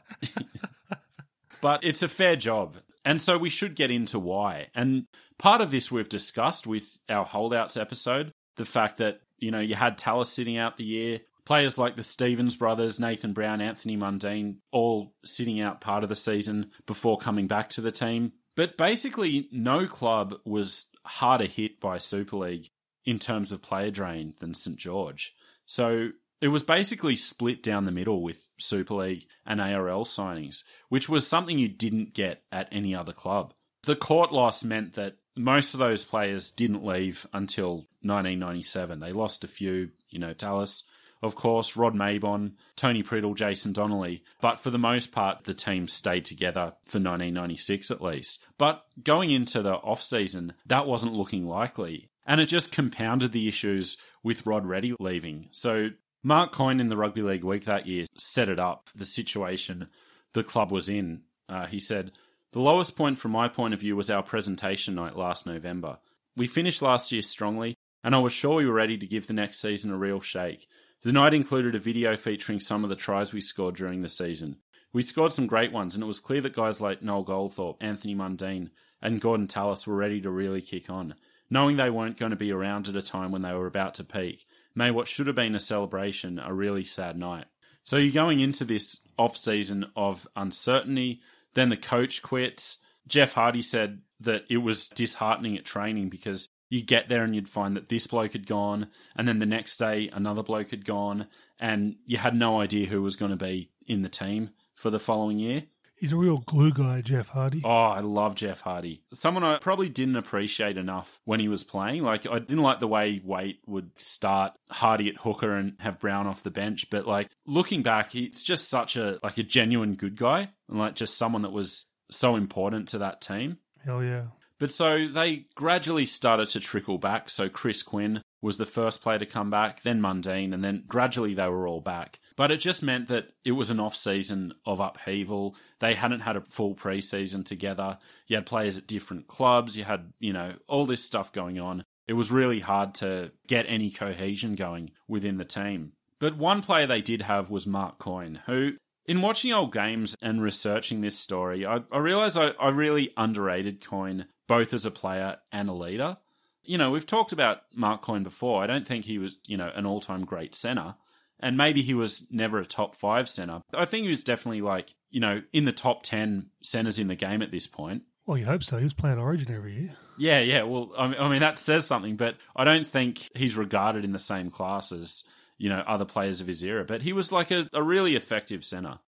but 1.61 1.83
it's 1.83 2.01
a 2.01 2.07
fair 2.07 2.35
job. 2.35 2.77
And 3.05 3.21
so 3.21 3.37
we 3.37 3.49
should 3.49 3.75
get 3.75 3.91
into 3.91 4.17
why. 4.17 4.67
And 4.73 5.05
part 5.37 5.61
of 5.61 5.71
this 5.71 5.91
we've 5.91 6.09
discussed 6.09 6.65
with 6.65 6.99
our 7.09 7.25
holdouts 7.25 7.75
episode, 7.75 8.31
the 8.55 8.65
fact 8.65 8.97
that, 8.97 9.19
you 9.37 9.51
know, 9.51 9.59
you 9.59 9.75
had 9.75 9.97
Tallis 9.97 10.31
sitting 10.31 10.57
out 10.57 10.77
the 10.77 10.85
year, 10.85 11.19
Players 11.45 11.77
like 11.77 11.95
the 11.95 12.03
Stevens 12.03 12.55
brothers, 12.55 12.99
Nathan 12.99 13.33
Brown, 13.33 13.61
Anthony 13.61 13.97
Mundine, 13.97 14.57
all 14.71 15.13
sitting 15.25 15.59
out 15.59 15.81
part 15.81 16.03
of 16.03 16.09
the 16.09 16.15
season 16.15 16.71
before 16.85 17.17
coming 17.17 17.47
back 17.47 17.69
to 17.69 17.81
the 17.81 17.91
team. 17.91 18.31
But 18.55 18.77
basically, 18.77 19.49
no 19.51 19.87
club 19.87 20.35
was 20.45 20.85
harder 21.05 21.45
hit 21.45 21.79
by 21.79 21.97
Super 21.97 22.37
League 22.37 22.69
in 23.05 23.19
terms 23.19 23.51
of 23.51 23.61
player 23.61 23.91
drain 23.91 24.35
than 24.39 24.53
St 24.53 24.77
George. 24.77 25.35
So 25.65 26.09
it 26.39 26.47
was 26.49 26.63
basically 26.63 27.15
split 27.15 27.61
down 27.61 27.83
the 27.83 27.91
middle 27.91 28.21
with 28.21 28.45
Super 28.59 28.95
League 28.95 29.27
and 29.45 29.59
ARL 29.59 30.05
signings, 30.05 30.63
which 30.89 31.09
was 31.09 31.27
something 31.27 31.59
you 31.59 31.67
didn't 31.67 32.13
get 32.13 32.43
at 32.51 32.69
any 32.71 32.95
other 32.95 33.13
club. 33.13 33.53
The 33.83 33.95
court 33.95 34.31
loss 34.31 34.63
meant 34.63 34.93
that 34.93 35.17
most 35.35 35.73
of 35.73 35.79
those 35.79 36.05
players 36.05 36.51
didn't 36.51 36.85
leave 36.85 37.27
until 37.33 37.87
1997. 38.01 38.99
They 38.99 39.11
lost 39.11 39.43
a 39.43 39.47
few, 39.47 39.89
you 40.09 40.19
know, 40.19 40.33
Tallis, 40.33 40.83
of 41.23 41.35
course, 41.35 41.77
Rod 41.77 41.95
Maybon, 41.95 42.51
Tony 42.75 43.01
Priddle, 43.01 43.33
Jason 43.33 43.71
Donnelly. 43.71 44.23
But 44.41 44.59
for 44.59 44.69
the 44.69 44.77
most 44.77 45.13
part, 45.13 45.45
the 45.45 45.53
team 45.53 45.87
stayed 45.87 46.25
together 46.25 46.73
for 46.83 46.99
1996 46.99 47.89
at 47.89 48.01
least. 48.01 48.43
But 48.57 48.83
going 49.01 49.31
into 49.31 49.61
the 49.61 49.75
off 49.75 50.03
season, 50.03 50.53
that 50.65 50.85
wasn't 50.85 51.13
looking 51.13 51.47
likely. 51.47 52.09
And 52.25 52.41
it 52.41 52.47
just 52.47 52.73
compounded 52.73 53.31
the 53.31 53.47
issues 53.47 53.97
with 54.21 54.45
Rod 54.45 54.65
Reddy 54.65 54.95
leaving. 54.99 55.47
So 55.51 55.91
Mark 56.23 56.51
Coyne 56.51 56.81
in 56.81 56.89
the 56.89 56.97
Rugby 56.97 57.21
League 57.21 57.45
week 57.45 57.63
that 57.65 57.87
year 57.87 58.05
set 58.17 58.49
it 58.49 58.59
up, 58.59 58.89
the 58.93 59.05
situation 59.05 59.87
the 60.33 60.43
club 60.43 60.71
was 60.71 60.89
in. 60.89 61.21
Uh, 61.47 61.67
he 61.67 61.79
said, 61.79 62.11
The 62.51 62.59
lowest 62.59 62.97
point 62.97 63.17
from 63.17 63.31
my 63.31 63.47
point 63.47 63.73
of 63.73 63.79
view 63.79 63.95
was 63.95 64.09
our 64.09 64.23
presentation 64.23 64.95
night 64.95 65.15
last 65.15 65.45
November. 65.45 65.99
We 66.35 66.47
finished 66.47 66.81
last 66.81 67.13
year 67.13 67.21
strongly, 67.21 67.75
and 68.03 68.13
I 68.13 68.19
was 68.19 68.33
sure 68.33 68.55
we 68.55 68.65
were 68.65 68.73
ready 68.73 68.97
to 68.97 69.07
give 69.07 69.27
the 69.27 69.33
next 69.33 69.61
season 69.61 69.91
a 69.91 69.97
real 69.97 70.19
shake. 70.19 70.67
The 71.03 71.11
night 71.11 71.33
included 71.33 71.75
a 71.75 71.79
video 71.79 72.15
featuring 72.15 72.59
some 72.59 72.83
of 72.83 72.89
the 72.89 72.95
tries 72.95 73.33
we 73.33 73.41
scored 73.41 73.75
during 73.75 74.01
the 74.01 74.09
season. 74.09 74.57
We 74.93 75.01
scored 75.01 75.33
some 75.33 75.47
great 75.47 75.73
ones, 75.73 75.95
and 75.95 76.03
it 76.03 76.07
was 76.07 76.19
clear 76.19 76.39
that 76.41 76.55
guys 76.55 76.79
like 76.79 77.01
Noel 77.01 77.25
Goldthorpe, 77.25 77.77
Anthony 77.81 78.15
Mundine, 78.15 78.69
and 79.01 79.19
Gordon 79.19 79.47
Tallis 79.47 79.85
were 79.85 79.95
ready 79.95 80.21
to 80.21 80.29
really 80.29 80.61
kick 80.61 80.89
on. 80.89 81.15
Knowing 81.49 81.75
they 81.75 81.89
weren't 81.89 82.17
going 82.17 82.29
to 82.29 82.37
be 82.37 82.51
around 82.51 82.87
at 82.87 82.95
a 82.95 83.01
time 83.01 83.31
when 83.31 83.41
they 83.41 83.53
were 83.53 83.67
about 83.67 83.95
to 83.95 84.03
peak 84.03 84.45
made 84.75 84.91
what 84.91 85.07
should 85.07 85.27
have 85.27 85.35
been 85.35 85.55
a 85.55 85.59
celebration 85.59 86.39
a 86.39 86.53
really 86.53 86.83
sad 86.83 87.17
night. 87.17 87.45
So 87.83 87.97
you're 87.97 88.13
going 88.13 88.39
into 88.39 88.63
this 88.63 88.97
off 89.17 89.37
season 89.37 89.85
of 89.95 90.27
uncertainty, 90.35 91.21
then 91.53 91.69
the 91.69 91.77
coach 91.77 92.21
quits. 92.21 92.77
Jeff 93.07 93.33
Hardy 93.33 93.61
said 93.61 94.01
that 94.21 94.45
it 94.49 94.57
was 94.57 94.87
disheartening 94.87 95.57
at 95.57 95.65
training 95.65 96.09
because 96.09 96.49
you 96.73 96.81
get 96.81 97.07
there 97.07 97.23
and 97.23 97.35
you'd 97.35 97.47
find 97.47 97.75
that 97.75 97.89
this 97.89 98.07
bloke 98.07 98.33
had 98.33 98.47
gone, 98.47 98.87
and 99.15 99.27
then 99.27 99.39
the 99.39 99.45
next 99.45 99.77
day 99.77 100.09
another 100.11 100.41
bloke 100.41 100.71
had 100.71 100.85
gone, 100.85 101.27
and 101.59 101.95
you 102.05 102.17
had 102.17 102.33
no 102.33 102.59
idea 102.59 102.87
who 102.87 103.01
was 103.01 103.15
going 103.15 103.31
to 103.31 103.37
be 103.37 103.69
in 103.87 104.01
the 104.01 104.09
team 104.09 104.49
for 104.73 104.89
the 104.89 104.99
following 104.99 105.37
year. 105.37 105.63
He's 105.95 106.11
a 106.11 106.17
real 106.17 106.39
glue 106.39 106.73
guy, 106.73 107.01
Jeff 107.01 107.29
Hardy. 107.29 107.61
Oh, 107.63 107.69
I 107.69 108.01
love 108.01 108.35
Jeff 108.35 108.61
Hardy. 108.61 109.03
Someone 109.13 109.43
I 109.43 109.57
probably 109.59 109.87
didn't 109.87 110.17
appreciate 110.17 110.77
enough 110.77 111.21
when 111.23 111.39
he 111.39 111.47
was 111.47 111.63
playing. 111.63 112.03
Like 112.03 112.27
I 112.27 112.39
didn't 112.39 112.57
like 112.57 112.81
the 112.81 112.89
way 112.89 113.21
Waite 113.23 113.61
would 113.67 113.91
start 113.97 114.53
Hardy 114.69 115.07
at 115.07 115.17
hooker 115.17 115.55
and 115.55 115.75
have 115.79 115.99
Brown 115.99 116.27
off 116.27 116.43
the 116.43 116.51
bench, 116.51 116.89
but 116.89 117.07
like 117.07 117.29
looking 117.45 117.83
back, 117.83 118.11
he's 118.11 118.43
just 118.43 118.67
such 118.67 118.97
a 118.97 119.19
like 119.23 119.37
a 119.37 119.43
genuine 119.43 119.93
good 119.93 120.17
guy 120.17 120.49
and 120.67 120.79
like 120.79 120.95
just 120.95 121.17
someone 121.17 121.43
that 121.43 121.53
was 121.53 121.85
so 122.11 122.35
important 122.35 122.89
to 122.89 122.97
that 122.97 123.21
team. 123.21 123.59
Hell 123.85 124.03
yeah. 124.03 124.23
But 124.63 124.71
so 124.71 125.09
they 125.09 125.43
gradually 125.55 126.05
started 126.05 126.47
to 126.47 126.61
trickle 126.61 126.97
back. 126.97 127.29
So 127.29 127.49
Chris 127.49 127.83
Quinn 127.83 128.21
was 128.41 128.55
the 128.55 128.65
first 128.65 129.01
player 129.01 129.19
to 129.19 129.25
come 129.25 129.49
back, 129.49 129.81
then 129.81 129.99
Mundine, 129.99 130.53
and 130.53 130.63
then 130.63 130.85
gradually 130.87 131.33
they 131.33 131.49
were 131.49 131.67
all 131.67 131.81
back. 131.81 132.21
But 132.37 132.49
it 132.49 132.61
just 132.61 132.81
meant 132.81 133.09
that 133.09 133.33
it 133.43 133.51
was 133.51 133.69
an 133.69 133.81
off 133.81 133.93
season 133.93 134.53
of 134.65 134.79
upheaval. 134.79 135.57
They 135.79 135.95
hadn't 135.95 136.21
had 136.21 136.37
a 136.37 136.41
full 136.45 136.75
preseason 136.75 137.45
together. 137.45 137.97
You 138.27 138.37
had 138.37 138.45
players 138.45 138.77
at 138.77 138.87
different 138.87 139.27
clubs. 139.27 139.75
You 139.75 139.83
had, 139.83 140.13
you 140.21 140.31
know, 140.31 140.53
all 140.69 140.85
this 140.85 141.03
stuff 141.03 141.33
going 141.33 141.59
on. 141.59 141.83
It 142.07 142.13
was 142.13 142.31
really 142.31 142.61
hard 142.61 142.95
to 142.95 143.31
get 143.47 143.65
any 143.67 143.91
cohesion 143.91 144.55
going 144.55 144.91
within 145.09 145.39
the 145.39 145.43
team. 145.43 145.91
But 146.21 146.37
one 146.37 146.61
player 146.61 146.87
they 146.87 147.01
did 147.01 147.23
have 147.23 147.49
was 147.49 147.67
Mark 147.67 147.97
Coyne, 147.97 148.39
who 148.45 148.77
in 149.05 149.21
watching 149.21 149.51
old 149.51 149.73
games 149.73 150.15
and 150.21 150.41
researching 150.41 151.01
this 151.01 151.17
story, 151.17 151.65
I, 151.65 151.81
I 151.91 151.97
realized 151.97 152.37
I, 152.37 152.49
I 152.59 152.69
really 152.69 153.11
underrated 153.17 153.85
Coyne 153.85 154.25
both 154.47 154.73
as 154.73 154.85
a 154.85 154.91
player 154.91 155.37
and 155.51 155.69
a 155.69 155.73
leader. 155.73 156.17
You 156.63 156.77
know, 156.77 156.91
we've 156.91 157.05
talked 157.05 157.33
about 157.33 157.61
Mark 157.73 158.01
Coyne 158.01 158.23
before. 158.23 158.63
I 158.63 158.67
don't 158.67 158.87
think 158.87 159.05
he 159.05 159.17
was, 159.17 159.35
you 159.45 159.57
know, 159.57 159.71
an 159.75 159.85
all 159.85 159.99
time 159.99 160.23
great 160.25 160.55
center. 160.55 160.95
And 161.39 161.57
maybe 161.57 161.81
he 161.81 161.93
was 161.93 162.25
never 162.31 162.59
a 162.59 162.65
top 162.65 162.95
five 162.95 163.27
center. 163.27 163.61
I 163.73 163.83
think 163.83 164.05
he 164.05 164.09
was 164.09 164.23
definitely 164.23 164.61
like, 164.61 164.95
you 165.09 165.19
know, 165.19 165.41
in 165.51 165.65
the 165.65 165.73
top 165.73 166.03
10 166.03 166.49
centers 166.61 166.97
in 166.97 167.09
the 167.09 167.15
game 167.15 167.41
at 167.41 167.51
this 167.51 167.67
point. 167.67 168.03
Well, 168.25 168.37
you 168.37 168.45
hope 168.45 168.63
so. 168.63 168.77
He 168.77 168.85
was 168.85 168.93
playing 168.93 169.17
Origin 169.17 169.53
every 169.53 169.75
year. 169.75 169.97
Yeah, 170.17 170.39
yeah. 170.39 170.63
Well, 170.63 170.91
I 170.97 171.07
mean, 171.07 171.19
I 171.19 171.27
mean, 171.27 171.41
that 171.41 171.59
says 171.59 171.85
something, 171.85 172.15
but 172.15 172.37
I 172.55 172.63
don't 172.63 172.87
think 172.87 173.29
he's 173.35 173.57
regarded 173.57 174.05
in 174.05 174.13
the 174.13 174.19
same 174.19 174.49
class 174.49 174.93
as, 174.93 175.25
you 175.57 175.69
know, 175.69 175.83
other 175.87 176.05
players 176.05 176.41
of 176.41 176.47
his 176.47 176.63
era. 176.63 176.83
But 176.83 177.01
he 177.01 177.13
was 177.13 177.31
like 177.31 177.51
a, 177.51 177.67
a 177.73 177.83
really 177.83 178.15
effective 178.15 178.63
center. 178.65 178.99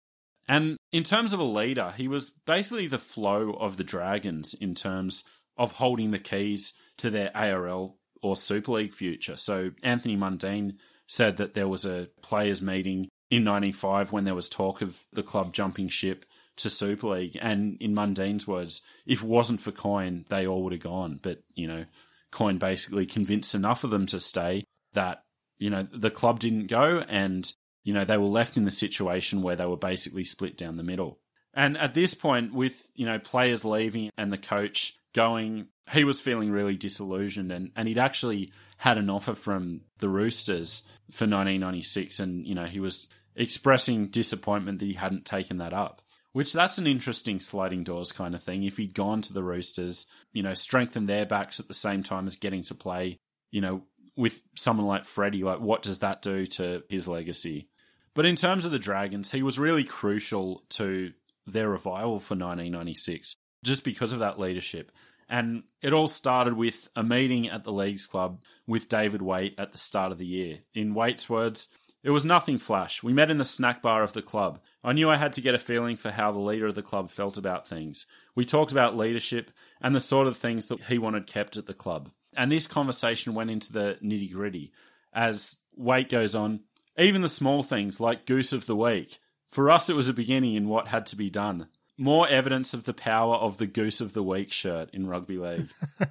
And 0.48 0.78
in 0.92 1.04
terms 1.04 1.34
of 1.34 1.40
a 1.40 1.44
leader, 1.44 1.94
he 1.98 2.08
was 2.08 2.30
basically 2.46 2.88
the 2.88 3.00
flow 3.00 3.52
of 3.54 3.78
the 3.78 3.84
Dragons 3.84 4.54
in 4.54 4.76
terms 4.76 5.24
of 5.58 5.74
holding 5.74 6.12
the 6.12 6.20
keys 6.20 6.74
to 6.98 7.10
their 7.10 7.36
ARL 7.36 7.98
or 8.22 8.36
Super 8.36 8.74
League 8.74 8.94
future. 8.94 9.38
So 9.38 9.72
Anthony 9.82 10.16
Mundine 10.16 10.76
said 11.08 11.38
that 11.38 11.54
there 11.54 11.68
was 11.68 11.86
a 11.86 12.10
players' 12.22 12.62
meeting 12.62 13.10
in 13.32 13.44
95 13.44 14.12
when 14.12 14.24
there 14.24 14.36
was 14.36 14.50
talk 14.50 14.82
of 14.82 15.06
the 15.14 15.24
club 15.24 15.54
jumping 15.54 15.88
ship 15.88 16.26
to 16.58 16.70
Super 16.70 17.08
League. 17.10 17.38
And 17.42 17.78
in 17.80 17.94
Mundine's 17.94 18.48
words, 18.48 18.82
if 19.06 19.22
it 19.22 19.28
wasn't 19.28 19.62
for 19.62 19.72
Coyne, 19.72 20.26
they 20.30 20.46
all 20.46 20.64
would 20.64 20.74
have 20.74 20.82
gone. 20.82 21.20
But, 21.22 21.44
you 21.54 21.68
know, 21.68 21.86
Coyne 22.32 22.58
basically 22.58 23.06
convinced 23.06 23.56
enough 23.56 23.84
of 23.84 23.92
them 23.92 24.06
to 24.08 24.20
stay 24.20 24.64
that 24.94 25.24
you 25.58 25.70
know, 25.70 25.88
the 25.94 26.12
club 26.12 26.40
didn't 26.40 26.68
go 26.68 27.04
and, 27.08 27.52
you 27.84 27.94
know, 27.94 28.06
they 28.06 28.18
were 28.18 28.26
left 28.26 28.58
in 28.58 28.66
the 28.66 28.72
situation 28.72 29.42
where 29.42 29.56
they 29.56 29.66
were 29.66 29.78
basically 29.78 30.24
split 30.24 30.58
down 30.58 30.78
the 30.78 30.84
middle. 30.84 31.20
And 31.54 31.78
at 31.78 31.94
this 31.94 32.14
point, 32.14 32.54
with, 32.54 32.92
you 32.96 33.06
know, 33.06 33.20
players 33.20 33.64
leaving 33.64 34.12
and 34.18 34.32
the 34.32 34.38
coach 34.38 34.98
going, 35.14 35.68
he 35.92 36.04
was 36.04 36.20
feeling 36.20 36.52
really 36.52 36.76
disillusioned 36.76 37.52
and, 37.52 37.72
and 37.76 37.88
he'd 37.88 37.98
actually 37.98 38.52
had 38.78 38.98
an 38.98 39.10
offer 39.10 39.36
from 39.36 39.82
the 40.00 40.10
Roosters 40.10 40.84
for 41.12 41.24
1996 41.24 42.20
and, 42.20 42.46
you 42.46 42.56
know, 42.56 42.66
he 42.66 42.80
was 42.80 43.08
expressing 43.36 44.08
disappointment 44.08 44.80
that 44.80 44.86
he 44.86 44.94
hadn't 44.94 45.26
taken 45.26 45.58
that 45.58 45.74
up. 45.74 46.02
Which 46.34 46.52
that's 46.52 46.78
an 46.78 46.86
interesting 46.86 47.40
sliding 47.40 47.84
doors 47.84 48.12
kind 48.12 48.36
of 48.36 48.44
thing. 48.44 48.64
If 48.64 48.76
he'd 48.76 48.94
gone 48.94 49.22
to 49.22 49.32
the 49.32 49.44
Roosters, 49.44 50.06
you 50.34 50.44
know, 50.44 50.54
strengthened 50.54 51.08
their 51.08 51.26
backs 51.26 51.62
at 51.62 51.70
the 51.70 51.74
same 51.74 52.04
time 52.04 52.28
as 52.28 52.36
getting 52.36 52.62
to 52.64 52.76
play, 52.76 53.20
you 53.52 53.62
know, 53.62 53.84
with 54.16 54.42
someone 54.56 54.88
like 54.88 55.06
Freddie, 55.06 55.44
like 55.44 55.60
what 55.60 55.82
does 55.82 56.00
that 56.00 56.22
do 56.22 56.46
to 56.46 56.84
his 56.90 57.08
legacy? 57.08 57.70
But 58.14 58.26
in 58.26 58.36
terms 58.36 58.66
of 58.66 58.72
the 58.72 58.80
Dragons, 58.80 59.32
he 59.32 59.44
was 59.44 59.60
really 59.60 59.84
crucial 59.84 60.64
to 60.70 61.12
their 61.46 61.70
revival 61.70 62.20
for 62.20 62.34
1996 62.34 63.36
just 63.64 63.84
because 63.84 64.12
of 64.12 64.20
that 64.20 64.40
leadership. 64.40 64.92
And 65.28 65.64
it 65.82 65.92
all 65.92 66.08
started 66.08 66.54
with 66.54 66.88
a 66.96 67.04
meeting 67.04 67.50
at 67.50 67.64
the 67.64 67.72
Leagues 67.72 68.08
Club 68.08 68.42
with 68.68 68.90
David 68.90 69.22
Waite 69.22 69.56
at 69.58 69.72
the 69.72 69.78
start 69.78 70.12
of 70.12 70.18
the 70.18 70.26
year. 70.26 70.60
In 70.74 70.94
Waite's 70.94 71.30
words, 71.30 71.68
it 72.04 72.12
was 72.12 72.24
nothing 72.24 72.60
flash. 72.60 73.02
We 73.02 73.14
met 73.14 73.32
in 73.32 73.40
the 73.40 73.44
snack 73.44 73.82
bar 73.82 74.04
of 74.04 74.14
the 74.14 74.22
club. 74.22 74.60
I 74.84 74.94
knew 74.94 75.10
I 75.10 75.16
had 75.16 75.34
to 75.34 75.42
get 75.42 75.56
a 75.56 75.60
feeling 75.60 75.96
for 75.96 76.12
how 76.12 76.32
the 76.32 76.40
leader 76.40 76.68
of 76.68 76.76
the 76.76 76.84
club 76.84 77.10
felt 77.10 77.38
about 77.38 77.68
things. 77.68 78.06
We 78.36 78.46
talked 78.46 78.72
about 78.72 78.96
leadership 78.96 79.50
and 79.82 79.96
the 79.96 80.00
sort 80.00 80.28
of 80.28 80.38
things 80.38 80.68
that 80.68 80.82
he 80.82 81.00
wanted 81.00 81.26
kept 81.26 81.58
at 81.58 81.66
the 81.66 81.74
club. 81.74 82.12
And 82.36 82.52
this 82.52 82.68
conversation 82.68 83.34
went 83.34 83.52
into 83.52 83.72
the 83.74 83.98
nitty 84.04 84.32
gritty. 84.32 84.72
As 85.14 85.58
Waite 85.76 86.10
goes 86.10 86.36
on, 86.36 86.62
even 86.98 87.22
the 87.22 87.30
small 87.30 87.64
things 87.64 88.00
like 88.00 88.26
Goose 88.26 88.54
of 88.54 88.66
the 88.66 88.76
Week. 88.76 89.20
For 89.50 89.70
us, 89.70 89.90
it 89.90 89.96
was 89.96 90.10
a 90.10 90.14
beginning 90.14 90.56
in 90.56 90.68
what 90.68 90.90
had 90.90 91.06
to 91.08 91.16
be 91.16 91.30
done. 91.30 91.68
More 91.98 92.28
evidence 92.28 92.74
of 92.74 92.84
the 92.84 92.94
power 92.94 93.36
of 93.36 93.58
the 93.58 93.68
Goose 93.68 94.02
of 94.02 94.14
the 94.14 94.24
Week 94.24 94.52
shirt 94.52 94.90
in 94.92 95.08
rugby 95.08 95.38
league. 95.38 95.70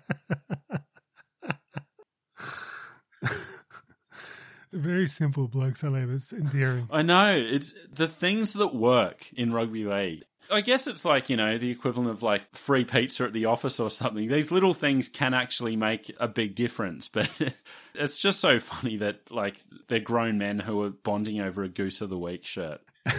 Very 4.73 5.07
simple 5.07 5.47
blokes, 5.47 5.85
I 5.85 5.89
love 5.89 6.11
It's 6.11 6.33
endearing. 6.33 6.89
I 6.91 7.03
know. 7.03 7.33
It's 7.37 7.75
the 7.93 8.09
things 8.09 8.55
that 8.55 8.75
work 8.75 9.27
in 9.37 9.53
rugby 9.53 9.85
league. 9.85 10.25
I 10.51 10.61
guess 10.61 10.87
it's 10.87 11.05
like, 11.05 11.31
you 11.31 11.37
know, 11.37 11.59
the 11.59 11.71
equivalent 11.71 12.11
of 12.11 12.23
like 12.23 12.55
free 12.55 12.85
pizza 12.85 13.25
at 13.25 13.33
the 13.33 13.47
office 13.47 13.81
or 13.81 13.91
something. 13.91 14.29
These 14.29 14.51
little 14.51 14.75
things 14.75 15.09
can 15.09 15.35
actually 15.35 15.77
make 15.77 16.15
a 16.19 16.29
big 16.29 16.55
difference, 16.55 17.09
but 17.13 17.55
it's 17.95 18.19
just 18.19 18.41
so 18.41 18.61
funny 18.61 18.97
that 18.99 19.31
like 19.31 19.57
they're 19.89 20.01
grown 20.01 20.39
men 20.39 20.59
who 20.59 20.83
are 20.83 20.91
bonding 20.91 21.41
over 21.41 21.63
a 21.63 21.69
Goose 21.69 22.01
of 22.01 22.11
the 22.11 22.19
Week 22.19 22.45
shirt. 22.45 22.81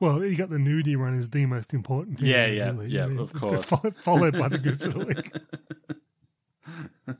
well, 0.00 0.24
you 0.24 0.36
got 0.36 0.50
the 0.50 0.56
nudie 0.56 0.96
run 0.96 1.18
is 1.18 1.30
the 1.30 1.46
most 1.46 1.74
important 1.74 2.18
thing. 2.18 2.28
Yeah, 2.28 2.46
yeah, 2.46 2.70
really. 2.70 2.88
yeah, 2.88 3.04
I 3.04 3.08
mean, 3.08 3.18
of 3.18 3.32
course. 3.32 3.68
Followed 3.98 4.38
by 4.38 4.48
the 4.48 4.58
Goose 4.58 4.84
of 4.84 4.94
the 4.94 5.06
Week. 5.06 7.16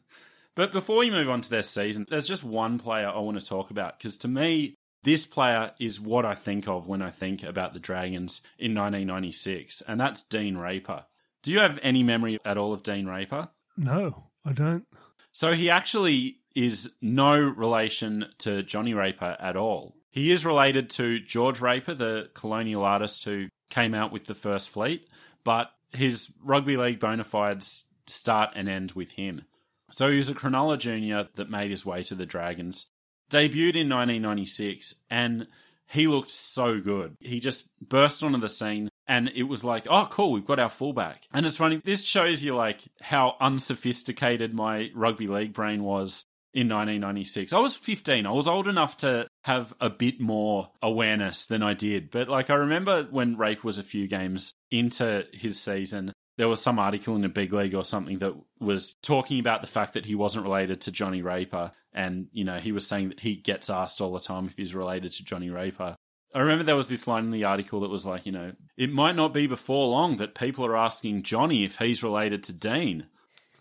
but 0.54 0.72
before 0.72 0.98
we 0.98 1.10
move 1.10 1.28
on 1.28 1.40
to 1.40 1.50
their 1.50 1.62
season, 1.62 2.06
there's 2.08 2.28
just 2.28 2.44
one 2.44 2.78
player 2.78 3.08
I 3.08 3.18
want 3.18 3.38
to 3.38 3.44
talk 3.44 3.70
about 3.70 3.98
because 3.98 4.16
to 4.18 4.28
me, 4.28 4.74
this 5.04 5.26
player 5.26 5.72
is 5.78 6.00
what 6.00 6.24
I 6.24 6.34
think 6.34 6.66
of 6.66 6.86
when 6.86 7.02
I 7.02 7.10
think 7.10 7.42
about 7.42 7.74
the 7.74 7.78
Dragons 7.78 8.40
in 8.58 8.74
1996, 8.74 9.82
and 9.82 10.00
that's 10.00 10.22
Dean 10.22 10.56
Raper. 10.56 11.04
Do 11.42 11.52
you 11.52 11.60
have 11.60 11.78
any 11.82 12.02
memory 12.02 12.38
at 12.44 12.58
all 12.58 12.72
of 12.72 12.82
Dean 12.82 13.06
Raper? 13.06 13.50
No, 13.76 14.30
I 14.44 14.52
don't. 14.52 14.86
So 15.30 15.52
he 15.52 15.68
actually 15.68 16.38
is 16.54 16.92
no 17.02 17.36
relation 17.38 18.26
to 18.38 18.62
Johnny 18.62 18.94
Raper 18.94 19.36
at 19.38 19.56
all. 19.56 19.96
He 20.10 20.30
is 20.30 20.46
related 20.46 20.88
to 20.90 21.20
George 21.20 21.60
Raper, 21.60 21.92
the 21.92 22.30
colonial 22.34 22.84
artist 22.84 23.24
who 23.24 23.48
came 23.68 23.94
out 23.94 24.12
with 24.12 24.24
the 24.24 24.34
first 24.34 24.70
fleet, 24.70 25.08
but 25.42 25.70
his 25.92 26.30
rugby 26.42 26.76
league 26.76 27.00
bona 27.00 27.24
fides 27.24 27.84
start 28.06 28.50
and 28.54 28.68
end 28.68 28.92
with 28.92 29.12
him. 29.12 29.44
So 29.90 30.10
he 30.10 30.16
was 30.16 30.28
a 30.28 30.34
Cronulla 30.34 30.78
junior 30.78 31.28
that 31.34 31.50
made 31.50 31.70
his 31.70 31.84
way 31.84 32.02
to 32.04 32.14
the 32.14 32.26
Dragons 32.26 32.86
debuted 33.30 33.76
in 33.76 33.88
1996 33.88 34.96
and 35.10 35.46
he 35.86 36.06
looked 36.06 36.30
so 36.30 36.80
good. 36.80 37.16
He 37.20 37.40
just 37.40 37.68
burst 37.80 38.22
onto 38.22 38.38
the 38.38 38.48
scene 38.48 38.88
and 39.06 39.30
it 39.34 39.44
was 39.44 39.62
like, 39.62 39.86
oh, 39.88 40.08
cool, 40.10 40.32
we've 40.32 40.46
got 40.46 40.58
our 40.58 40.70
fullback. 40.70 41.26
And 41.32 41.44
it's 41.44 41.56
funny, 41.56 41.80
this 41.84 42.04
shows 42.04 42.42
you 42.42 42.54
like 42.54 42.80
how 43.00 43.36
unsophisticated 43.40 44.54
my 44.54 44.90
rugby 44.94 45.26
league 45.26 45.52
brain 45.52 45.84
was 45.84 46.24
in 46.54 46.68
1996. 46.68 47.52
I 47.52 47.58
was 47.58 47.76
15. 47.76 48.26
I 48.26 48.30
was 48.30 48.48
old 48.48 48.68
enough 48.68 48.96
to 48.98 49.26
have 49.42 49.74
a 49.80 49.90
bit 49.90 50.20
more 50.20 50.70
awareness 50.82 51.46
than 51.46 51.62
I 51.62 51.74
did. 51.74 52.10
But 52.10 52.28
like, 52.28 52.48
I 52.48 52.54
remember 52.54 53.06
when 53.10 53.36
Rape 53.36 53.64
was 53.64 53.76
a 53.76 53.82
few 53.82 54.06
games 54.06 54.54
into 54.70 55.24
his 55.32 55.60
season 55.60 56.12
there 56.36 56.48
was 56.48 56.60
some 56.60 56.78
article 56.78 57.14
in 57.14 57.22
the 57.22 57.28
big 57.28 57.52
league 57.52 57.74
or 57.74 57.84
something 57.84 58.18
that 58.18 58.34
was 58.60 58.94
talking 59.02 59.38
about 59.38 59.60
the 59.60 59.66
fact 59.66 59.94
that 59.94 60.06
he 60.06 60.14
wasn't 60.14 60.44
related 60.44 60.80
to 60.82 60.92
Johnny 60.92 61.22
Raper. 61.22 61.72
And, 61.92 62.28
you 62.32 62.44
know, 62.44 62.58
he 62.58 62.72
was 62.72 62.86
saying 62.86 63.10
that 63.10 63.20
he 63.20 63.36
gets 63.36 63.70
asked 63.70 64.00
all 64.00 64.12
the 64.12 64.20
time 64.20 64.46
if 64.46 64.56
he's 64.56 64.74
related 64.74 65.12
to 65.12 65.24
Johnny 65.24 65.50
Raper. 65.50 65.96
I 66.34 66.40
remember 66.40 66.64
there 66.64 66.74
was 66.74 66.88
this 66.88 67.06
line 67.06 67.24
in 67.24 67.30
the 67.30 67.44
article 67.44 67.80
that 67.80 67.90
was 67.90 68.04
like, 68.04 68.26
you 68.26 68.32
know, 68.32 68.52
it 68.76 68.92
might 68.92 69.14
not 69.14 69.32
be 69.32 69.46
before 69.46 69.88
long 69.88 70.16
that 70.16 70.34
people 70.34 70.66
are 70.66 70.76
asking 70.76 71.22
Johnny 71.22 71.62
if 71.62 71.78
he's 71.78 72.02
related 72.02 72.42
to 72.44 72.52
Dean. 72.52 73.06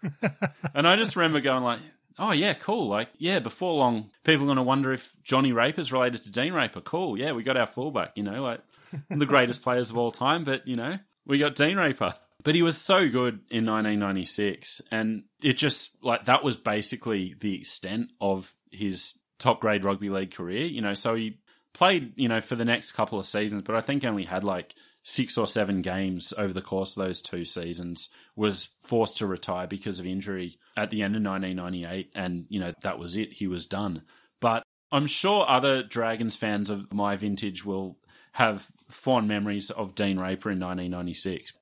and 0.74 0.88
I 0.88 0.96
just 0.96 1.16
remember 1.16 1.40
going 1.40 1.64
like, 1.64 1.80
oh 2.18 2.32
yeah, 2.32 2.56
cool. 2.56 2.88
Like, 2.88 3.10
yeah, 3.20 3.38
before 3.38 3.76
long, 3.76 4.10
people 4.24 4.46
are 4.46 4.48
going 4.48 4.58
to 4.58 4.64
wonder 4.64 4.92
if 4.92 5.14
Johnny 5.24 5.52
Raper's 5.52 5.94
related 5.94 6.24
to 6.24 6.32
Dean 6.32 6.54
Raper. 6.54 6.82
Cool. 6.82 7.20
Yeah, 7.20 7.34
we 7.34 7.44
got 7.44 7.58
our 7.58 7.68
fullback, 7.68 8.14
you 8.16 8.24
know, 8.24 8.42
like 8.42 8.62
the 9.10 9.28
greatest 9.28 9.62
players 9.62 9.92
of 9.92 9.98
all 9.98 10.12
time, 10.12 10.44
but, 10.44 10.68
you 10.68 10.76
know, 10.76 10.98
we 11.28 11.38
got 11.38 11.54
Dean 11.54 11.78
Raper. 11.78 12.16
But 12.44 12.56
he 12.56 12.62
was 12.62 12.78
so 12.78 13.08
good 13.08 13.36
in 13.50 13.66
1996, 13.66 14.82
and 14.92 15.24
it 15.42 15.54
just 15.54 15.92
like 16.02 16.26
that 16.26 16.44
was 16.44 16.58
basically 16.58 17.36
the 17.40 17.56
extent 17.56 18.12
of 18.20 18.54
his 18.72 19.14
top 19.40 19.62
grade 19.62 19.86
rugby 19.86 20.10
league 20.10 20.34
career. 20.34 20.66
You 20.66 20.82
know, 20.82 20.94
so 20.94 21.16
he 21.16 21.40
played, 21.74 22.14
you 22.18 22.28
know, 22.28 22.42
for 22.42 22.56
the 22.56 22.66
next 22.66 22.92
couple 22.92 23.18
of 23.18 23.26
seasons, 23.26 23.64
but 23.64 23.76
I 23.76 23.82
think 23.82 24.04
only 24.04 24.26
had 24.26 24.44
like 24.44 24.76
six 25.04 25.38
or 25.38 25.48
seven 25.48 25.82
games 25.82 26.34
over 26.38 26.54
the 26.54 26.62
course 26.62 26.98
of 26.98 27.06
those 27.06 27.22
two 27.22 27.46
seasons. 27.46 28.10
Was 28.36 28.70
forced 28.82 29.18
to 29.20 29.28
retire 29.28 29.68
because 29.68 30.00
of 30.00 30.06
injury 30.06 30.60
at 30.76 30.90
the 30.90 31.02
end 31.02 31.16
of 31.16 31.24
1998, 31.24 32.12
and 32.14 32.46
you 32.50 32.60
know 32.60 32.74
that 32.82 33.00
was 33.00 33.16
it. 33.16 33.34
He 33.34 33.48
was 33.48 33.66
done. 33.66 34.04
But 34.42 34.64
I'm 34.92 35.08
sure 35.08 35.46
other 35.48 35.82
Dragons 35.82 36.36
fans 36.36 36.70
of 36.70 36.92
my 36.94 37.16
vintage 37.16 37.64
will 37.64 37.98
have 38.34 38.68
fond 38.90 39.28
memories 39.28 39.70
of 39.70 39.96
Dean 39.96 40.20
Raper 40.20 40.52
in 40.52 40.60
1996. 40.60 41.54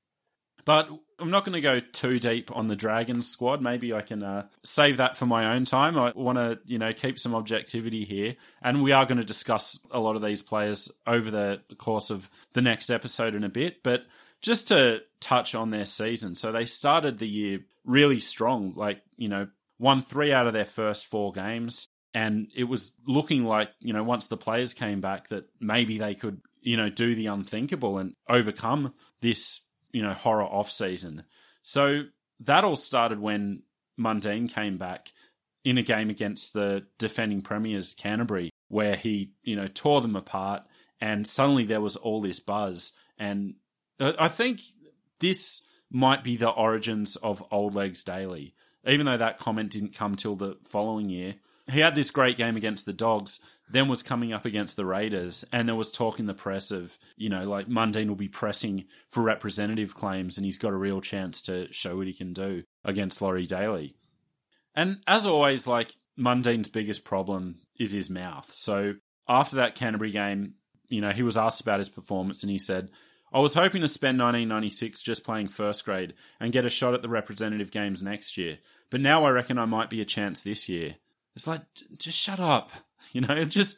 But 0.65 0.89
I'm 1.19 1.29
not 1.29 1.45
going 1.45 1.53
to 1.53 1.61
go 1.61 1.79
too 1.79 2.19
deep 2.19 2.55
on 2.55 2.67
the 2.67 2.75
Dragon 2.75 3.21
squad. 3.21 3.61
Maybe 3.61 3.93
I 3.93 4.01
can 4.01 4.23
uh, 4.23 4.47
save 4.63 4.97
that 4.97 5.17
for 5.17 5.25
my 5.25 5.53
own 5.53 5.65
time. 5.65 5.97
I 5.97 6.11
want 6.15 6.37
to, 6.37 6.59
you 6.65 6.79
know, 6.79 6.93
keep 6.93 7.19
some 7.19 7.35
objectivity 7.35 8.05
here, 8.05 8.35
and 8.61 8.81
we 8.81 8.91
are 8.91 9.05
going 9.05 9.19
to 9.19 9.23
discuss 9.23 9.79
a 9.91 9.99
lot 9.99 10.15
of 10.15 10.21
these 10.21 10.41
players 10.41 10.91
over 11.05 11.29
the 11.29 11.61
course 11.77 12.09
of 12.09 12.29
the 12.53 12.61
next 12.61 12.89
episode 12.89 13.35
in 13.35 13.43
a 13.43 13.49
bit. 13.49 13.83
But 13.83 14.01
just 14.41 14.67
to 14.69 15.01
touch 15.19 15.53
on 15.53 15.69
their 15.69 15.85
season, 15.85 16.35
so 16.35 16.51
they 16.51 16.65
started 16.65 17.19
the 17.19 17.27
year 17.27 17.59
really 17.85 18.19
strong. 18.19 18.73
Like 18.75 19.01
you 19.15 19.29
know, 19.29 19.47
won 19.79 20.01
three 20.01 20.33
out 20.33 20.47
of 20.47 20.53
their 20.53 20.65
first 20.65 21.05
four 21.05 21.31
games, 21.31 21.87
and 22.13 22.47
it 22.55 22.65
was 22.65 22.93
looking 23.05 23.45
like 23.45 23.69
you 23.79 23.93
know 23.93 24.03
once 24.03 24.27
the 24.27 24.37
players 24.37 24.73
came 24.73 25.01
back 25.01 25.27
that 25.29 25.45
maybe 25.59 25.97
they 25.99 26.15
could 26.15 26.41
you 26.61 26.77
know 26.77 26.89
do 26.89 27.15
the 27.15 27.27
unthinkable 27.27 27.99
and 27.99 28.15
overcome 28.27 28.93
this 29.21 29.61
you 29.93 30.01
know, 30.01 30.13
horror 30.13 30.43
off 30.43 30.71
season. 30.71 31.23
So 31.63 32.03
that 32.41 32.63
all 32.63 32.75
started 32.75 33.19
when 33.19 33.63
Mundine 33.99 34.51
came 34.51 34.77
back 34.77 35.11
in 35.63 35.77
a 35.77 35.83
game 35.83 36.09
against 36.09 36.53
the 36.53 36.85
defending 36.97 37.41
premiers 37.41 37.93
Canterbury, 37.93 38.49
where 38.67 38.95
he, 38.95 39.33
you 39.43 39.55
know, 39.55 39.67
tore 39.67 40.01
them 40.01 40.15
apart, 40.15 40.63
and 40.99 41.27
suddenly 41.27 41.65
there 41.65 41.81
was 41.81 41.95
all 41.95 42.21
this 42.21 42.39
buzz. 42.39 42.93
And 43.17 43.55
I 43.99 44.27
think 44.27 44.61
this 45.19 45.61
might 45.91 46.23
be 46.23 46.37
the 46.37 46.49
origins 46.49 47.15
of 47.17 47.43
Old 47.51 47.75
Legs 47.75 48.03
Daley, 48.03 48.55
even 48.87 49.05
though 49.05 49.17
that 49.17 49.37
comment 49.37 49.71
didn't 49.71 49.95
come 49.95 50.15
till 50.15 50.35
the 50.35 50.57
following 50.63 51.09
year. 51.09 51.35
He 51.69 51.79
had 51.79 51.95
this 51.95 52.11
great 52.11 52.37
game 52.37 52.57
against 52.57 52.85
the 52.85 52.93
Dogs, 52.93 53.39
then 53.69 53.87
was 53.87 54.03
coming 54.03 54.33
up 54.33 54.45
against 54.45 54.75
the 54.75 54.85
Raiders, 54.85 55.45
and 55.53 55.67
there 55.67 55.75
was 55.75 55.91
talk 55.91 56.19
in 56.19 56.25
the 56.25 56.33
press 56.33 56.71
of, 56.71 56.97
you 57.15 57.29
know, 57.29 57.47
like 57.47 57.67
Mundine 57.67 58.07
will 58.07 58.15
be 58.15 58.27
pressing 58.27 58.85
for 59.07 59.21
representative 59.21 59.95
claims, 59.95 60.37
and 60.37 60.45
he's 60.45 60.57
got 60.57 60.73
a 60.73 60.77
real 60.77 61.01
chance 61.01 61.41
to 61.43 61.71
show 61.71 61.97
what 61.97 62.07
he 62.07 62.13
can 62.13 62.33
do 62.33 62.63
against 62.83 63.21
Laurie 63.21 63.45
Daley. 63.45 63.95
And 64.75 64.97
as 65.07 65.25
always, 65.25 65.67
like 65.67 65.93
Mundine's 66.17 66.69
biggest 66.69 67.05
problem 67.05 67.57
is 67.79 67.91
his 67.91 68.09
mouth. 68.09 68.51
So 68.55 68.95
after 69.27 69.57
that 69.57 69.75
Canterbury 69.75 70.11
game, 70.11 70.55
you 70.89 71.01
know, 71.01 71.11
he 71.11 71.23
was 71.23 71.37
asked 71.37 71.61
about 71.61 71.79
his 71.79 71.89
performance, 71.89 72.43
and 72.43 72.51
he 72.51 72.59
said, 72.59 72.89
I 73.33 73.39
was 73.39 73.53
hoping 73.53 73.81
to 73.81 73.87
spend 73.87 74.19
1996 74.19 75.01
just 75.01 75.23
playing 75.23 75.47
first 75.47 75.85
grade 75.85 76.13
and 76.39 76.51
get 76.51 76.65
a 76.65 76.69
shot 76.69 76.93
at 76.93 77.01
the 77.01 77.07
representative 77.07 77.71
games 77.71 78.03
next 78.03 78.37
year, 78.37 78.57
but 78.89 78.99
now 78.99 79.23
I 79.23 79.29
reckon 79.29 79.57
I 79.57 79.65
might 79.65 79.89
be 79.89 80.01
a 80.01 80.05
chance 80.05 80.43
this 80.43 80.67
year. 80.67 80.95
It's 81.35 81.47
like, 81.47 81.61
just 81.97 82.17
shut 82.17 82.39
up. 82.39 82.71
You 83.13 83.21
know, 83.21 83.43
just 83.45 83.77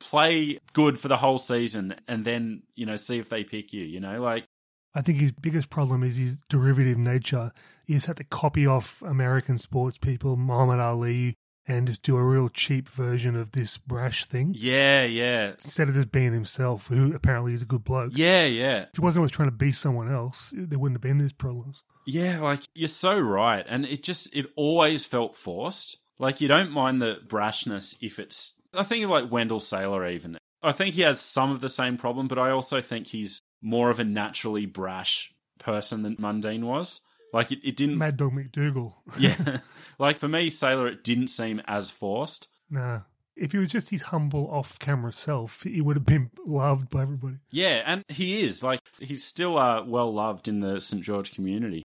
play 0.00 0.58
good 0.72 0.98
for 0.98 1.06
the 1.06 1.16
whole 1.16 1.38
season 1.38 1.94
and 2.08 2.24
then, 2.24 2.64
you 2.74 2.84
know, 2.84 2.96
see 2.96 3.18
if 3.18 3.28
they 3.28 3.44
pick 3.44 3.72
you, 3.72 3.84
you 3.84 4.00
know, 4.00 4.20
like. 4.20 4.44
I 4.92 5.02
think 5.02 5.20
his 5.20 5.32
biggest 5.32 5.70
problem 5.70 6.02
is 6.02 6.16
his 6.16 6.38
derivative 6.48 6.98
nature. 6.98 7.52
He 7.86 7.94
just 7.94 8.06
had 8.06 8.16
to 8.16 8.24
copy 8.24 8.66
off 8.66 9.00
American 9.02 9.56
sports 9.56 9.98
people, 9.98 10.36
Muhammad 10.36 10.80
Ali, 10.80 11.36
and 11.68 11.86
just 11.86 12.02
do 12.02 12.16
a 12.16 12.22
real 12.22 12.48
cheap 12.48 12.88
version 12.88 13.36
of 13.36 13.52
this 13.52 13.76
brash 13.76 14.24
thing. 14.24 14.54
Yeah, 14.56 15.04
yeah. 15.04 15.52
Instead 15.52 15.88
of 15.88 15.94
just 15.94 16.12
being 16.12 16.32
himself, 16.32 16.86
who 16.88 17.14
apparently 17.14 17.54
is 17.54 17.62
a 17.62 17.66
good 17.66 17.84
bloke. 17.84 18.12
Yeah, 18.14 18.44
yeah. 18.44 18.82
If 18.82 18.96
he 18.96 19.00
wasn't 19.00 19.20
always 19.20 19.32
trying 19.32 19.50
to 19.50 19.56
be 19.56 19.72
someone 19.72 20.12
else, 20.12 20.52
there 20.56 20.78
wouldn't 20.78 20.96
have 20.96 21.02
been 21.02 21.18
these 21.18 21.32
problems. 21.32 21.82
Yeah, 22.06 22.40
like 22.40 22.60
you're 22.74 22.88
so 22.88 23.18
right. 23.18 23.64
And 23.68 23.84
it 23.84 24.02
just, 24.02 24.34
it 24.34 24.46
always 24.56 25.04
felt 25.04 25.36
forced. 25.36 25.98
Like 26.18 26.40
you 26.40 26.48
don't 26.48 26.70
mind 26.72 27.00
the 27.02 27.18
brashness 27.26 27.96
if 28.00 28.18
it's, 28.18 28.54
I 28.72 28.82
think 28.82 29.04
of 29.04 29.10
like 29.10 29.30
Wendell 29.30 29.60
Sailor 29.60 30.06
even. 30.08 30.38
I 30.62 30.72
think 30.72 30.94
he 30.94 31.02
has 31.02 31.20
some 31.20 31.50
of 31.50 31.60
the 31.60 31.68
same 31.68 31.96
problem, 31.96 32.26
but 32.28 32.38
I 32.38 32.50
also 32.50 32.80
think 32.80 33.08
he's 33.08 33.40
more 33.62 33.90
of 33.90 34.00
a 34.00 34.04
naturally 34.04 34.66
brash 34.66 35.32
person 35.58 36.02
than 36.02 36.16
Mundine 36.16 36.64
was. 36.64 37.00
Like 37.32 37.52
it, 37.52 37.60
it 37.62 37.76
didn't. 37.76 37.98
Mad 37.98 38.16
Dog 38.16 38.32
MacDougall. 38.32 38.96
yeah. 39.18 39.58
Like 39.98 40.18
for 40.18 40.28
me, 40.28 40.50
Sailor, 40.50 40.88
it 40.88 41.04
didn't 41.04 41.28
seem 41.28 41.62
as 41.66 41.88
forced. 41.88 42.48
Nah. 42.68 43.00
If 43.34 43.52
he 43.52 43.58
was 43.58 43.68
just 43.68 43.88
his 43.88 44.02
humble 44.02 44.46
off 44.50 44.78
camera 44.78 45.10
self, 45.10 45.62
he 45.62 45.80
would 45.80 45.96
have 45.96 46.04
been 46.04 46.30
loved 46.44 46.90
by 46.90 47.00
everybody. 47.00 47.36
Yeah, 47.50 47.82
and 47.86 48.02
he 48.08 48.42
is. 48.42 48.62
Like, 48.62 48.80
he's 48.98 49.24
still 49.24 49.56
uh, 49.56 49.84
well 49.84 50.12
loved 50.12 50.48
in 50.48 50.60
the 50.60 50.80
St. 50.80 51.02
George 51.02 51.34
community. 51.34 51.82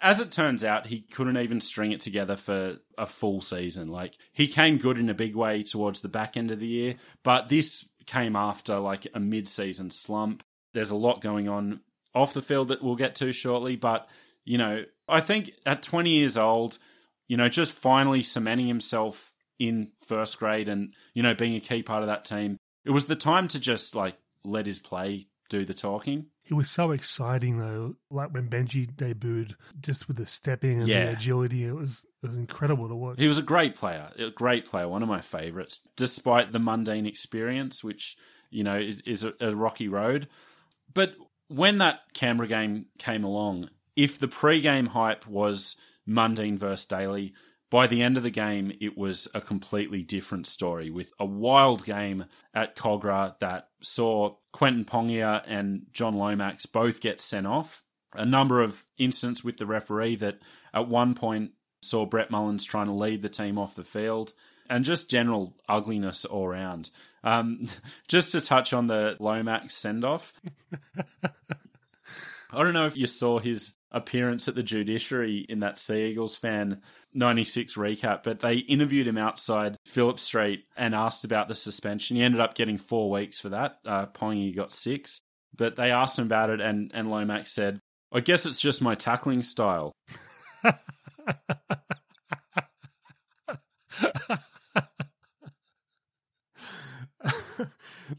As 0.00 0.20
it 0.20 0.30
turns 0.30 0.62
out, 0.62 0.88
he 0.88 1.00
couldn't 1.00 1.38
even 1.38 1.60
string 1.60 1.92
it 1.92 2.00
together 2.00 2.36
for 2.36 2.78
a 2.98 3.06
full 3.06 3.40
season. 3.40 3.88
Like, 3.88 4.14
he 4.32 4.46
came 4.46 4.76
good 4.76 4.98
in 4.98 5.08
a 5.08 5.14
big 5.14 5.34
way 5.34 5.62
towards 5.62 6.02
the 6.02 6.08
back 6.08 6.36
end 6.36 6.50
of 6.50 6.60
the 6.60 6.66
year, 6.66 6.96
but 7.22 7.48
this 7.48 7.86
came 8.04 8.36
after 8.36 8.78
like 8.78 9.06
a 9.14 9.20
mid 9.20 9.48
season 9.48 9.90
slump. 9.90 10.44
There's 10.74 10.90
a 10.90 10.96
lot 10.96 11.22
going 11.22 11.48
on 11.48 11.80
off 12.14 12.34
the 12.34 12.42
field 12.42 12.68
that 12.68 12.82
we'll 12.82 12.96
get 12.96 13.14
to 13.16 13.32
shortly, 13.32 13.76
but, 13.76 14.08
you 14.44 14.58
know, 14.58 14.84
I 15.08 15.20
think 15.20 15.52
at 15.64 15.82
20 15.82 16.10
years 16.10 16.36
old, 16.36 16.78
you 17.28 17.36
know, 17.36 17.48
just 17.48 17.72
finally 17.72 18.22
cementing 18.22 18.68
himself 18.68 19.32
in 19.58 19.92
first 20.04 20.38
grade 20.38 20.68
and, 20.68 20.94
you 21.14 21.22
know, 21.22 21.34
being 21.34 21.56
a 21.56 21.60
key 21.60 21.82
part 21.82 22.02
of 22.02 22.08
that 22.08 22.24
team, 22.24 22.58
it 22.84 22.90
was 22.90 23.06
the 23.06 23.16
time 23.16 23.48
to 23.48 23.60
just 23.60 23.94
like 23.94 24.16
let 24.44 24.66
his 24.66 24.78
play 24.78 25.26
do 25.48 25.64
the 25.64 25.74
talking. 25.74 26.26
It 26.48 26.54
was 26.54 26.70
so 26.70 26.92
exciting 26.92 27.58
though, 27.58 27.96
like 28.10 28.32
when 28.32 28.48
Benji 28.48 28.86
debuted, 28.94 29.54
just 29.80 30.06
with 30.08 30.16
the 30.16 30.26
stepping 30.26 30.78
and 30.80 30.88
Yeah. 30.88 31.06
the 31.06 31.12
agility, 31.12 31.64
it 31.64 31.72
was 31.72 32.04
it 32.22 32.28
was 32.28 32.36
incredible 32.36 32.88
to 32.88 32.94
watch. 32.94 33.18
He 33.18 33.28
was 33.28 33.38
a 33.38 33.42
great 33.42 33.74
player, 33.74 34.10
a 34.18 34.30
great 34.30 34.64
player, 34.66 34.88
one 34.88 35.02
of 35.02 35.08
my 35.08 35.20
favorites, 35.20 35.80
despite 35.96 36.52
the 36.52 36.58
Mundine 36.58 37.06
experience, 37.06 37.82
which, 37.84 38.16
you 38.50 38.64
know, 38.64 38.78
is, 38.78 39.00
is 39.02 39.22
a, 39.24 39.32
a 39.40 39.54
rocky 39.54 39.88
road. 39.88 40.28
But 40.92 41.14
when 41.48 41.78
that 41.78 42.00
Canberra 42.14 42.48
game 42.48 42.86
came 42.98 43.22
along, 43.24 43.70
if 43.94 44.18
the 44.18 44.28
pre-game 44.28 44.86
hype 44.86 45.26
was 45.26 45.76
Mundine 46.08 46.58
versus 46.58 46.86
Daley, 46.86 47.34
by 47.70 47.86
the 47.86 48.02
end 48.02 48.16
of 48.16 48.22
the 48.22 48.30
game, 48.30 48.72
it 48.80 48.96
was 48.96 49.26
a 49.34 49.40
completely 49.40 50.02
different 50.02 50.46
story 50.46 50.90
with 50.90 51.12
a 51.18 51.24
wild 51.26 51.84
game 51.84 52.24
at 52.54 52.76
Kogarah 52.76 53.38
that 53.40 53.68
saw 53.86 54.34
Quentin 54.52 54.84
Pongia 54.84 55.42
and 55.46 55.86
John 55.92 56.14
Lomax 56.14 56.66
both 56.66 57.00
get 57.00 57.20
sent 57.20 57.46
off. 57.46 57.84
A 58.14 58.26
number 58.26 58.60
of 58.60 58.84
incidents 58.98 59.44
with 59.44 59.58
the 59.58 59.66
referee 59.66 60.16
that 60.16 60.38
at 60.74 60.88
one 60.88 61.14
point 61.14 61.52
saw 61.82 62.04
Brett 62.04 62.30
Mullins 62.30 62.64
trying 62.64 62.86
to 62.86 62.92
lead 62.92 63.22
the 63.22 63.28
team 63.28 63.58
off 63.58 63.76
the 63.76 63.84
field, 63.84 64.32
and 64.68 64.84
just 64.84 65.08
general 65.08 65.54
ugliness 65.68 66.24
all 66.24 66.46
around. 66.46 66.90
Um, 67.22 67.68
just 68.08 68.32
to 68.32 68.40
touch 68.40 68.72
on 68.72 68.88
the 68.88 69.16
Lomax 69.20 69.74
send 69.74 70.04
off, 70.04 70.32
I 72.50 72.62
don't 72.62 72.74
know 72.74 72.86
if 72.86 72.96
you 72.96 73.06
saw 73.06 73.38
his 73.38 73.74
appearance 73.90 74.48
at 74.48 74.54
the 74.54 74.62
judiciary 74.62 75.46
in 75.48 75.60
that 75.60 75.78
Sea 75.78 76.06
Eagles 76.06 76.36
fan 76.36 76.82
96 77.14 77.76
recap, 77.76 78.22
but 78.22 78.40
they 78.40 78.56
interviewed 78.56 79.06
him 79.06 79.18
outside 79.18 79.76
Phillip 79.86 80.20
Street 80.20 80.64
and 80.76 80.94
asked 80.94 81.24
about 81.24 81.48
the 81.48 81.54
suspension. 81.54 82.16
He 82.16 82.22
ended 82.22 82.40
up 82.40 82.54
getting 82.54 82.76
four 82.76 83.10
weeks 83.10 83.40
for 83.40 83.48
that. 83.50 83.78
Uh, 83.86 84.06
Pongy 84.06 84.54
got 84.54 84.72
six, 84.72 85.20
but 85.56 85.76
they 85.76 85.90
asked 85.90 86.18
him 86.18 86.26
about 86.26 86.50
it, 86.50 86.60
and, 86.60 86.90
and 86.94 87.10
Lomax 87.10 87.52
said, 87.52 87.80
I 88.12 88.20
guess 88.20 88.46
it's 88.46 88.60
just 88.60 88.82
my 88.82 88.94
tackling 88.94 89.42
style. 89.42 89.92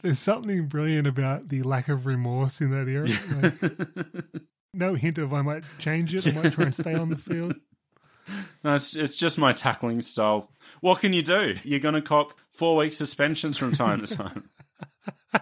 There's 0.01 0.19
something 0.19 0.67
brilliant 0.67 1.07
about 1.07 1.47
the 1.49 1.63
lack 1.63 1.87
of 1.87 2.05
remorse 2.05 2.61
in 2.61 2.71
that 2.71 2.87
era. 2.87 3.07
Like, 3.41 4.43
no 4.73 4.95
hint 4.95 5.17
of 5.17 5.33
I 5.33 5.41
might 5.41 5.63
change 5.79 6.13
it, 6.13 6.27
I 6.27 6.31
might 6.31 6.53
try 6.53 6.65
and 6.65 6.75
stay 6.75 6.93
on 6.93 7.09
the 7.09 7.17
field. 7.17 7.55
No, 8.61 8.75
it's, 8.75 8.93
it's 8.93 9.15
just 9.15 9.37
my 9.37 9.53
tackling 9.53 10.01
style. 10.01 10.51
What 10.81 10.99
can 10.99 11.13
you 11.13 11.21
do? 11.21 11.55
You're 11.63 11.79
going 11.79 11.95
to 11.95 12.01
cop 12.01 12.33
four 12.51 12.75
week 12.75 12.91
suspensions 12.91 13.57
from 13.57 13.71
time 13.71 14.05
to 14.05 14.17
time. 14.17 14.49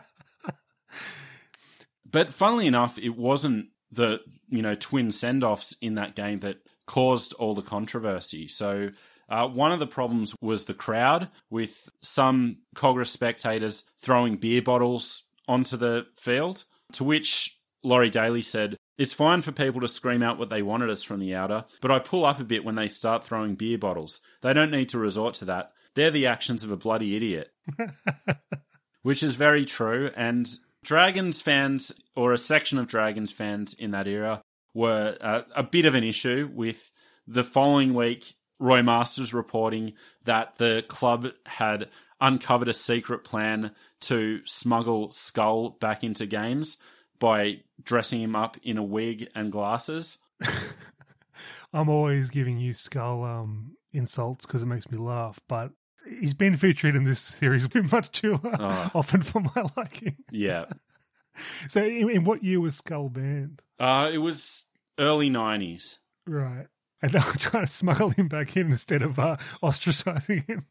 but 2.05 2.32
funnily 2.32 2.67
enough, 2.67 2.99
it 2.99 3.17
wasn't 3.17 3.69
the 3.91 4.19
you 4.49 4.61
know 4.61 4.76
twin 4.76 5.11
send 5.11 5.43
offs 5.43 5.76
in 5.82 5.95
that 5.95 6.15
game 6.15 6.41
that 6.41 6.57
caused 6.86 7.34
all 7.34 7.55
the 7.55 7.61
controversy. 7.61 8.47
So 8.47 8.91
uh, 9.30 9.47
one 9.47 9.71
of 9.71 9.80
the 9.80 9.88
problems 9.88 10.36
was 10.41 10.65
the 10.65 10.73
crowd, 10.73 11.30
with 11.49 11.89
some 12.03 12.57
Kogarah 12.76 13.07
spectators 13.07 13.84
throwing 14.01 14.38
beer 14.38 14.61
bottles 14.61 15.23
onto 15.47 15.78
the 15.78 16.05
field. 16.15 16.65
To 16.93 17.03
which 17.03 17.57
Laurie 17.84 18.11
Daley 18.11 18.43
said, 18.43 18.78
It's 18.97 19.13
fine 19.13 19.41
for 19.41 19.51
people 19.51 19.81
to 19.81 19.87
scream 19.87 20.23
out 20.23 20.37
what 20.37 20.49
they 20.49 20.61
want 20.61 20.83
at 20.83 20.89
us 20.89 21.03
from 21.03 21.19
the 21.19 21.35
outer, 21.35 21.65
but 21.81 21.91
I 21.91 21.99
pull 21.99 22.25
up 22.25 22.39
a 22.39 22.45
bit 22.45 22.63
when 22.63 22.75
they 22.75 22.87
start 22.87 23.23
throwing 23.23 23.55
beer 23.55 23.77
bottles. 23.77 24.21
They 24.41 24.53
don't 24.53 24.71
need 24.71 24.89
to 24.89 24.99
resort 24.99 25.33
to 25.35 25.45
that. 25.45 25.73
They're 25.95 26.11
the 26.11 26.27
actions 26.27 26.63
of 26.63 26.71
a 26.71 26.77
bloody 26.77 27.15
idiot. 27.15 27.51
Which 29.01 29.21
is 29.21 29.35
very 29.35 29.65
true. 29.65 30.11
And 30.15 30.49
Dragons 30.83 31.41
fans, 31.41 31.91
or 32.15 32.31
a 32.31 32.37
section 32.37 32.77
of 32.77 32.87
Dragons 32.87 33.31
fans 33.31 33.73
in 33.73 33.91
that 33.91 34.07
era, 34.07 34.41
were 34.73 35.17
uh, 35.19 35.41
a 35.55 35.63
bit 35.63 35.85
of 35.85 35.95
an 35.95 36.03
issue 36.03 36.49
with 36.53 36.91
the 37.27 37.43
following 37.43 37.93
week. 37.93 38.35
Roy 38.57 38.81
Masters 38.81 39.33
reporting 39.33 39.93
that 40.23 40.55
the 40.57 40.85
club 40.87 41.27
had 41.45 41.89
uncovered 42.21 42.69
a 42.69 42.73
secret 42.73 43.25
plan 43.25 43.71
to 43.99 44.39
smuggle 44.45 45.11
Skull 45.11 45.71
back 45.81 46.05
into 46.05 46.25
games 46.25 46.77
by 47.19 47.61
dressing 47.84 48.21
him 48.21 48.36
up 48.36 48.57
in 48.63 48.78
a 48.78 48.84
wig 48.84 49.30
and 49.36 49.51
glasses. 49.51 50.17
I'm 51.73 51.89
always 51.89 52.30
giving 52.30 52.57
you 52.57 52.73
Skull 52.73 53.23
um, 53.23 53.71
insults 53.93 54.45
because 54.45 54.63
it 54.63 54.67
makes 54.67 54.89
me 54.89 54.97
laugh, 54.97 55.39
but 55.49 55.71
he's 56.19 56.34
been 56.34 56.55
featured 56.55 56.95
in 56.95 57.03
this 57.03 57.19
series 57.19 57.65
a 57.65 57.69
bit 57.69 57.91
much 57.91 58.11
too 58.11 58.39
Oh. 58.43 58.91
often 58.95 59.21
for 59.21 59.41
my 59.41 59.65
liking. 59.78 60.17
Yeah. 60.32 60.65
So, 61.67 61.84
in, 61.84 62.09
in 62.09 62.23
what 62.23 62.45
year 62.45 62.61
was 62.61 62.78
Skull 62.78 63.09
banned? 63.09 63.61
Uh, 63.78 64.09
it 64.13 64.19
was 64.19 64.63
early 64.97 65.30
90s. 65.30 65.97
Right. 66.26 66.67
And 67.01 67.11
they 67.11 67.19
were 67.19 67.34
trying 67.38 67.65
to 67.65 67.69
smuggle 67.69 68.11
him 68.11 68.30
back 68.30 68.55
in 68.55 68.71
instead 68.71 69.01
of 69.01 69.19
uh, 69.19 69.36
ostracizing 69.61 70.47
him. 70.47 70.65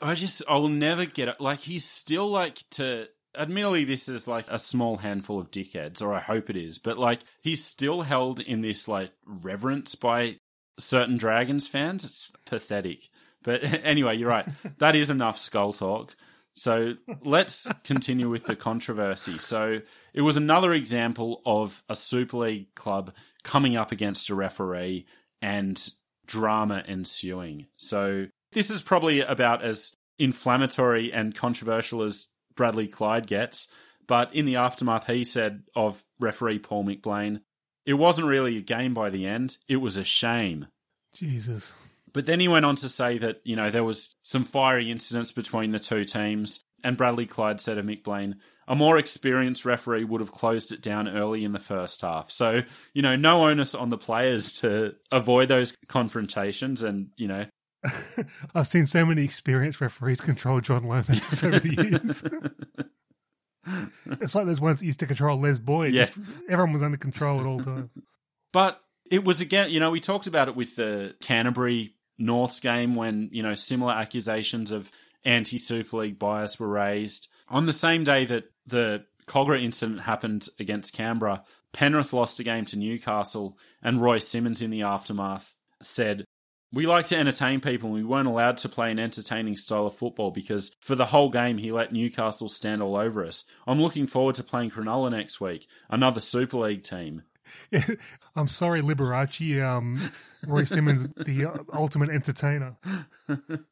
I 0.00 0.14
just, 0.14 0.42
I'll 0.48 0.68
never 0.68 1.04
get 1.04 1.28
it. 1.28 1.38
Like, 1.38 1.60
he's 1.60 1.84
still 1.84 2.28
like 2.30 2.62
to. 2.70 3.08
Admittedly, 3.36 3.84
this 3.84 4.08
is 4.08 4.26
like 4.26 4.46
a 4.48 4.58
small 4.58 4.98
handful 4.98 5.38
of 5.38 5.50
dickheads, 5.50 6.00
or 6.00 6.14
I 6.14 6.20
hope 6.20 6.50
it 6.50 6.56
is, 6.56 6.78
but 6.78 6.98
like, 6.98 7.20
he's 7.42 7.64
still 7.64 8.02
held 8.02 8.40
in 8.40 8.62
this 8.62 8.88
like 8.88 9.12
reverence 9.24 9.94
by 9.94 10.36
certain 10.78 11.16
Dragons 11.16 11.68
fans. 11.68 12.04
It's 12.04 12.30
pathetic. 12.44 13.08
But 13.42 13.62
anyway, 13.84 14.16
you're 14.16 14.28
right. 14.28 14.46
That 14.78 14.94
is 14.94 15.10
enough 15.10 15.38
skull 15.38 15.72
talk. 15.72 16.14
So 16.54 16.94
let's 17.22 17.68
continue 17.84 18.30
with 18.30 18.44
the 18.44 18.56
controversy. 18.56 19.38
So 19.38 19.80
it 20.14 20.22
was 20.22 20.38
another 20.38 20.72
example 20.72 21.42
of 21.44 21.82
a 21.88 21.94
Super 21.94 22.38
League 22.38 22.74
club 22.74 23.12
coming 23.42 23.76
up 23.76 23.92
against 23.92 24.30
a 24.30 24.34
referee 24.34 25.06
and 25.42 25.90
drama 26.26 26.82
ensuing. 26.88 27.66
So 27.76 28.26
this 28.52 28.70
is 28.70 28.80
probably 28.80 29.20
about 29.20 29.62
as 29.62 29.94
inflammatory 30.18 31.12
and 31.12 31.34
controversial 31.34 32.02
as 32.02 32.28
Bradley 32.56 32.88
Clyde 32.88 33.26
gets. 33.26 33.68
But 34.06 34.34
in 34.34 34.46
the 34.46 34.56
aftermath, 34.56 35.06
he 35.06 35.24
said 35.24 35.62
of 35.74 36.02
referee 36.20 36.58
Paul 36.58 36.84
McBlane, 36.84 37.40
it 37.84 37.94
wasn't 37.94 38.28
really 38.28 38.56
a 38.56 38.62
game 38.62 38.94
by 38.94 39.10
the 39.10 39.26
end. 39.26 39.56
It 39.68 39.76
was 39.76 39.96
a 39.96 40.04
shame. 40.04 40.66
Jesus. 41.12 41.72
But 42.12 42.26
then 42.26 42.40
he 42.40 42.48
went 42.48 42.64
on 42.64 42.76
to 42.76 42.88
say 42.88 43.18
that, 43.18 43.40
you 43.44 43.56
know, 43.56 43.70
there 43.70 43.84
was 43.84 44.14
some 44.22 44.44
fiery 44.44 44.90
incidents 44.90 45.32
between 45.32 45.72
the 45.72 45.78
two 45.78 46.04
teams. 46.04 46.62
And 46.82 46.96
Bradley 46.96 47.26
Clyde 47.26 47.60
said 47.60 47.78
of 47.78 47.84
McBlane, 47.84 48.36
a 48.68 48.76
more 48.76 48.98
experienced 48.98 49.64
referee 49.64 50.04
would 50.04 50.20
have 50.20 50.32
closed 50.32 50.72
it 50.72 50.80
down 50.80 51.08
early 51.08 51.44
in 51.44 51.52
the 51.52 51.58
first 51.58 52.02
half. 52.02 52.30
So, 52.30 52.62
you 52.92 53.02
know, 53.02 53.16
no 53.16 53.46
onus 53.46 53.74
on 53.74 53.90
the 53.90 53.98
players 53.98 54.52
to 54.60 54.94
avoid 55.10 55.48
those 55.48 55.76
confrontations 55.88 56.82
and, 56.82 57.08
you 57.16 57.28
know, 57.28 57.46
I've 58.54 58.66
seen 58.66 58.86
so 58.86 59.04
many 59.04 59.24
experienced 59.24 59.80
referees 59.80 60.20
control 60.20 60.60
John 60.60 60.84
Lomax 60.84 61.42
over 61.44 61.58
the 61.60 61.74
years. 61.74 62.22
it's 64.20 64.34
like 64.34 64.46
those 64.46 64.60
ones 64.60 64.80
that 64.80 64.86
used 64.86 65.00
to 65.00 65.06
control 65.06 65.40
Les 65.40 65.58
Boyd. 65.58 65.92
Yeah. 65.94 66.06
Just- 66.06 66.18
everyone 66.48 66.72
was 66.72 66.82
under 66.82 66.98
control 66.98 67.40
at 67.40 67.46
all 67.46 67.60
times. 67.60 67.90
But 68.52 68.80
it 69.10 69.24
was 69.24 69.40
again, 69.40 69.70
you 69.70 69.80
know, 69.80 69.90
we 69.90 70.00
talked 70.00 70.26
about 70.26 70.48
it 70.48 70.56
with 70.56 70.76
the 70.76 71.14
Canterbury 71.20 71.94
Norths 72.18 72.60
game 72.60 72.94
when, 72.94 73.28
you 73.32 73.42
know, 73.42 73.54
similar 73.54 73.92
accusations 73.92 74.72
of 74.72 74.90
anti 75.24 75.58
Super 75.58 75.98
League 75.98 76.18
bias 76.18 76.58
were 76.58 76.68
raised. 76.68 77.28
On 77.48 77.66
the 77.66 77.72
same 77.72 78.04
day 78.04 78.24
that 78.24 78.44
the 78.66 79.04
Kogarah 79.26 79.62
incident 79.62 80.00
happened 80.00 80.48
against 80.58 80.94
Canberra, 80.94 81.44
Penrith 81.72 82.12
lost 82.12 82.40
a 82.40 82.44
game 82.44 82.64
to 82.66 82.78
Newcastle, 82.78 83.58
and 83.82 84.00
Royce 84.00 84.26
Simmons 84.26 84.62
in 84.62 84.70
the 84.70 84.82
aftermath 84.82 85.54
said, 85.82 86.24
we 86.76 86.86
like 86.86 87.06
to 87.06 87.16
entertain 87.16 87.60
people 87.60 87.88
and 87.88 87.94
we 87.96 88.04
weren't 88.04 88.28
allowed 88.28 88.58
to 88.58 88.68
play 88.68 88.90
an 88.90 88.98
entertaining 88.98 89.56
style 89.56 89.86
of 89.86 89.94
football 89.94 90.30
because 90.30 90.76
for 90.78 90.94
the 90.94 91.06
whole 91.06 91.30
game 91.30 91.56
he 91.56 91.72
let 91.72 91.90
Newcastle 91.90 92.50
stand 92.50 92.82
all 92.82 92.96
over 92.96 93.24
us. 93.24 93.44
I'm 93.66 93.80
looking 93.80 94.06
forward 94.06 94.34
to 94.34 94.44
playing 94.44 94.72
Cronulla 94.72 95.10
next 95.10 95.40
week, 95.40 95.66
another 95.88 96.20
Super 96.20 96.58
League 96.58 96.82
team. 96.82 97.22
Yeah. 97.70 97.86
I'm 98.36 98.48
sorry, 98.48 98.82
Liberace. 98.82 99.64
Um, 99.64 100.12
Royce 100.46 100.68
Simmons, 100.68 101.06
the 101.16 101.46
uh, 101.46 101.58
ultimate 101.72 102.10
entertainer. 102.10 102.76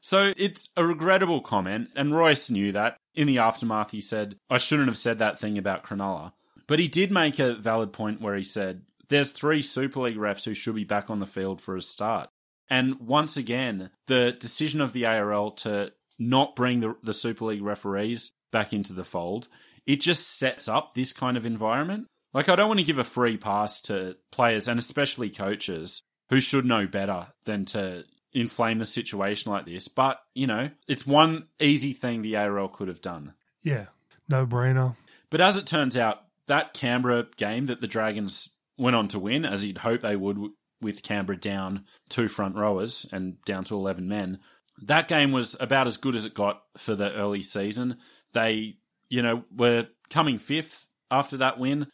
So 0.00 0.32
it's 0.36 0.68
a 0.76 0.86
regrettable 0.86 1.40
comment, 1.40 1.88
and 1.96 2.14
Royce 2.14 2.48
knew 2.48 2.70
that. 2.70 2.98
In 3.16 3.26
the 3.26 3.38
aftermath, 3.38 3.90
he 3.90 4.00
said, 4.00 4.36
I 4.48 4.58
shouldn't 4.58 4.86
have 4.86 4.96
said 4.96 5.18
that 5.18 5.40
thing 5.40 5.58
about 5.58 5.82
Cronulla. 5.82 6.32
But 6.68 6.78
he 6.78 6.86
did 6.86 7.10
make 7.10 7.40
a 7.40 7.54
valid 7.54 7.92
point 7.92 8.20
where 8.20 8.36
he 8.36 8.44
said, 8.44 8.82
There's 9.08 9.32
three 9.32 9.62
Super 9.62 10.02
League 10.02 10.16
refs 10.16 10.44
who 10.44 10.54
should 10.54 10.76
be 10.76 10.84
back 10.84 11.10
on 11.10 11.18
the 11.18 11.26
field 11.26 11.60
for 11.60 11.76
a 11.76 11.82
start. 11.82 12.28
And 12.68 13.00
once 13.00 13.36
again, 13.36 13.90
the 14.06 14.32
decision 14.32 14.80
of 14.80 14.92
the 14.92 15.06
ARL 15.06 15.52
to 15.52 15.92
not 16.18 16.56
bring 16.56 16.80
the, 16.80 16.96
the 17.02 17.12
Super 17.12 17.46
League 17.46 17.62
referees 17.62 18.32
back 18.50 18.72
into 18.72 18.92
the 18.92 19.04
fold, 19.04 19.48
it 19.86 20.00
just 20.00 20.38
sets 20.38 20.68
up 20.68 20.94
this 20.94 21.12
kind 21.12 21.36
of 21.36 21.46
environment. 21.46 22.06
Like, 22.32 22.48
I 22.48 22.56
don't 22.56 22.68
want 22.68 22.80
to 22.80 22.86
give 22.86 22.98
a 22.98 23.04
free 23.04 23.36
pass 23.36 23.80
to 23.82 24.16
players 24.30 24.68
and 24.68 24.78
especially 24.78 25.30
coaches 25.30 26.02
who 26.28 26.40
should 26.40 26.64
know 26.66 26.86
better 26.86 27.28
than 27.44 27.64
to 27.66 28.04
inflame 28.32 28.78
the 28.78 28.84
situation 28.84 29.50
like 29.52 29.64
this. 29.64 29.88
But, 29.88 30.20
you 30.34 30.46
know, 30.46 30.70
it's 30.88 31.06
one 31.06 31.46
easy 31.60 31.92
thing 31.92 32.22
the 32.22 32.36
ARL 32.36 32.68
could 32.68 32.88
have 32.88 33.00
done. 33.00 33.34
Yeah, 33.62 33.86
no 34.28 34.44
brainer. 34.46 34.96
But 35.30 35.40
as 35.40 35.56
it 35.56 35.66
turns 35.66 35.96
out, 35.96 36.22
that 36.46 36.74
Canberra 36.74 37.26
game 37.36 37.66
that 37.66 37.80
the 37.80 37.88
Dragons 37.88 38.50
went 38.76 38.96
on 38.96 39.08
to 39.08 39.18
win, 39.18 39.44
as 39.44 39.64
you'd 39.64 39.78
hope 39.78 40.02
they 40.02 40.16
would 40.16 40.38
with 40.80 41.02
Canberra 41.02 41.38
down 41.38 41.84
two 42.08 42.28
front 42.28 42.56
rowers 42.56 43.06
and 43.12 43.42
down 43.44 43.64
to 43.64 43.74
11 43.74 44.08
men, 44.08 44.40
that 44.82 45.08
game 45.08 45.32
was 45.32 45.56
about 45.58 45.86
as 45.86 45.96
good 45.96 46.16
as 46.16 46.24
it 46.24 46.34
got 46.34 46.62
for 46.76 46.94
the 46.94 47.12
early 47.14 47.42
season. 47.42 47.96
They, 48.32 48.76
you 49.08 49.22
know, 49.22 49.44
were 49.54 49.88
coming 50.10 50.38
fifth 50.38 50.86
after 51.10 51.38
that 51.38 51.58
win, 51.58 51.86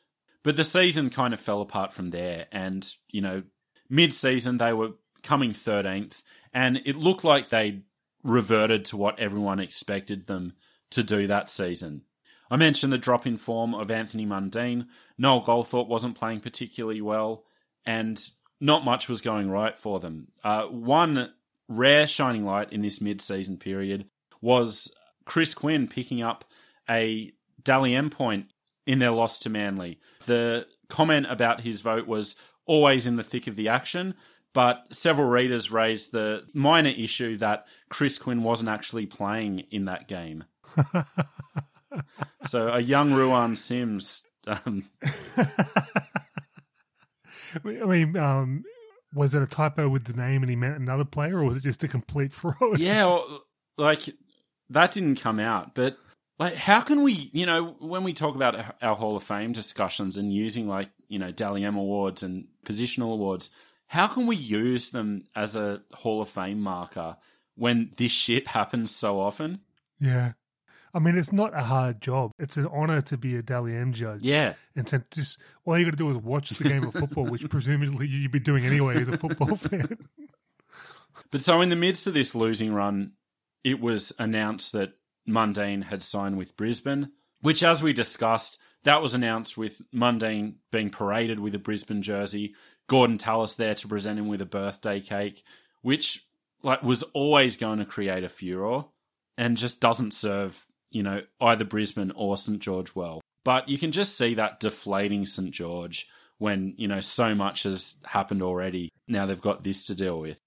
but 0.43 0.57
the 0.57 0.65
season 0.65 1.11
kind 1.11 1.33
of 1.33 1.41
fell 1.41 1.61
apart 1.61 1.93
from 1.93 2.11
there. 2.11 2.47
And, 2.51 2.89
you 3.09 3.21
know, 3.21 3.43
mid 3.89 4.13
season, 4.13 4.59
they 4.59 4.73
were 4.73 4.91
coming 5.23 5.51
13th, 5.51 6.23
and 6.53 6.81
it 6.85 6.97
looked 6.97 7.25
like 7.25 7.49
they 7.49 7.83
reverted 8.25 8.85
to 8.87 8.97
what 8.97 9.19
everyone 9.19 9.61
expected 9.61 10.27
them 10.27 10.55
to 10.91 11.03
do 11.03 11.27
that 11.27 11.49
season. 11.49 12.03
I 12.51 12.57
mentioned 12.57 12.93
the 12.93 12.99
drop 12.99 13.27
in 13.27 13.39
form 13.39 13.75
of 13.75 13.91
Anthony 13.91 14.27
Mundine. 14.27 14.87
Noel 15.17 15.43
Goldthorpe 15.43 15.89
wasn't 15.89 16.19
playing 16.19 16.41
particularly 16.41 17.01
well, 17.01 17.45
and 17.87 18.23
not 18.63 18.85
much 18.85 19.09
was 19.09 19.21
going 19.21 19.51
right 19.51 19.77
for 19.77 19.99
them. 19.99 20.29
Uh, 20.45 20.67
one 20.67 21.33
rare 21.69 22.07
shining 22.07 22.45
light 22.45 22.73
in 22.73 22.81
this 22.81 23.01
mid 23.01 23.21
season 23.21 23.59
period 23.59 24.07
was 24.41 24.95
Chris 25.25 25.53
Quinn 25.53 25.89
picking 25.89 26.23
up 26.23 26.45
a 26.89 27.33
Dally 27.63 27.95
M 27.95 28.09
point 28.09 28.47
in 28.87 29.01
their 29.01 29.11
loss 29.11 29.41
to 29.41 29.51
Manly. 29.51 29.99
The 30.27 30.67
comment 30.89 31.27
about 31.29 31.63
his 31.63 31.81
vote 31.81 32.07
was 32.07 32.37
always 32.65 33.05
in 33.05 33.17
the 33.17 33.25
thick 33.25 33.49
of 33.49 33.57
the 33.57 33.69
action, 33.69 34.15
but 34.53 34.87
several 34.93 35.29
readers 35.29 35.73
raised 35.73 36.13
the 36.13 36.45
minor 36.55 36.91
issue 36.91 37.37
that 37.39 37.67
Chris 37.89 38.17
Quinn 38.17 38.45
wasn't 38.45 38.71
actually 38.71 39.07
playing 39.07 39.65
in 39.73 39.87
that 39.87 40.07
game. 40.07 40.45
so 42.45 42.69
a 42.69 42.81
young 42.81 43.13
Ruan 43.13 43.57
Sims. 43.57 44.23
Um, 44.47 44.89
I 47.55 47.87
mean, 47.87 48.17
um, 48.17 48.65
was 49.15 49.35
it 49.35 49.43
a 49.43 49.47
typo 49.47 49.89
with 49.89 50.05
the 50.05 50.13
name 50.13 50.43
and 50.43 50.51
he 50.51 50.57
meant 50.57 50.79
another 50.79 51.05
player, 51.05 51.39
or 51.39 51.45
was 51.45 51.57
it 51.57 51.63
just 51.63 51.85
a 51.85 51.89
complete 51.89 52.33
fraud? 52.33 52.79
yeah, 52.79 53.05
well, 53.05 53.45
like 53.77 54.09
that 54.71 54.93
didn't 54.93 55.17
come 55.17 55.39
out, 55.39 55.75
but 55.75 55.97
like, 56.39 56.55
how 56.55 56.81
can 56.81 57.03
we, 57.03 57.31
you 57.33 57.47
know, 57.47 57.77
when 57.79 58.05
we 58.05 58.13
talk 58.13 58.35
about 58.35 58.75
our 58.83 58.97
Hall 58.97 59.17
of 59.17 59.23
Fame 59.23 59.53
discussions 59.53 60.17
and 60.17 60.33
using 60.33 60.67
like, 60.67 60.91
you 61.09 61.19
know, 61.19 61.31
Dally 61.31 61.65
M 61.65 61.77
awards 61.77 62.23
and 62.23 62.47
positional 62.67 63.13
awards, 63.13 63.51
how 63.87 64.07
can 64.07 64.27
we 64.27 64.37
use 64.37 64.91
them 64.91 65.25
as 65.37 65.55
a 65.55 65.83
Hall 65.93 66.23
of 66.23 66.29
Fame 66.29 66.61
marker 66.61 67.17
when 67.55 67.93
this 67.97 68.13
shit 68.13 68.49
happens 68.49 68.91
so 68.91 69.21
often? 69.21 69.61
Yeah. 70.01 70.33
I 70.95 70.99
mean, 70.99 71.17
it's 71.17 71.33
not 71.33 71.57
a 71.57 71.63
hard 71.63 72.01
job. 72.01 72.33
It's 72.39 72.57
an 72.57 72.67
honor 72.67 73.01
to 73.03 73.17
be 73.17 73.37
a 73.37 73.43
Dally 73.43 73.75
M 73.75 73.93
judge. 73.93 74.23
Yeah. 74.23 74.55
And 74.77 74.87
to 74.89 75.03
just 75.11 75.39
all 75.65 75.79
you 75.79 75.85
got 75.87 75.93
to 75.93 75.97
do 75.97 76.11
is 76.11 76.19
watch 76.19 76.51
the 76.51 76.69
game 76.69 76.85
of 76.85 76.93
football, 76.93 77.25
which 77.25 77.49
presumably 77.51 78.07
you'd 78.07 78.31
be 78.31 78.41
doing 78.41 78.67
anyway 78.67 79.01
as 79.01 79.09
a 79.09 79.17
football 79.17 79.57
fan. 79.57 79.97
But 81.31 81.41
so 81.41 81.61
in 81.63 81.71
the 81.71 81.77
midst 81.77 82.07
of 82.07 82.15
this 82.15 82.35
losing 82.35 82.75
run, 82.75 83.13
it 83.65 83.81
was 83.81 84.13
announced 84.19 84.73
that 84.73 84.93
Mundine 85.27 85.85
had 85.85 86.03
signed 86.03 86.37
with 86.37 86.57
Brisbane, 86.57 87.13
which, 87.41 87.63
as 87.63 87.83
we 87.83 87.93
discussed, 87.93 88.59
that 88.85 89.01
was 89.01 89.15
announced 89.15 89.57
with 89.57 89.81
Mundine 89.93 90.57
being 90.71 90.91
paraded 90.91 91.41
with 91.41 91.55
a 91.55 91.59
Brisbane 91.59 92.03
jersey, 92.03 92.55
Gordon 92.87 93.19
Tallis 93.19 93.57
there 93.57 93.75
to 93.75 93.89
present 93.89 94.19
him 94.19 94.29
with 94.29 94.43
a 94.43 94.47
birthday 94.47 95.01
cake, 95.01 95.43
which 95.81 96.27
like 96.63 96.83
was 96.83 97.03
always 97.15 97.57
going 97.57 97.79
to 97.79 97.85
create 97.85 98.25
a 98.25 98.29
furor 98.29 98.85
and 99.39 99.57
just 99.57 99.81
doesn't 99.81 100.13
serve, 100.13 100.67
you 100.95 101.03
know, 101.03 101.23
either 101.41 101.65
Brisbane 101.65 102.13
or 102.13 102.37
St 102.37 102.61
George 102.61 102.95
well. 102.95 103.21
But 103.45 103.69
you 103.69 103.79
can 103.79 103.93
just 103.93 104.17
see 104.17 104.35
that 104.35 104.61
deflating 104.61 105.27
St 105.27 105.51
George 105.51 106.09
when, 106.39 106.75
you 106.77 106.89
know, 106.89 107.01
so 107.01 107.35
much 107.35 107.65
has 107.65 107.97
happened 108.05 108.43
already. 108.43 108.91
Now 109.09 109.27
they've 109.27 109.41
got 109.41 109.63
this 109.63 109.87
to 109.87 109.95
deal 109.95 110.19
with. 110.19 110.39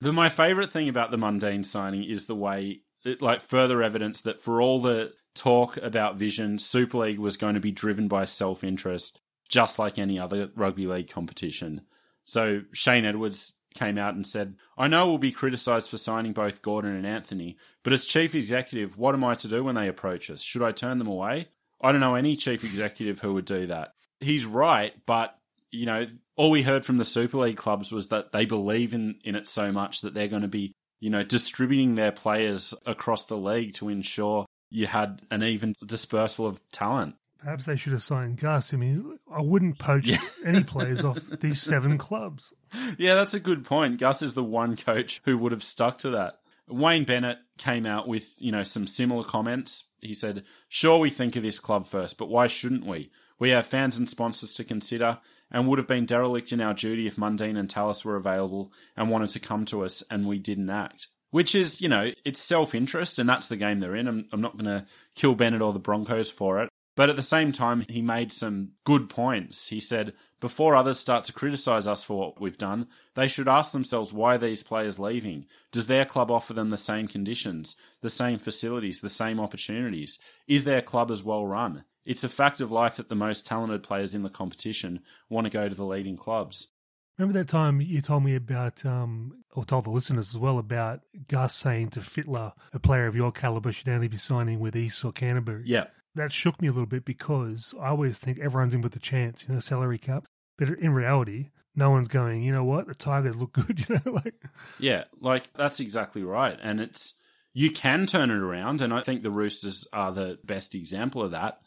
But 0.00 0.14
my 0.14 0.28
favourite 0.28 0.70
thing 0.70 0.88
about 0.88 1.10
the 1.10 1.16
Mundine 1.16 1.64
signing 1.64 2.04
is 2.04 2.26
the 2.26 2.34
way, 2.34 2.80
it, 3.04 3.22
like, 3.22 3.40
further 3.40 3.82
evidence 3.82 4.22
that 4.22 4.40
for 4.40 4.60
all 4.60 4.80
the 4.80 5.12
talk 5.34 5.76
about 5.78 6.16
vision, 6.16 6.58
Super 6.58 6.98
League 6.98 7.18
was 7.18 7.36
going 7.36 7.54
to 7.54 7.60
be 7.60 7.72
driven 7.72 8.08
by 8.08 8.24
self 8.24 8.64
interest, 8.64 9.20
just 9.48 9.78
like 9.78 9.98
any 9.98 10.18
other 10.18 10.50
rugby 10.54 10.86
league 10.86 11.10
competition. 11.10 11.82
So 12.24 12.62
Shane 12.72 13.04
Edwards 13.04 13.52
came 13.74 13.98
out 13.98 14.14
and 14.14 14.26
said, 14.26 14.54
I 14.78 14.88
know 14.88 15.08
we'll 15.08 15.18
be 15.18 15.32
criticised 15.32 15.90
for 15.90 15.96
signing 15.96 16.32
both 16.32 16.62
Gordon 16.62 16.94
and 16.94 17.06
Anthony, 17.06 17.56
but 17.82 17.92
as 17.92 18.06
chief 18.06 18.34
executive, 18.34 18.96
what 18.96 19.14
am 19.14 19.24
I 19.24 19.34
to 19.34 19.48
do 19.48 19.64
when 19.64 19.74
they 19.74 19.88
approach 19.88 20.30
us? 20.30 20.40
Should 20.40 20.62
I 20.62 20.72
turn 20.72 20.98
them 20.98 21.08
away? 21.08 21.48
I 21.80 21.92
don't 21.92 22.00
know 22.00 22.14
any 22.14 22.36
chief 22.36 22.64
executive 22.64 23.20
who 23.20 23.34
would 23.34 23.44
do 23.44 23.66
that. 23.66 23.94
He's 24.20 24.46
right, 24.46 24.94
but 25.06 25.38
you 25.70 25.86
know, 25.86 26.06
all 26.36 26.50
we 26.50 26.62
heard 26.62 26.84
from 26.84 26.96
the 26.98 27.04
Super 27.04 27.38
League 27.38 27.56
clubs 27.56 27.92
was 27.92 28.08
that 28.08 28.32
they 28.32 28.44
believe 28.44 28.94
in, 28.94 29.16
in 29.24 29.34
it 29.34 29.48
so 29.48 29.72
much 29.72 30.00
that 30.00 30.14
they're 30.14 30.28
going 30.28 30.42
to 30.42 30.48
be, 30.48 30.72
you 31.00 31.10
know, 31.10 31.24
distributing 31.24 31.96
their 31.96 32.12
players 32.12 32.74
across 32.86 33.26
the 33.26 33.36
league 33.36 33.74
to 33.74 33.88
ensure 33.88 34.46
you 34.70 34.86
had 34.86 35.22
an 35.30 35.42
even 35.42 35.74
dispersal 35.84 36.46
of 36.46 36.60
talent. 36.70 37.16
Perhaps 37.44 37.66
they 37.66 37.76
should 37.76 37.92
have 37.92 38.02
signed 38.02 38.38
Gus. 38.38 38.72
I 38.72 38.78
mean, 38.78 39.18
I 39.30 39.42
wouldn't 39.42 39.78
poach 39.78 40.10
any 40.46 40.62
players 40.64 41.04
off 41.04 41.18
these 41.40 41.60
seven 41.60 41.98
clubs. 41.98 42.54
Yeah, 42.96 43.14
that's 43.14 43.34
a 43.34 43.40
good 43.40 43.64
point. 43.64 44.00
Gus 44.00 44.22
is 44.22 44.32
the 44.32 44.42
one 44.42 44.76
coach 44.78 45.20
who 45.26 45.36
would 45.36 45.52
have 45.52 45.62
stuck 45.62 45.98
to 45.98 46.10
that. 46.10 46.40
Wayne 46.68 47.04
Bennett 47.04 47.36
came 47.58 47.84
out 47.84 48.08
with, 48.08 48.34
you 48.38 48.50
know, 48.50 48.62
some 48.62 48.86
similar 48.86 49.24
comments. 49.24 49.88
He 50.00 50.14
said, 50.14 50.44
Sure, 50.70 50.98
we 50.98 51.10
think 51.10 51.36
of 51.36 51.42
this 51.42 51.58
club 51.58 51.86
first, 51.86 52.16
but 52.16 52.30
why 52.30 52.46
shouldn't 52.46 52.86
we? 52.86 53.10
We 53.38 53.50
have 53.50 53.66
fans 53.66 53.98
and 53.98 54.08
sponsors 54.08 54.54
to 54.54 54.64
consider 54.64 55.18
and 55.50 55.68
would 55.68 55.78
have 55.78 55.86
been 55.86 56.06
derelict 56.06 56.50
in 56.50 56.62
our 56.62 56.72
duty 56.72 57.06
if 57.06 57.16
Mundine 57.16 57.58
and 57.58 57.68
Tallis 57.68 58.06
were 58.06 58.16
available 58.16 58.72
and 58.96 59.10
wanted 59.10 59.28
to 59.30 59.38
come 59.40 59.66
to 59.66 59.84
us 59.84 60.02
and 60.10 60.26
we 60.26 60.38
didn't 60.38 60.70
act. 60.70 61.08
Which 61.30 61.54
is, 61.54 61.82
you 61.82 61.90
know, 61.90 62.12
it's 62.24 62.40
self 62.40 62.74
interest 62.74 63.18
and 63.18 63.28
that's 63.28 63.48
the 63.48 63.56
game 63.56 63.80
they're 63.80 63.96
in. 63.96 64.08
I'm, 64.08 64.28
I'm 64.32 64.40
not 64.40 64.56
going 64.56 64.64
to 64.64 64.86
kill 65.14 65.34
Bennett 65.34 65.60
or 65.60 65.74
the 65.74 65.78
Broncos 65.78 66.30
for 66.30 66.62
it. 66.62 66.70
But 66.96 67.10
at 67.10 67.16
the 67.16 67.22
same 67.22 67.52
time, 67.52 67.84
he 67.88 68.02
made 68.02 68.30
some 68.30 68.72
good 68.84 69.08
points. 69.08 69.68
He 69.68 69.80
said, 69.80 70.12
before 70.40 70.76
others 70.76 70.98
start 70.98 71.24
to 71.24 71.32
criticise 71.32 71.86
us 71.86 72.04
for 72.04 72.18
what 72.18 72.40
we've 72.40 72.58
done, 72.58 72.86
they 73.14 73.26
should 73.26 73.48
ask 73.48 73.72
themselves 73.72 74.12
why 74.12 74.36
these 74.36 74.62
players 74.62 74.98
leaving? 74.98 75.46
Does 75.72 75.86
their 75.86 76.04
club 76.04 76.30
offer 76.30 76.52
them 76.52 76.70
the 76.70 76.76
same 76.76 77.08
conditions, 77.08 77.76
the 78.02 78.10
same 78.10 78.38
facilities, 78.38 79.00
the 79.00 79.08
same 79.08 79.40
opportunities? 79.40 80.18
Is 80.46 80.64
their 80.64 80.82
club 80.82 81.10
as 81.10 81.24
well 81.24 81.46
run? 81.46 81.84
It's 82.04 82.24
a 82.24 82.28
fact 82.28 82.60
of 82.60 82.70
life 82.70 82.96
that 82.96 83.08
the 83.08 83.14
most 83.14 83.46
talented 83.46 83.82
players 83.82 84.14
in 84.14 84.22
the 84.22 84.28
competition 84.28 85.00
want 85.30 85.46
to 85.46 85.50
go 85.50 85.68
to 85.68 85.74
the 85.74 85.86
leading 85.86 86.16
clubs. 86.16 86.68
Remember 87.16 87.38
that 87.38 87.48
time 87.48 87.80
you 87.80 88.00
told 88.00 88.24
me 88.24 88.34
about, 88.34 88.84
um, 88.84 89.44
or 89.54 89.64
told 89.64 89.86
the 89.86 89.90
listeners 89.90 90.30
as 90.30 90.38
well 90.38 90.58
about 90.58 91.00
Gus 91.28 91.54
saying 91.54 91.90
to 91.90 92.00
Fittler, 92.00 92.52
a 92.72 92.78
player 92.78 93.06
of 93.06 93.16
your 93.16 93.32
caliber 93.32 93.72
should 93.72 93.88
only 93.88 94.08
be 94.08 94.18
signing 94.18 94.60
with 94.60 94.76
East 94.76 95.04
or 95.04 95.12
Canterbury. 95.12 95.62
Yeah. 95.64 95.86
That 96.14 96.32
shook 96.32 96.60
me 96.62 96.68
a 96.68 96.72
little 96.72 96.86
bit 96.86 97.04
because 97.04 97.74
I 97.80 97.88
always 97.88 98.18
think 98.18 98.38
everyone's 98.38 98.74
in 98.74 98.80
with 98.80 98.94
a 98.94 99.00
chance, 99.00 99.44
you 99.46 99.54
know, 99.54 99.60
salary 99.60 99.98
cap. 99.98 100.26
But 100.56 100.68
in 100.68 100.94
reality, 100.94 101.50
no 101.74 101.90
one's 101.90 102.08
going, 102.08 102.42
you 102.42 102.52
know 102.52 102.64
what, 102.64 102.86
the 102.86 102.94
Tigers 102.94 103.36
look 103.36 103.52
good, 103.52 103.84
you 103.88 103.96
know, 103.96 104.12
like. 104.12 104.34
Yeah, 104.78 105.04
like 105.20 105.52
that's 105.54 105.80
exactly 105.80 106.22
right. 106.22 106.58
And 106.62 106.80
it's, 106.80 107.14
you 107.52 107.70
can 107.70 108.06
turn 108.06 108.30
it 108.30 108.36
around. 108.36 108.80
And 108.80 108.92
I 108.92 109.00
think 109.00 109.22
the 109.22 109.30
Roosters 109.30 109.86
are 109.92 110.12
the 110.12 110.38
best 110.44 110.74
example 110.74 111.22
of 111.22 111.32
that. 111.32 111.60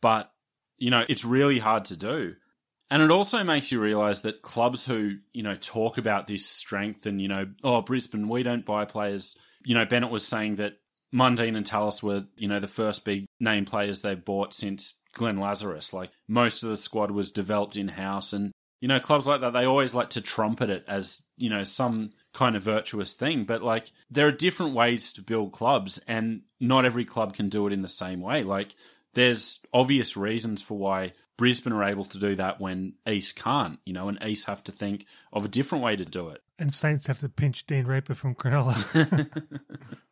But, 0.00 0.30
you 0.76 0.90
know, 0.90 1.04
it's 1.08 1.24
really 1.24 1.58
hard 1.58 1.86
to 1.86 1.96
do. 1.96 2.34
And 2.90 3.02
it 3.02 3.10
also 3.10 3.44
makes 3.44 3.70
you 3.70 3.80
realize 3.80 4.22
that 4.22 4.42
clubs 4.42 4.86
who, 4.86 5.16
you 5.32 5.42
know, 5.42 5.56
talk 5.56 5.98
about 5.98 6.26
this 6.26 6.46
strength 6.46 7.06
and, 7.06 7.20
you 7.20 7.28
know, 7.28 7.46
oh, 7.62 7.82
Brisbane, 7.82 8.28
we 8.28 8.42
don't 8.42 8.64
buy 8.64 8.84
players. 8.84 9.36
You 9.64 9.74
know, 9.74 9.84
Bennett 9.84 10.10
was 10.10 10.26
saying 10.26 10.56
that 10.56 10.74
Mundine 11.12 11.56
and 11.56 11.64
Tallis 11.64 12.02
were, 12.02 12.24
you 12.36 12.48
know, 12.48 12.60
the 12.60 12.66
first 12.66 13.04
big 13.04 13.26
name 13.40 13.64
players 13.64 14.02
they've 14.02 14.24
bought 14.24 14.52
since 14.52 14.94
Glenn 15.12 15.38
Lazarus. 15.38 15.92
Like 15.92 16.10
most 16.26 16.62
of 16.62 16.68
the 16.68 16.76
squad 16.76 17.10
was 17.10 17.30
developed 17.30 17.76
in 17.76 17.88
house. 17.88 18.32
And, 18.32 18.52
you 18.80 18.88
know, 18.88 19.00
clubs 19.00 19.26
like 19.26 19.40
that, 19.40 19.52
they 19.52 19.64
always 19.64 19.94
like 19.94 20.10
to 20.10 20.20
trumpet 20.20 20.70
it 20.70 20.84
as, 20.86 21.22
you 21.36 21.48
know, 21.48 21.64
some 21.64 22.10
kind 22.34 22.56
of 22.56 22.62
virtuous 22.62 23.14
thing. 23.14 23.44
But 23.44 23.62
like 23.62 23.90
there 24.10 24.26
are 24.26 24.32
different 24.32 24.74
ways 24.74 25.12
to 25.14 25.22
build 25.22 25.52
clubs 25.52 25.98
and 26.06 26.42
not 26.60 26.84
every 26.84 27.04
club 27.04 27.34
can 27.34 27.48
do 27.48 27.66
it 27.66 27.72
in 27.72 27.82
the 27.82 27.88
same 27.88 28.20
way. 28.20 28.42
Like 28.42 28.74
there's 29.14 29.60
obvious 29.72 30.16
reasons 30.16 30.60
for 30.60 30.76
why 30.76 31.12
Brisbane 31.38 31.72
are 31.72 31.84
able 31.84 32.04
to 32.04 32.18
do 32.18 32.34
that 32.36 32.60
when 32.60 32.94
East 33.08 33.36
can't, 33.36 33.78
you 33.86 33.92
know, 33.92 34.08
and 34.08 34.18
East 34.22 34.46
have 34.46 34.62
to 34.64 34.72
think 34.72 35.06
of 35.32 35.44
a 35.44 35.48
different 35.48 35.84
way 35.84 35.96
to 35.96 36.04
do 36.04 36.28
it. 36.28 36.42
And 36.58 36.74
Saints 36.74 37.06
have 37.06 37.18
to 37.18 37.28
pinch 37.28 37.66
Dean 37.66 37.86
Raper 37.86 38.14
from 38.14 38.34
Cronulla. 38.34 39.28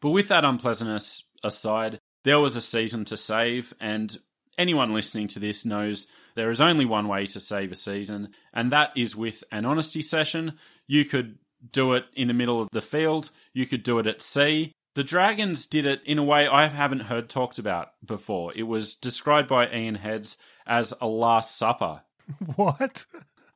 but 0.00 0.10
with 0.10 0.28
that 0.28 0.44
unpleasantness 0.44 1.24
aside, 1.42 2.00
there 2.24 2.40
was 2.40 2.56
a 2.56 2.60
season 2.60 3.04
to 3.06 3.16
save, 3.16 3.74
and 3.80 4.18
anyone 4.58 4.92
listening 4.92 5.28
to 5.28 5.38
this 5.38 5.64
knows 5.64 6.06
there 6.34 6.50
is 6.50 6.60
only 6.60 6.84
one 6.84 7.08
way 7.08 7.26
to 7.26 7.40
save 7.40 7.72
a 7.72 7.76
season, 7.76 8.28
and 8.52 8.70
that 8.72 8.90
is 8.96 9.16
with 9.16 9.44
an 9.50 9.64
honesty 9.64 10.02
session. 10.02 10.58
You 10.86 11.04
could 11.04 11.38
do 11.72 11.94
it 11.94 12.04
in 12.14 12.28
the 12.28 12.34
middle 12.34 12.60
of 12.60 12.68
the 12.72 12.80
field, 12.80 13.30
you 13.52 13.66
could 13.66 13.82
do 13.82 13.98
it 13.98 14.06
at 14.06 14.22
sea, 14.22 14.72
the 14.94 15.04
Dragons 15.04 15.66
did 15.66 15.86
it 15.86 16.02
in 16.04 16.18
a 16.18 16.24
way 16.24 16.48
I 16.48 16.66
haven't 16.66 17.00
heard 17.00 17.28
talked 17.28 17.58
about 17.58 17.90
before. 18.04 18.52
It 18.56 18.64
was 18.64 18.94
described 18.94 19.48
by 19.48 19.70
Ian 19.70 19.94
Heads 19.94 20.36
as 20.66 20.92
a 21.00 21.06
Last 21.06 21.56
Supper. 21.56 22.02
What? 22.56 23.06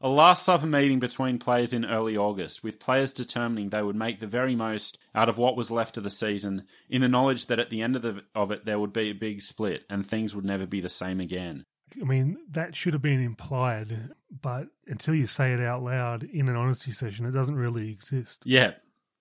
A 0.05 0.09
Last 0.09 0.43
Supper 0.43 0.67
meeting 0.67 0.99
between 0.99 1.39
players 1.39 1.73
in 1.73 1.87
early 1.87 2.15
August, 2.15 2.63
with 2.63 2.79
players 2.79 3.11
determining 3.11 3.71
they 3.71 3.83
would 3.83 3.97
make 3.97 4.21
the 4.21 4.27
very 4.27 4.55
most 4.55 4.99
out 5.15 5.31
of 5.31 5.39
what 5.39 5.57
was 5.57 5.71
left 5.71 5.97
of 5.97 6.03
the 6.03 6.11
season, 6.11 6.65
in 6.91 7.01
the 7.01 7.09
knowledge 7.09 7.47
that 7.47 7.59
at 7.59 7.71
the 7.71 7.81
end 7.81 7.97
of, 7.97 8.03
the, 8.03 8.23
of 8.35 8.51
it 8.51 8.67
there 8.67 8.79
would 8.79 8.93
be 8.93 9.09
a 9.09 9.15
big 9.15 9.41
split 9.41 9.85
and 9.89 10.07
things 10.07 10.37
would 10.37 10.45
never 10.45 10.67
be 10.67 10.83
the 10.83 10.91
same 10.91 11.21
again. 11.21 11.65
I 11.99 12.05
mean, 12.05 12.37
that 12.51 12.77
should 12.77 12.93
have 12.93 13.01
been 13.01 13.23
implied, 13.23 14.11
but 14.43 14.67
until 14.87 15.15
you 15.15 15.27
say 15.27 15.55
it 15.55 15.61
out 15.61 15.83
loud 15.83 16.23
in 16.23 16.51
an 16.51 16.57
honesty 16.57 16.93
session, 16.93 17.25
it 17.25 17.31
doesn't 17.31 17.57
really 17.57 17.91
exist. 17.91 18.43
Yeah, 18.45 18.73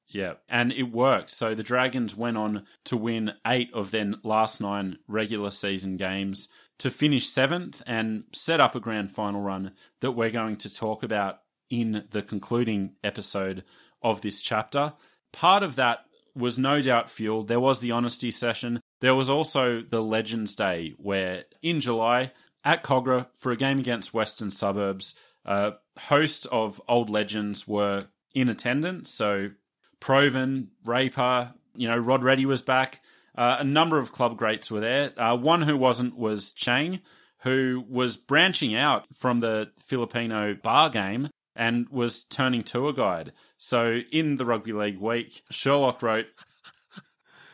yeah, 0.09 0.33
and 0.49 0.73
it 0.73 0.91
worked. 0.91 1.29
So 1.29 1.55
the 1.55 1.63
Dragons 1.63 2.13
went 2.13 2.35
on 2.35 2.65
to 2.85 2.97
win 2.97 3.31
eight 3.47 3.73
of 3.73 3.91
their 3.91 4.11
last 4.23 4.59
nine 4.59 4.97
regular 5.07 5.51
season 5.51 5.95
games 5.95 6.49
to 6.79 6.89
finish 6.89 7.27
seventh 7.27 7.81
and 7.85 8.23
set 8.33 8.59
up 8.59 8.75
a 8.75 8.79
grand 8.79 9.11
final 9.11 9.41
run 9.41 9.71
that 10.01 10.11
we're 10.11 10.29
going 10.29 10.57
to 10.57 10.73
talk 10.73 11.03
about 11.03 11.39
in 11.69 12.03
the 12.11 12.21
concluding 12.21 12.95
episode 13.03 13.63
of 14.01 14.21
this 14.21 14.41
chapter. 14.41 14.93
Part 15.31 15.63
of 15.63 15.75
that 15.75 16.05
was 16.35 16.57
no 16.57 16.81
doubt 16.81 17.09
fueled. 17.09 17.47
There 17.47 17.59
was 17.59 17.79
the 17.79 17.91
honesty 17.91 18.31
session. 18.31 18.81
There 19.01 19.15
was 19.15 19.29
also 19.29 19.81
the 19.81 20.01
Legends 20.01 20.55
Day, 20.55 20.93
where 20.97 21.45
in 21.61 21.79
July 21.79 22.31
at 22.63 22.83
Kogarah 22.83 23.27
for 23.33 23.51
a 23.51 23.57
game 23.57 23.79
against 23.79 24.13
Western 24.13 24.51
Suburbs, 24.51 25.15
a 25.45 25.73
host 25.99 26.45
of 26.51 26.81
old 26.87 27.09
legends 27.09 27.67
were 27.67 28.07
in 28.33 28.49
attendance. 28.49 29.09
So 29.09 29.51
Provan, 29.99 30.69
Raper, 30.85 31.53
you 31.75 31.87
know, 31.87 31.97
Rod 31.97 32.23
Reddy 32.23 32.45
was 32.45 32.61
back. 32.61 33.01
Uh, 33.35 33.57
a 33.59 33.63
number 33.63 33.97
of 33.97 34.11
club 34.11 34.37
greats 34.37 34.69
were 34.69 34.79
there. 34.79 35.19
Uh, 35.19 35.35
one 35.35 35.63
who 35.63 35.75
wasn't 35.77 36.17
was 36.17 36.51
Chang, 36.51 37.01
who 37.39 37.83
was 37.89 38.17
branching 38.17 38.75
out 38.75 39.05
from 39.13 39.39
the 39.39 39.71
Filipino 39.85 40.53
bar 40.53 40.89
game 40.89 41.29
and 41.55 41.87
was 41.89 42.23
turning 42.23 42.63
tour 42.63 42.93
guide. 42.93 43.31
So 43.57 43.99
in 44.11 44.37
the 44.37 44.45
Rugby 44.45 44.73
League 44.73 44.99
week, 44.99 45.43
Sherlock 45.49 46.01
wrote, 46.01 46.27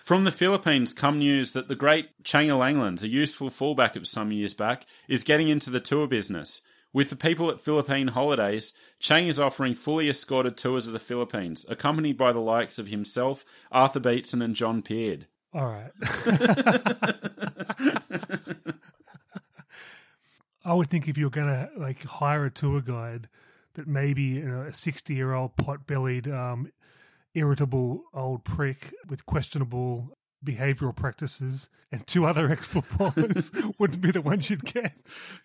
from 0.06 0.24
the 0.24 0.32
Philippines 0.32 0.94
come 0.94 1.20
news 1.20 1.54
that 1.54 1.68
the 1.68 1.76
great 1.76 2.24
Chang 2.24 2.48
Langlands, 2.48 3.04
a 3.04 3.08
useful 3.08 3.50
fullback 3.50 3.96
of 3.96 4.08
some 4.08 4.32
years 4.32 4.54
back, 4.54 4.86
is 5.08 5.24
getting 5.24 5.50
into 5.50 5.70
the 5.70 5.80
tour 5.80 6.08
business. 6.08 6.62
With 6.92 7.12
the 7.12 7.16
people 7.16 7.52
at 7.52 7.62
Philippine 7.62 8.08
Holidays, 8.08 8.74
Chang 9.00 9.28
is 9.28 9.40
offering 9.40 9.76
fully 9.76 10.10
escorted 10.10 10.58
tours 10.58 10.88
of 10.88 10.94
the 10.94 11.00
Philippines, 11.00 11.64
accompanied 11.70 12.18
by 12.18 12.32
the 12.32 12.40
likes 12.40 12.80
of 12.80 12.88
himself, 12.88 13.46
Arthur 13.72 14.00
Beetson, 14.00 14.42
and 14.42 14.56
John 14.56 14.82
Peard. 14.82 15.28
All 15.54 15.66
right. 15.66 15.92
I 20.66 20.74
would 20.74 20.90
think 20.90 21.08
if 21.08 21.18
you're 21.18 21.30
going 21.30 21.48
to 21.48 21.70
like 21.78 22.04
hire 22.04 22.46
a 22.46 22.52
tour 22.52 22.82
guide, 22.82 23.28
that 23.76 23.88
maybe 23.88 24.24
you 24.24 24.46
know, 24.46 24.62
a 24.62 24.74
sixty-year-old 24.74 25.56
pot-bellied, 25.56 26.28
um, 26.28 26.72
irritable 27.34 28.04
old 28.14 28.44
prick 28.44 28.94
with 29.08 29.26
questionable 29.26 30.18
behavioral 30.44 30.96
practices 30.96 31.70
and 31.92 32.06
two 32.08 32.26
other 32.26 32.50
ex 32.52 32.66
footballers 32.66 33.52
wouldn't 33.80 34.02
be 34.02 34.12
the 34.12 34.22
ones 34.22 34.50
you'd 34.50 34.66
get. 34.66 34.94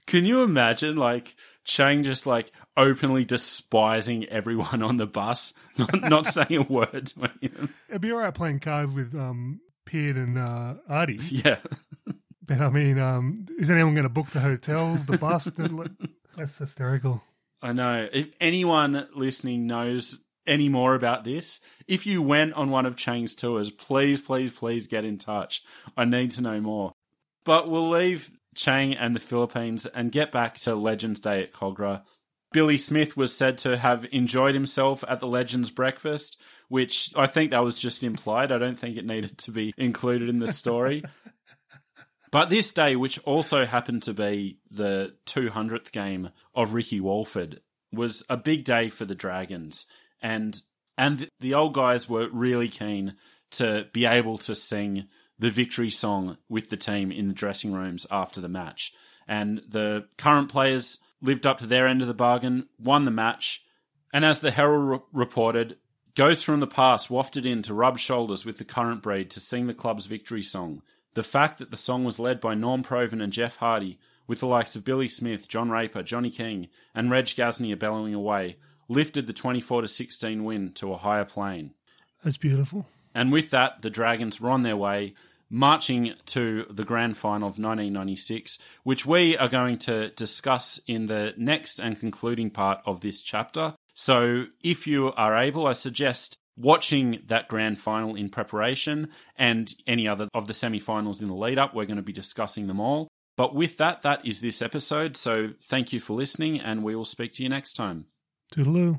Can 0.07 0.25
you 0.25 0.43
imagine 0.43 0.97
like 0.97 1.35
Chang 1.65 2.03
just 2.03 2.27
like 2.27 2.53
openly 2.77 3.25
despising 3.25 4.25
everyone 4.27 4.83
on 4.83 4.97
the 4.97 5.07
bus, 5.07 5.53
not, 5.79 6.03
not 6.03 6.27
saying 6.27 6.57
a 6.57 6.63
word 6.63 7.07
to 7.07 7.31
anyone? 7.43 7.75
It'd 7.89 8.03
be 8.03 8.13
all 8.13 8.19
right 8.19 8.35
playing 8.35 8.61
cards 8.61 8.93
with 8.93 9.15
um, 9.15 9.61
And 9.95 10.39
uh, 10.39 10.75
Artie. 10.89 11.21
Yeah. 11.31 11.59
But 12.47 12.61
I 12.61 12.69
mean, 12.69 12.99
um, 12.99 13.47
is 13.59 13.71
anyone 13.71 13.95
going 13.95 14.03
to 14.03 14.11
book 14.11 14.31
the 14.31 14.41
hotels, 14.41 15.07
the 15.07 15.17
bus? 15.17 15.51
That's 16.37 16.59
hysterical. 16.59 17.23
I 17.63 17.73
know. 17.73 18.07
If 18.13 18.35
anyone 18.39 19.09
listening 19.15 19.67
knows 19.67 20.23
any 20.47 20.69
more 20.69 20.95
about 20.95 21.25
this, 21.25 21.63
if 21.89 22.07
you 22.07 22.21
went 22.21 22.53
on 22.53 22.71
one 22.71 22.85
of 22.85 22.97
Chang's 22.97 23.35
tours, 23.35 23.71
please, 23.71 24.21
please, 24.21 24.53
please 24.53 24.87
get 24.87 25.05
in 25.05 25.17
touch. 25.17 25.63
I 25.97 26.05
need 26.05 26.33
to 26.33 26.43
know 26.43 26.61
more. 26.61 26.93
But 27.47 27.71
we'll 27.71 27.89
leave 27.89 28.31
Chang 28.55 28.95
and 28.95 29.17
the 29.17 29.21
Philippines 29.21 29.87
and 29.87 30.13
get 30.13 30.31
back 30.31 30.59
to 30.59 30.75
Legends 30.75 31.21
Day 31.21 31.43
at 31.43 31.53
Kogarah. 31.53 32.03
Billy 32.53 32.77
Smith 32.77 33.17
was 33.17 33.35
said 33.35 33.59
to 33.59 33.79
have 33.79 34.07
enjoyed 34.13 34.55
himself 34.55 35.03
at 35.09 35.21
the 35.21 35.27
Legends 35.27 35.71
breakfast, 35.71 36.41
which 36.69 37.11
I 37.17 37.27
think 37.27 37.51
that 37.51 37.65
was 37.65 37.79
just 37.79 38.05
implied. 38.05 38.53
I 38.53 38.59
don't 38.59 38.79
think 38.79 38.97
it 38.97 39.07
needed 39.07 39.39
to 39.39 39.51
be 39.51 39.75
included 39.77 40.29
in 40.29 40.39
the 40.39 40.53
story. 40.53 41.05
but 42.33 42.51
this 42.51 42.73
day, 42.73 42.97
which 42.97 43.19
also 43.21 43.65
happened 43.65 44.03
to 44.05 44.15
be 44.15 44.59
the 44.71 45.15
200th 45.27 45.93
game 45.93 46.31
of 46.55 46.75
Ricky 46.75 47.01
Walford, 47.01 47.61
was 47.93 48.25
a 48.29 48.37
big 48.37 48.65
day 48.65 48.89
for 48.89 49.05
the 49.05 49.15
Dragons 49.15 49.87
and 50.25 50.61
and 50.97 51.29
the 51.41 51.55
old 51.55 51.75
guys 51.75 52.09
were 52.09 52.29
really 52.33 52.69
keen 52.69 53.15
to 53.53 53.87
be 53.93 54.07
able 54.07 54.39
to 54.39 54.55
sing 54.55 55.07
the 55.39 55.51
victory 55.51 55.91
song 55.91 56.39
with 56.49 56.71
the 56.71 56.77
team 56.77 57.13
in 57.13 57.29
the 57.29 57.35
dressing 57.35 57.73
rooms 57.73 58.07
after 58.11 58.41
the 58.41 58.49
match. 58.49 58.93
And 59.29 59.63
the 59.69 60.07
current 60.17 60.49
players 60.49 60.99
lived 61.21 61.47
up 61.47 61.59
to 61.59 61.67
their 61.67 61.87
end 61.87 62.01
of 62.01 62.09
the 62.09 62.15
bargain, 62.15 62.69
won 62.79 63.05
the 63.05 63.11
match, 63.11 63.65
and 64.13 64.25
as 64.25 64.41
the 64.41 64.53
Herald 64.53 64.89
re- 64.89 64.99
reported, 65.13 65.77
ghosts 66.15 66.45
from 66.45 66.61
the 66.61 66.67
past 66.67 67.11
wafted 67.11 67.45
in 67.45 67.63
to 67.63 67.75
rub 67.75 67.99
shoulders 67.99 68.45
with 68.45 68.59
the 68.59 68.65
current 68.65 69.03
breed 69.03 69.31
to 69.31 69.41
sing 69.41 69.67
the 69.67 69.75
club's 69.75 70.07
victory 70.07 70.43
song. 70.43 70.83
The 71.15 71.23
fact 71.23 71.59
that 71.59 71.71
the 71.71 71.77
song 71.77 72.05
was 72.05 72.19
led 72.19 72.41
by 72.41 72.55
Norm 72.55 72.83
Provan 72.83 73.23
and 73.23 73.33
Jeff 73.33 73.57
Hardy, 73.57 73.99
with 74.27 74.41
the 74.41 74.47
likes 74.47 74.75
of 74.75 74.85
Billy 74.85 75.09
Smith, 75.09 75.49
John 75.49 75.71
Raper, 75.71 76.03
Johnny 76.03 76.31
King, 76.31 76.69
and 76.95 77.11
Reg 77.11 77.27
Gasnier 77.27 77.79
bellowing 77.79 78.15
away, 78.15 78.57
lifted 78.89 79.27
the 79.27 79.33
24 79.33 79.83
to 79.83 79.89
16 79.89 80.45
win 80.45 80.73
to 80.73 80.93
a 80.93 80.97
higher 80.99 81.25
plane. 81.25 81.75
That's 82.23 82.37
beautiful. 82.37 82.87
And 83.15 83.31
with 83.31 83.51
that, 83.51 83.83
the 83.83 83.91
Dragons 83.91 84.41
were 84.41 84.51
on 84.51 84.63
their 84.63 84.77
way, 84.77 85.15
marching 85.51 86.15
to 86.27 86.67
the 86.71 86.85
grand 86.85 87.17
final 87.17 87.49
of 87.49 87.59
1996, 87.59 88.59
which 88.83 89.07
we 89.07 89.37
are 89.37 89.49
going 89.49 89.79
to 89.79 90.11
discuss 90.11 90.81
in 90.87 91.07
the 91.07 91.35
next 91.37 91.79
and 91.79 91.99
concluding 91.99 92.51
part 92.51 92.81
of 92.87 93.01
this 93.01 93.23
chapter. 93.23 93.75
So, 93.95 94.47
if 94.63 94.87
you 94.87 95.13
are 95.13 95.37
able, 95.37 95.67
I 95.67 95.73
suggest 95.73 96.37
watching 96.57 97.23
that 97.27 97.49
grand 97.49 97.79
final 97.79 98.15
in 98.15 98.29
preparation 98.29 99.09
and 99.37 99.73
any 99.87 100.07
other 100.07 100.29
of 100.35 100.47
the 100.47 100.55
semi 100.55 100.81
finals 100.81 101.23
in 101.23 101.29
the 101.29 101.35
lead 101.35 101.59
up. 101.59 101.75
We're 101.75 101.87
going 101.87 101.97
to 101.97 102.03
be 102.03 102.13
discussing 102.13 102.67
them 102.67 102.81
all. 102.81 103.09
But 103.37 103.55
with 103.55 103.79
that, 103.79 104.03
that 104.03 104.25
is 104.27 104.41
this 104.41 104.63
episode. 104.63 105.17
So, 105.17 105.51
thank 105.63 105.93
you 105.93 106.01
for 106.01 106.15
listening, 106.15 106.61
and 106.61 106.83
we 106.83 106.97
will 106.97 107.05
speak 107.05 107.33
to 107.35 107.43
you 107.43 107.49
next 107.49 107.75
time. 107.75 108.07
Toodaloo. 108.53 108.99